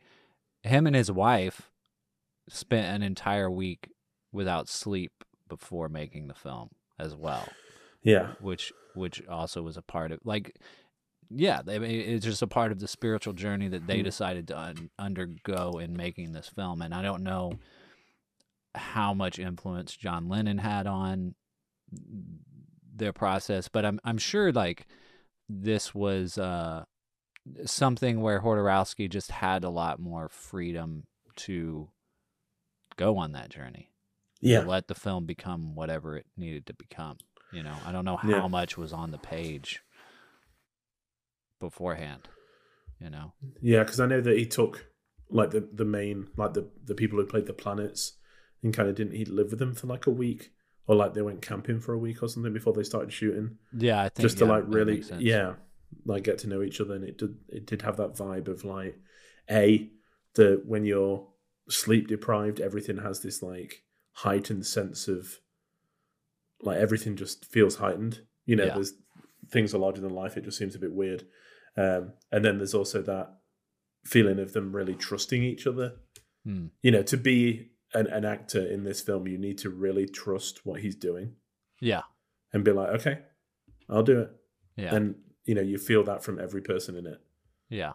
him 0.62 0.86
and 0.86 0.96
his 0.96 1.10
wife, 1.10 1.70
spent 2.48 2.94
an 2.94 3.02
entire 3.02 3.50
week 3.50 3.90
without 4.32 4.68
sleep 4.68 5.24
before 5.48 5.88
making 5.88 6.28
the 6.28 6.34
film 6.34 6.70
as 6.98 7.14
well. 7.14 7.48
Yeah. 8.02 8.32
which 8.40 8.72
which 8.94 9.26
also 9.28 9.62
was 9.62 9.76
a 9.76 9.82
part 9.82 10.10
of 10.10 10.20
like 10.24 10.56
yeah 11.28 11.60
they, 11.62 11.76
it's 11.76 12.24
just 12.24 12.42
a 12.42 12.46
part 12.46 12.72
of 12.72 12.80
the 12.80 12.88
spiritual 12.88 13.34
journey 13.34 13.68
that 13.68 13.86
they 13.86 14.02
decided 14.02 14.48
to 14.48 14.58
un- 14.58 14.90
undergo 14.98 15.78
in 15.78 15.96
making 15.96 16.32
this 16.32 16.48
film. 16.48 16.82
And 16.82 16.94
i 16.94 17.02
don't 17.02 17.22
know 17.22 17.58
how 18.74 19.12
much 19.14 19.38
influence 19.38 19.94
john 19.96 20.28
lennon 20.28 20.58
had 20.58 20.86
on 20.86 21.34
their 22.94 23.12
process 23.12 23.68
but 23.68 23.84
i'm 23.84 24.00
i'm 24.04 24.18
sure 24.18 24.52
like 24.52 24.86
this 25.48 25.94
was 25.94 26.38
uh 26.38 26.84
something 27.66 28.20
where 28.20 28.40
Jodorowsky 28.40 29.08
just 29.08 29.30
had 29.30 29.64
a 29.64 29.70
lot 29.70 29.98
more 30.00 30.28
freedom 30.28 31.04
to 31.36 31.88
go 32.96 33.16
on 33.16 33.32
that 33.32 33.48
journey 33.50 33.90
Yeah. 34.40 34.60
let 34.60 34.88
the 34.88 34.94
film 34.94 35.26
become 35.26 35.74
whatever 35.74 36.16
it 36.16 36.26
needed 36.36 36.66
to 36.66 36.74
become. 36.74 37.18
You 37.52 37.62
know, 37.62 37.74
I 37.86 37.92
don't 37.92 38.04
know 38.04 38.16
how 38.16 38.28
Yeah. 38.28 38.48
much 38.48 38.76
was 38.76 38.92
on 38.92 39.10
the 39.10 39.18
page 39.18 39.82
beforehand. 41.58 42.28
You 43.00 43.10
know, 43.10 43.32
Yeah, 43.62 43.82
because 43.82 43.98
I 44.00 44.06
know 44.06 44.20
that 44.20 44.36
he 44.36 44.46
took 44.46 44.86
like 45.30 45.50
the 45.50 45.66
the 45.72 45.84
main 45.86 46.28
like 46.36 46.52
the 46.54 46.68
the 46.84 46.94
people 46.94 47.18
who 47.18 47.24
played 47.24 47.46
the 47.46 47.52
planets 47.54 48.18
and 48.62 48.74
kind 48.74 48.88
of 48.88 48.94
didn't 48.96 49.14
he 49.14 49.24
live 49.24 49.50
with 49.50 49.58
them 49.58 49.74
for 49.74 49.86
like 49.86 50.06
a 50.06 50.10
week 50.10 50.52
or 50.86 50.96
like 50.96 51.14
they 51.14 51.22
went 51.22 51.40
camping 51.40 51.80
for 51.80 51.94
a 51.94 51.98
week 51.98 52.22
or 52.22 52.28
something 52.28 52.52
before 52.52 52.72
they 52.74 52.82
started 52.82 53.12
shooting 53.12 53.56
yeah, 53.72 54.00
I 54.02 54.08
think 54.10 54.22
just 54.22 54.38
to 54.38 54.44
yeah, 54.44 54.50
like 54.50 54.64
really 54.66 55.02
yeah 55.18 55.54
like 56.04 56.24
get 56.24 56.38
to 56.38 56.48
know 56.48 56.62
each 56.62 56.80
other 56.80 56.94
and 56.94 57.04
it 57.04 57.18
did 57.18 57.36
it 57.48 57.66
did 57.66 57.82
have 57.82 57.96
that 57.96 58.14
vibe 58.14 58.48
of 58.48 58.64
like 58.64 58.98
a 59.50 59.90
the 60.34 60.62
when 60.64 60.84
you're 60.84 61.26
sleep 61.68 62.08
deprived 62.08 62.60
everything 62.60 62.98
has 62.98 63.20
this 63.20 63.42
like 63.42 63.82
heightened 64.12 64.66
sense 64.66 65.08
of 65.08 65.38
like 66.62 66.78
everything 66.78 67.16
just 67.16 67.44
feels 67.44 67.76
heightened. 67.76 68.20
You 68.46 68.56
know 68.56 68.64
Yeah. 68.66 68.74
there's 68.74 68.92
things 69.50 69.74
are 69.74 69.78
larger 69.78 70.00
than 70.00 70.10
life 70.14 70.36
it 70.36 70.44
just 70.44 70.58
seems 70.58 70.74
a 70.74 70.78
bit 70.78 70.92
weird. 70.92 71.24
Um 71.76 72.12
and 72.32 72.44
then 72.44 72.58
there's 72.58 72.74
also 72.74 73.02
that 73.02 73.36
feeling 74.04 74.38
of 74.38 74.52
them 74.52 74.74
really 74.74 74.94
trusting 74.94 75.42
each 75.42 75.66
other. 75.66 75.96
Hmm. 76.44 76.66
you 76.82 76.90
know 76.90 77.02
to 77.02 77.18
be 77.18 77.70
an, 77.92 78.06
an 78.06 78.24
actor 78.24 78.64
in 78.64 78.84
this 78.84 79.02
film 79.02 79.26
you 79.28 79.36
need 79.36 79.58
to 79.58 79.68
really 79.68 80.06
trust 80.06 80.64
what 80.64 80.80
he's 80.80 80.96
doing. 80.96 81.34
Yeah, 81.80 82.02
and 82.52 82.64
be 82.64 82.72
like 82.72 82.90
okay 83.00 83.18
i'll 83.88 84.02
do 84.02 84.20
it. 84.20 84.30
Yeah, 84.76 84.94
and 84.94 85.14
you 85.44 85.54
know 85.54 85.60
you 85.62 85.78
feel 85.78 86.04
that 86.04 86.22
from 86.22 86.38
every 86.38 86.60
person 86.62 86.96
in 86.96 87.06
it 87.06 87.20
yeah, 87.68 87.92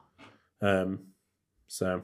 um 0.62 1.00
so 1.68 2.02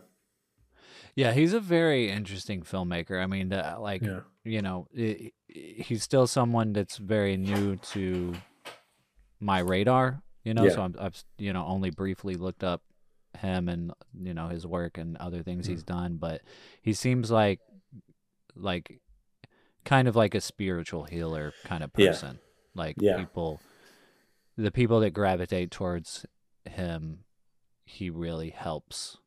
yeah. 1.16 1.32
He's 1.34 1.54
a 1.54 1.60
very 1.60 2.10
interesting 2.10 2.62
filmmaker. 2.64 3.22
I 3.22 3.28
mean, 3.28 3.52
uh, 3.54 3.78
like 3.80 4.02
yeah 4.02 4.22
you 4.44 4.62
know, 4.62 4.88
i 4.98 5.32
he's 5.48 6.02
still 6.04 6.26
someone 6.26 6.74
that's 6.74 6.98
very 6.98 7.38
new 7.38 7.76
to 7.94 8.34
my 9.40 9.60
radar. 9.60 10.22
You 10.44 10.54
know, 10.54 10.64
Yeah. 10.66 10.72
so 10.76 10.82
I'm, 10.82 10.96
I've 11.00 11.24
you 11.38 11.54
know 11.54 11.66
only 11.66 11.90
briefly 11.92 12.36
looked 12.36 12.64
up 12.64 12.82
him 13.38 13.70
and 13.70 13.94
you 14.20 14.34
know 14.34 14.48
his 14.48 14.66
work 14.68 14.98
and 14.98 15.16
other 15.18 15.44
things 15.44 15.66
Mm. 15.68 15.70
he's 15.70 15.84
done, 15.84 16.18
but 16.18 16.42
he 16.82 16.94
seems 16.94 17.30
like 17.32 17.60
like 18.56 19.00
kind 19.86 20.08
of 20.08 20.16
like 20.16 20.36
a 20.36 20.42
spiritual 20.42 21.04
healer 21.06 21.54
kind 21.66 21.84
of 21.84 21.92
Yeah. 21.98 22.08
person. 22.12 22.40
Like 22.74 22.96
Yeah. 23.00 23.18
people, 23.18 23.62
the 24.62 24.72
people 24.72 25.00
that 25.02 25.12
gravitate 25.12 25.72
towards 25.72 26.26
him, 26.66 27.24
he 27.86 28.10
really 28.10 28.50
helps 28.52 29.18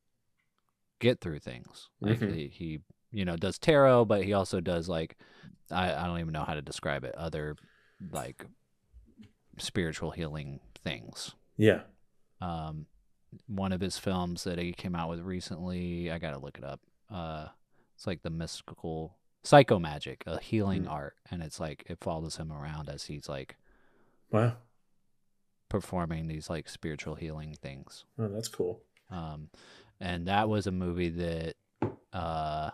get 1.01 1.21
through 1.21 1.41
things. 1.41 1.89
Like 2.01 2.21
Mhm. 2.21 2.35
he, 2.35 2.49
he, 2.49 2.81
you 3.11 3.25
know, 3.25 3.37
does 3.37 3.59
tarot, 3.59 4.05
but 4.07 4.25
he 4.25 4.33
also 4.33 4.61
does 4.61 4.89
like 4.89 5.17
I, 5.71 5.93
I 5.95 6.07
don't 6.07 6.21
even 6.21 6.33
know 6.33 6.45
how 6.45 6.55
to 6.55 6.63
describe 6.63 7.05
it. 7.05 7.15
Other 7.17 7.57
like 8.13 8.45
spiritual 9.59 10.11
healing 10.11 10.61
things. 10.85 11.35
yeah 11.57 11.83
Um, 12.41 12.87
one 13.47 13.73
of 13.73 13.81
his 13.81 13.99
films 13.99 14.45
that 14.45 14.59
he 14.59 14.73
came 14.73 14.95
out 14.95 15.09
with 15.09 15.21
recently, 15.21 16.11
I 16.11 16.19
gotta 16.19 16.39
look 16.39 16.59
it 16.59 16.65
up. 16.65 16.81
Uh, 17.11 17.49
it's 17.95 18.07
like 18.07 18.23
the 18.23 18.31
mystical 18.31 19.17
psycho 19.43 19.79
magic, 19.79 20.25
a 20.27 20.41
healing 20.41 20.85
Mm. 20.85 20.91
art, 20.91 21.17
and 21.31 21.43
it's 21.43 21.61
like 21.61 21.85
it 21.87 21.99
follows 22.01 22.37
him 22.37 22.53
around 22.53 22.89
as 22.89 23.05
he's 23.05 23.29
like 23.29 23.57
wow 24.31 24.57
performing 25.81 26.29
these 26.29 26.49
like 26.49 26.69
spiritual 26.69 27.17
healing 27.17 27.57
things. 27.61 28.05
oh 28.19 28.29
that's 28.29 28.47
cool 28.49 28.81
Um, 29.11 29.49
and 30.01 30.27
that 30.29 30.49
was 30.49 30.67
a 30.69 30.73
movie 30.73 31.09
that 31.09 31.55
uh, 32.13 32.71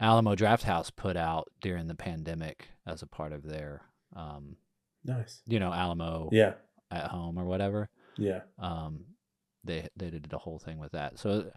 Alamo 0.00 0.34
Drafthouse 0.34 0.90
put 0.94 1.16
out 1.16 1.48
during 1.60 1.86
the 1.86 1.94
pandemic 1.94 2.68
as 2.86 3.02
a 3.02 3.06
part 3.06 3.32
of 3.32 3.44
their, 3.44 3.82
um, 4.16 4.56
nice 5.04 5.42
you 5.46 5.60
know, 5.60 5.72
Alamo 5.72 6.28
yeah 6.32 6.54
at 6.90 7.06
home 7.10 7.38
or 7.38 7.44
whatever. 7.44 7.88
yeah 8.18 8.40
Um, 8.58 9.04
they 9.62 9.86
they 9.96 10.10
did 10.10 10.32
a 10.32 10.38
whole 10.38 10.58
thing 10.58 10.78
with 10.78 10.92
that. 10.92 11.18
So 11.18 11.52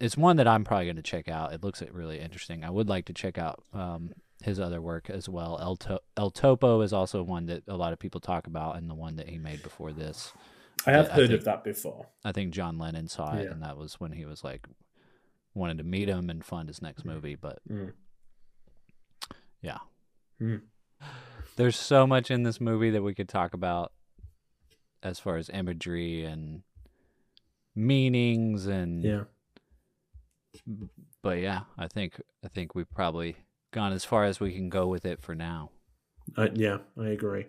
it's 0.00 0.16
one 0.16 0.36
that 0.36 0.48
I'm 0.48 0.64
probably 0.64 0.86
going 0.86 0.96
to 0.96 1.02
check 1.02 1.28
out. 1.28 1.52
It 1.52 1.62
looks 1.62 1.82
really 1.92 2.20
interesting. 2.20 2.64
I 2.64 2.70
would 2.70 2.88
like 2.88 3.04
to 3.06 3.12
check 3.12 3.36
out 3.38 3.62
um, 3.74 4.12
his 4.42 4.60
other 4.60 4.80
work 4.80 5.10
as 5.10 5.28
well. 5.28 5.58
El, 5.60 5.76
to- 5.76 6.00
El 6.16 6.30
Topo 6.30 6.80
is 6.82 6.92
also 6.92 7.22
one 7.22 7.46
that 7.46 7.62
a 7.68 7.76
lot 7.76 7.92
of 7.92 7.98
people 7.98 8.20
talk 8.20 8.46
about, 8.46 8.76
and 8.76 8.88
the 8.88 8.94
one 8.94 9.16
that 9.16 9.28
he 9.28 9.38
made 9.38 9.62
before 9.62 9.92
this. 9.92 10.32
i 10.86 10.92
have 10.92 11.06
I 11.10 11.14
heard 11.14 11.28
think- 11.28 11.38
of 11.40 11.44
that 11.44 11.64
before 11.64 12.06
I 12.24 12.30
think 12.32 12.52
John 12.54 12.78
Lennon 12.78 13.08
saw 13.08 13.34
it, 13.36 13.44
Yeah. 13.44 13.50
and 13.50 13.62
that 13.62 13.76
was 13.76 13.94
when 13.98 14.12
he 14.12 14.24
was 14.24 14.44
like 14.44 14.66
wanted 15.54 15.78
to 15.78 15.84
meet 15.84 16.08
him 16.08 16.30
and 16.30 16.44
fund 16.44 16.68
his 16.68 16.80
next 16.80 17.04
movie. 17.04 17.34
But 17.34 17.58
Mm. 17.68 17.92
yeah, 19.60 19.78
Mm. 20.40 20.62
there's 21.56 21.76
so 21.76 22.06
much 22.06 22.30
in 22.30 22.44
this 22.44 22.60
movie 22.60 22.90
that 22.90 23.02
we 23.02 23.14
could 23.14 23.28
talk 23.28 23.54
about 23.54 23.92
as 25.02 25.18
far 25.18 25.36
as 25.36 25.48
imagery 25.50 26.24
and 26.24 26.62
meanings 27.74 28.66
and 28.66 29.02
yeah 29.04 29.24
but 31.22 31.38
yeah, 31.38 31.62
I 31.76 31.86
think 31.88 32.20
I 32.44 32.48
think 32.48 32.74
we've 32.74 32.90
probably 32.92 33.36
gone 33.70 33.92
as 33.92 34.04
far 34.04 34.24
as 34.24 34.40
we 34.40 34.52
can 34.52 34.68
go 34.68 34.86
with 34.86 35.04
it 35.04 35.20
for 35.20 35.34
now. 35.34 35.70
I, 36.36 36.50
yeah 36.54 36.78
i 37.00 37.06
agree 37.08 37.46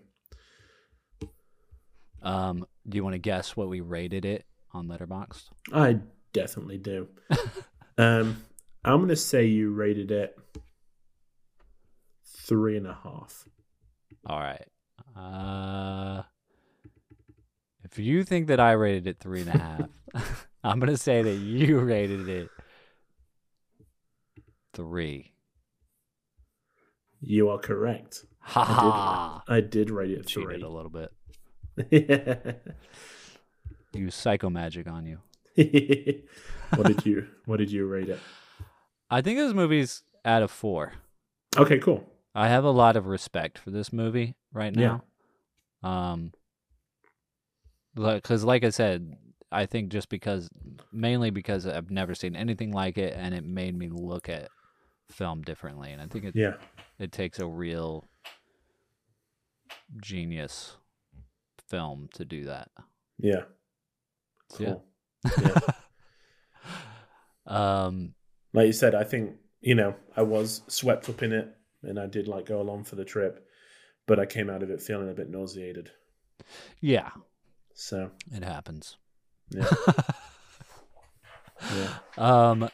Um, 2.21 2.65
do 2.87 2.95
you 2.97 3.03
want 3.03 3.13
to 3.13 3.19
guess 3.19 3.55
what 3.57 3.67
we 3.69 3.81
rated 3.81 4.23
it 4.25 4.45
on 4.73 4.87
Letterboxd? 4.87 5.49
i 5.73 5.99
definitely 6.31 6.77
do 6.77 7.07
um 7.97 8.41
i'm 8.85 9.01
gonna 9.01 9.15
say 9.15 9.45
you 9.45 9.71
rated 9.71 10.11
it 10.11 10.37
three 12.25 12.77
and 12.77 12.87
a 12.87 12.97
half 13.03 13.45
All 14.25 14.39
right. 14.39 14.65
Uh, 15.15 16.23
if 17.83 17.97
you 17.99 18.23
think 18.23 18.47
that 18.47 18.59
I 18.59 18.71
rated 18.73 19.07
it 19.07 19.19
three 19.19 19.41
and 19.41 19.49
a 19.49 19.57
half, 19.57 20.47
I'm 20.63 20.79
gonna 20.79 20.97
say 20.97 21.21
that 21.21 21.35
you 21.35 21.79
rated 21.93 22.29
it 22.29 22.49
three. 24.73 25.33
You 27.21 27.49
are 27.49 27.57
correct 27.57 28.25
Ha 28.41 28.63
ha! 28.63 29.43
i 29.47 29.61
did 29.61 29.89
rate 29.89 30.11
it 30.11 30.27
Cheated 30.27 30.49
three 30.49 30.61
a 30.61 30.69
little 30.69 30.89
bit. 30.91 31.11
yeah 31.91 32.53
Use 33.93 34.13
psycho 34.15 34.49
magic 34.49 34.87
on 34.87 35.05
you. 35.05 35.19
what 36.75 36.85
did 36.87 37.05
you 37.05 37.27
what 37.45 37.57
did 37.57 37.71
you 37.71 37.85
rate 37.85 38.09
it 38.09 38.19
I 39.09 39.21
think 39.21 39.37
this 39.39 39.53
movie's 39.53 40.03
out 40.23 40.43
of 40.43 40.51
four. 40.51 40.93
okay 41.57 41.79
cool 41.79 42.03
I 42.35 42.47
have 42.49 42.63
a 42.63 42.69
lot 42.71 42.95
of 42.95 43.07
respect 43.07 43.57
for 43.57 43.71
this 43.71 43.91
movie 43.91 44.35
right 44.53 44.73
now. 44.73 45.03
Yeah. 45.83 46.11
Um, 46.13 46.31
because 47.95 48.43
like 48.43 48.63
I 48.63 48.69
said, 48.69 49.15
I 49.51 49.65
think 49.65 49.89
just 49.89 50.09
because 50.09 50.47
mainly 50.93 51.31
because 51.31 51.65
I've 51.65 51.89
never 51.89 52.13
seen 52.13 52.35
anything 52.35 52.71
like 52.71 52.97
it, 52.99 53.13
and 53.17 53.33
it 53.33 53.43
made 53.43 53.75
me 53.77 53.89
look 53.91 54.29
at 54.29 54.49
film 55.11 55.41
differently, 55.41 55.91
and 55.91 56.01
I 56.01 56.07
think 56.07 56.25
it 56.25 56.35
yeah 56.35 56.53
it 56.99 57.11
takes 57.11 57.39
a 57.39 57.47
real 57.47 58.05
genius 60.01 60.77
film 61.67 62.09
to 62.13 62.25
do 62.25 62.45
that. 62.45 62.69
yeah 63.17 63.43
Yeah. 64.59 64.75
cool 64.75 64.85
yeah. 65.41 65.59
Um, 67.45 68.13
like 68.53 68.67
you 68.67 68.73
said, 68.73 68.95
I 68.95 69.03
think 69.03 69.35
you 69.61 69.75
know 69.75 69.95
I 70.15 70.21
was 70.21 70.61
swept 70.67 71.09
up 71.09 71.21
in 71.23 71.31
it, 71.33 71.49
and 71.83 71.99
I 71.99 72.05
did 72.07 72.27
like 72.27 72.45
go 72.45 72.61
along 72.61 72.83
for 72.85 72.95
the 72.95 73.05
trip. 73.05 73.45
but 74.07 74.19
I 74.19 74.25
came 74.25 74.49
out 74.49 74.63
of 74.63 74.69
it 74.71 74.81
feeling 74.81 75.09
a 75.09 75.13
bit 75.13 75.29
nauseated. 75.29 75.91
Yeah, 76.81 77.09
So 77.75 78.09
it 78.31 78.43
happens. 78.43 78.97
yeah, 79.49 79.67
yeah, 81.75 81.89
Um, 82.17 82.69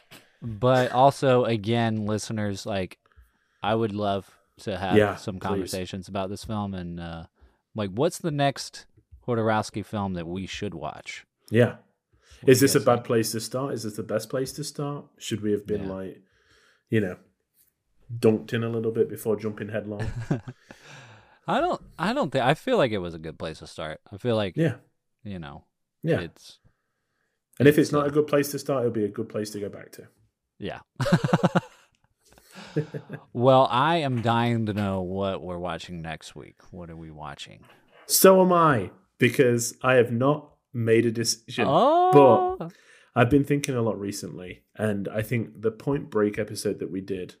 but 0.46 0.92
also, 0.92 1.44
again, 1.44 2.06
listeners, 2.06 2.64
like, 2.66 2.98
I 3.62 3.74
would 3.74 3.92
love 3.92 4.30
to 4.60 4.76
have 4.78 4.96
Yeah, 4.96 5.16
some 5.16 5.38
please. 5.38 5.46
conversations 5.48 6.08
about 6.08 6.30
this 6.30 6.44
film 6.44 6.72
and, 6.74 7.00
uh, 7.00 7.24
like, 7.74 7.90
what's 7.90 8.18
the 8.18 8.30
next 8.30 8.86
Jodorowsky 9.26 9.84
film 9.84 10.14
that 10.14 10.26
we 10.26 10.46
should 10.46 10.74
watch? 10.74 11.26
yeah. 11.50 11.76
What 12.42 12.50
Is 12.50 12.60
this 12.60 12.74
a 12.74 12.80
bad 12.80 13.02
place 13.02 13.32
to 13.32 13.40
start? 13.40 13.72
Is 13.72 13.82
this 13.84 13.96
the 13.96 14.02
best 14.02 14.28
place 14.28 14.52
to 14.52 14.62
start? 14.64 15.06
Should 15.18 15.40
we 15.40 15.52
have 15.52 15.66
been 15.66 15.84
Yeah. 15.84 15.92
like, 15.92 16.22
you 16.90 17.00
know, 17.00 17.16
dunked 18.14 18.52
in 18.52 18.62
a 18.62 18.68
little 18.68 18.92
bit 18.92 19.08
before 19.08 19.36
jumping 19.36 19.70
headlong? 19.70 20.06
I 21.48 21.60
don't. 21.60 21.80
I 21.98 22.12
don't 22.12 22.30
think. 22.30 22.44
I 22.44 22.52
feel 22.54 22.76
like 22.76 22.92
it 22.92 22.98
was 22.98 23.14
a 23.14 23.18
good 23.18 23.38
place 23.38 23.60
to 23.60 23.66
start. 23.66 24.00
I 24.12 24.18
feel 24.18 24.36
like 24.36 24.54
yeah, 24.56 24.74
you 25.24 25.38
know. 25.38 25.64
yeah. 26.02 26.20
It's 26.20 26.58
and 27.58 27.66
if 27.66 27.78
it's 27.78 27.88
it's, 27.88 27.92
not 27.92 28.04
uh, 28.04 28.08
a 28.08 28.10
good 28.10 28.26
place 28.26 28.50
to 28.50 28.58
start, 28.58 28.80
it'll 28.80 28.92
be 28.92 29.04
a 29.04 29.08
good 29.08 29.28
place 29.30 29.50
to 29.50 29.60
go 29.60 29.68
back 29.70 29.90
to. 29.92 30.08
Yeah. 30.58 30.80
well, 33.32 33.68
I 33.70 33.96
am 33.98 34.22
dying 34.22 34.66
to 34.66 34.74
know 34.74 35.02
what 35.02 35.42
we're 35.42 35.58
watching 35.58 36.02
next 36.02 36.34
week. 36.36 36.56
What 36.70 36.90
are 36.90 36.96
we 36.96 37.10
watching? 37.10 37.60
So 38.06 38.40
am 38.42 38.52
I, 38.52 38.90
because 39.18 39.76
I 39.82 39.94
have 39.94 40.12
not 40.12 40.50
made 40.72 41.06
a 41.06 41.10
decision. 41.10 41.66
Oh, 41.68 42.56
But 42.58 42.72
I've 43.14 43.30
been 43.30 43.44
thinking 43.44 43.74
a 43.74 43.82
lot 43.82 43.98
recently, 43.98 44.62
and 44.76 45.08
I 45.08 45.22
think 45.22 45.62
the 45.62 45.70
Point 45.70 46.10
Break 46.10 46.38
episode 46.38 46.78
that 46.80 46.90
we 46.90 47.00
did 47.00 47.36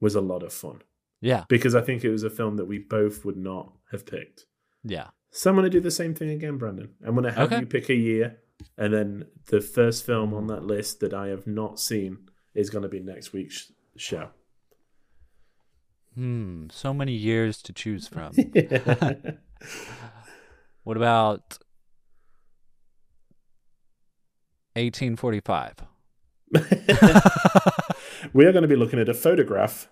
was 0.00 0.14
a 0.14 0.20
lot 0.20 0.42
of 0.42 0.52
fun 0.52 0.82
yeah, 1.20 1.44
because 1.48 1.74
I 1.74 1.80
think 1.80 2.04
it 2.04 2.10
was 2.10 2.22
a 2.24 2.30
film 2.30 2.56
that 2.56 2.66
we 2.66 2.78
both 2.78 3.24
would 3.24 3.36
not 3.36 3.72
have 3.92 4.06
picked. 4.06 4.46
yeah. 4.82 5.08
So 5.36 5.50
I'm 5.50 5.56
going 5.56 5.64
to 5.64 5.70
do 5.70 5.80
the 5.80 5.90
same 5.90 6.14
thing 6.14 6.30
again, 6.30 6.60
Branden. 6.60 6.90
I'm 7.04 7.14
going 7.16 7.24
to 7.24 7.32
have 7.32 7.52
Okay. 7.52 7.60
you 7.60 7.66
pick 7.66 7.88
a 7.90 7.94
year, 7.94 8.38
and 8.78 8.94
then 8.94 9.24
the 9.46 9.60
first 9.60 10.06
film 10.06 10.32
on 10.32 10.46
that 10.46 10.62
list 10.64 11.00
that 11.00 11.12
I 11.12 11.26
have 11.28 11.44
not 11.44 11.80
seen 11.80 12.18
is 12.54 12.70
going 12.70 12.82
to 12.82 12.88
be 12.88 13.00
next 13.00 13.32
week's 13.32 13.72
show. 13.96 14.28
Hmm. 16.14 16.66
So 16.70 16.94
many 16.94 17.12
years 17.12 17.60
to 17.62 17.72
choose 17.72 18.06
from. 18.08 18.32
What 20.84 20.98
about 20.98 21.58
1845? 24.74 25.76
we 28.34 28.44
are 28.44 28.52
going 28.52 28.62
to 28.62 28.68
be 28.68 28.76
looking 28.76 29.00
at 29.00 29.08
a 29.08 29.14
photograph. 29.14 29.88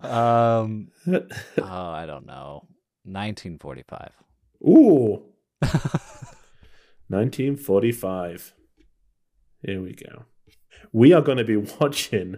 um. 0.00 0.88
Oh, 1.58 1.62
I 1.62 2.06
don't 2.06 2.24
know. 2.24 2.66
1945. 3.04 4.12
Ooh. 4.62 5.24
1945. 7.08 8.54
Here 9.64 9.80
we 9.82 9.94
go. 9.94 10.24
We 10.92 11.12
are 11.12 11.22
going 11.22 11.38
to 11.38 11.44
be 11.44 11.56
watching 11.80 12.36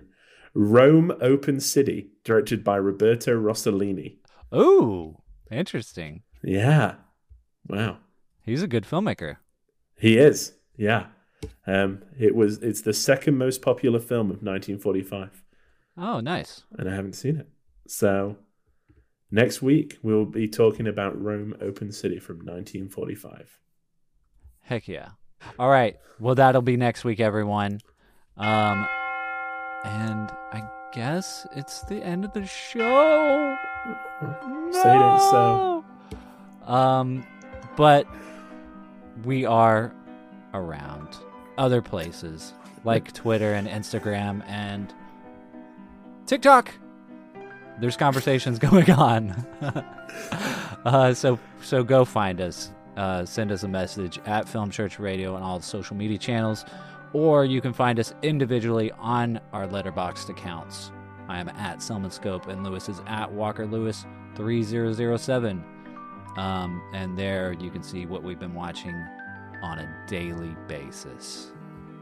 Rome 0.54 1.12
Open 1.20 1.60
City, 1.60 2.10
directed 2.24 2.62
by 2.64 2.76
Roberto 2.76 3.32
Rossellini. 3.38 4.16
Ooh, 4.54 5.18
interesting. 5.50 6.22
Yeah. 6.42 6.94
Wow. 7.68 7.98
He's 8.42 8.62
a 8.62 8.68
good 8.68 8.84
filmmaker. 8.84 9.36
He 9.98 10.18
is. 10.18 10.52
Yeah. 10.76 11.06
Um, 11.66 12.02
it 12.18 12.34
was. 12.36 12.62
It's 12.62 12.80
the 12.82 12.92
second 12.94 13.36
most 13.38 13.60
popular 13.60 13.98
film 13.98 14.26
of 14.30 14.42
1945, 14.42 15.42
Oh, 15.98 16.20
nice. 16.20 16.62
and 16.78 16.88
I 16.88 16.94
haven't 16.94 17.14
seen 17.14 17.36
it. 17.36 17.48
So 17.88 18.36
next 19.30 19.62
week 19.62 19.98
we'll 20.02 20.24
be 20.26 20.48
talking 20.48 20.86
about 20.86 21.20
Rome 21.20 21.54
Open 21.60 21.90
City 21.92 22.18
from 22.18 22.36
1945. 22.38 23.58
Heck 24.60 24.86
yeah. 24.88 25.10
All 25.58 25.68
right. 25.68 25.96
Well, 26.18 26.34
that'll 26.34 26.62
be 26.62 26.76
next 26.76 27.04
week, 27.04 27.20
everyone. 27.20 27.80
Um, 28.36 28.86
and 29.84 30.30
I 30.52 30.68
guess 30.92 31.46
it's 31.54 31.80
the 31.82 32.02
end 32.02 32.24
of 32.24 32.32
the 32.32 32.46
show. 32.46 33.56
Say 34.72 34.96
it 34.96 35.20
so. 35.30 35.84
No! 36.66 36.72
Um, 36.72 37.26
but 37.76 38.06
we 39.24 39.44
are 39.44 39.94
around 40.54 41.08
other 41.58 41.82
places 41.82 42.52
like 42.84 43.12
Twitter 43.12 43.52
and 43.54 43.68
Instagram 43.68 44.46
and 44.48 44.92
TikTok. 46.26 46.72
There's 47.78 47.96
conversations 47.96 48.58
going 48.60 48.90
on. 48.90 49.30
uh, 50.84 51.14
so 51.14 51.38
so 51.62 51.84
go 51.84 52.04
find 52.04 52.40
us. 52.40 52.70
Uh, 52.96 53.24
send 53.24 53.52
us 53.52 53.62
a 53.62 53.68
message 53.68 54.18
at 54.24 54.48
Film 54.48 54.70
Church 54.70 54.98
Radio 54.98 55.34
on 55.34 55.42
all 55.42 55.58
the 55.58 55.64
social 55.64 55.96
media 55.96 56.18
channels, 56.18 56.64
or 57.12 57.44
you 57.44 57.60
can 57.60 57.72
find 57.72 57.98
us 57.98 58.14
individually 58.22 58.90
on 58.92 59.40
our 59.52 59.66
Letterboxd 59.66 60.30
accounts. 60.30 60.90
I 61.28 61.38
am 61.38 61.48
at 61.50 61.82
Selman 61.82 62.10
Scope, 62.10 62.46
and 62.46 62.64
Lewis 62.64 62.88
is 62.88 63.00
at 63.06 63.30
Walker 63.30 63.66
Lewis 63.66 64.06
3007. 64.36 65.64
Um, 66.36 66.82
and 66.92 67.18
there 67.18 67.52
you 67.52 67.70
can 67.70 67.82
see 67.82 68.06
what 68.06 68.22
we've 68.22 68.38
been 68.38 68.54
watching 68.54 68.94
on 69.62 69.78
a 69.78 70.04
daily 70.06 70.54
basis. 70.68 71.52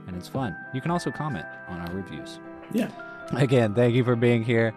And 0.07 0.17
it's 0.17 0.29
fun. 0.29 0.57
You 0.75 0.81
can 0.81 0.91
also 0.91 1.11
comment 1.11 1.47
on 1.69 1.81
our 1.81 1.95
reviews. 1.95 2.41
Yeah. 2.73 2.91
Again, 3.33 3.75
thank 3.75 3.95
you 3.95 4.05
for 4.05 4.17
being 4.17 4.43
here. 4.43 4.75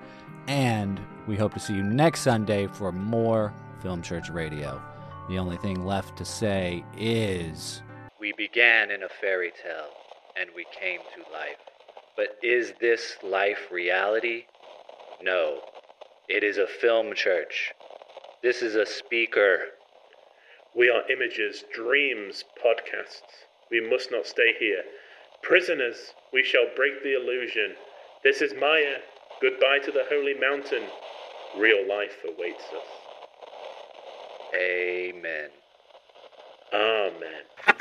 And 0.48 1.00
we 1.28 1.36
hope 1.36 1.54
to 1.56 1.60
see 1.60 1.74
you 1.74 1.84
next 1.84 2.22
Sunday 2.22 2.68
for 2.68 2.92
more 2.92 3.54
Film 3.82 4.02
Church 4.02 4.30
Radio. 4.30 4.82
The 5.28 5.40
only 5.40 5.58
thing 5.58 5.86
left 5.86 6.18
to 6.18 6.26
say 6.26 6.86
is 6.98 7.82
We 8.18 8.32
began 8.38 8.92
in 8.92 9.04
a 9.04 9.10
fairy 9.10 9.52
tale, 9.62 9.90
and 10.40 10.50
we 10.56 10.66
came 10.80 11.02
to 11.02 11.32
life. 11.34 11.58
But 12.16 12.38
is 12.42 12.74
this 12.80 13.18
life 13.22 13.70
reality? 13.70 14.46
No. 15.22 15.60
It 16.30 16.44
is 16.44 16.58
a 16.58 16.68
film 16.68 17.14
church. 17.14 17.74
This 18.42 18.62
is 18.62 18.76
a 18.76 18.86
speaker. 18.86 19.60
We 20.74 20.90
are 20.90 21.10
images, 21.12 21.66
dreams, 21.74 22.46
podcasts. 22.64 23.46
We 23.70 23.82
must 23.82 24.12
not 24.12 24.28
stay 24.28 24.54
here. 24.58 24.84
Prisoners, 25.44 26.14
we 26.32 26.44
shall 26.44 26.68
break 26.76 27.04
the 27.04 27.16
illusion. 27.16 27.76
This 28.24 28.42
is 28.42 28.54
Maya. 28.60 28.98
Goodbye 29.42 29.80
to 29.84 29.92
the 29.92 30.06
holy 30.10 30.36
mountain. 30.36 30.84
Real 31.58 31.88
life 31.88 32.18
awaits 32.26 32.64
us. 32.74 33.07
Amen. 34.56 35.50
Amen. 36.74 37.78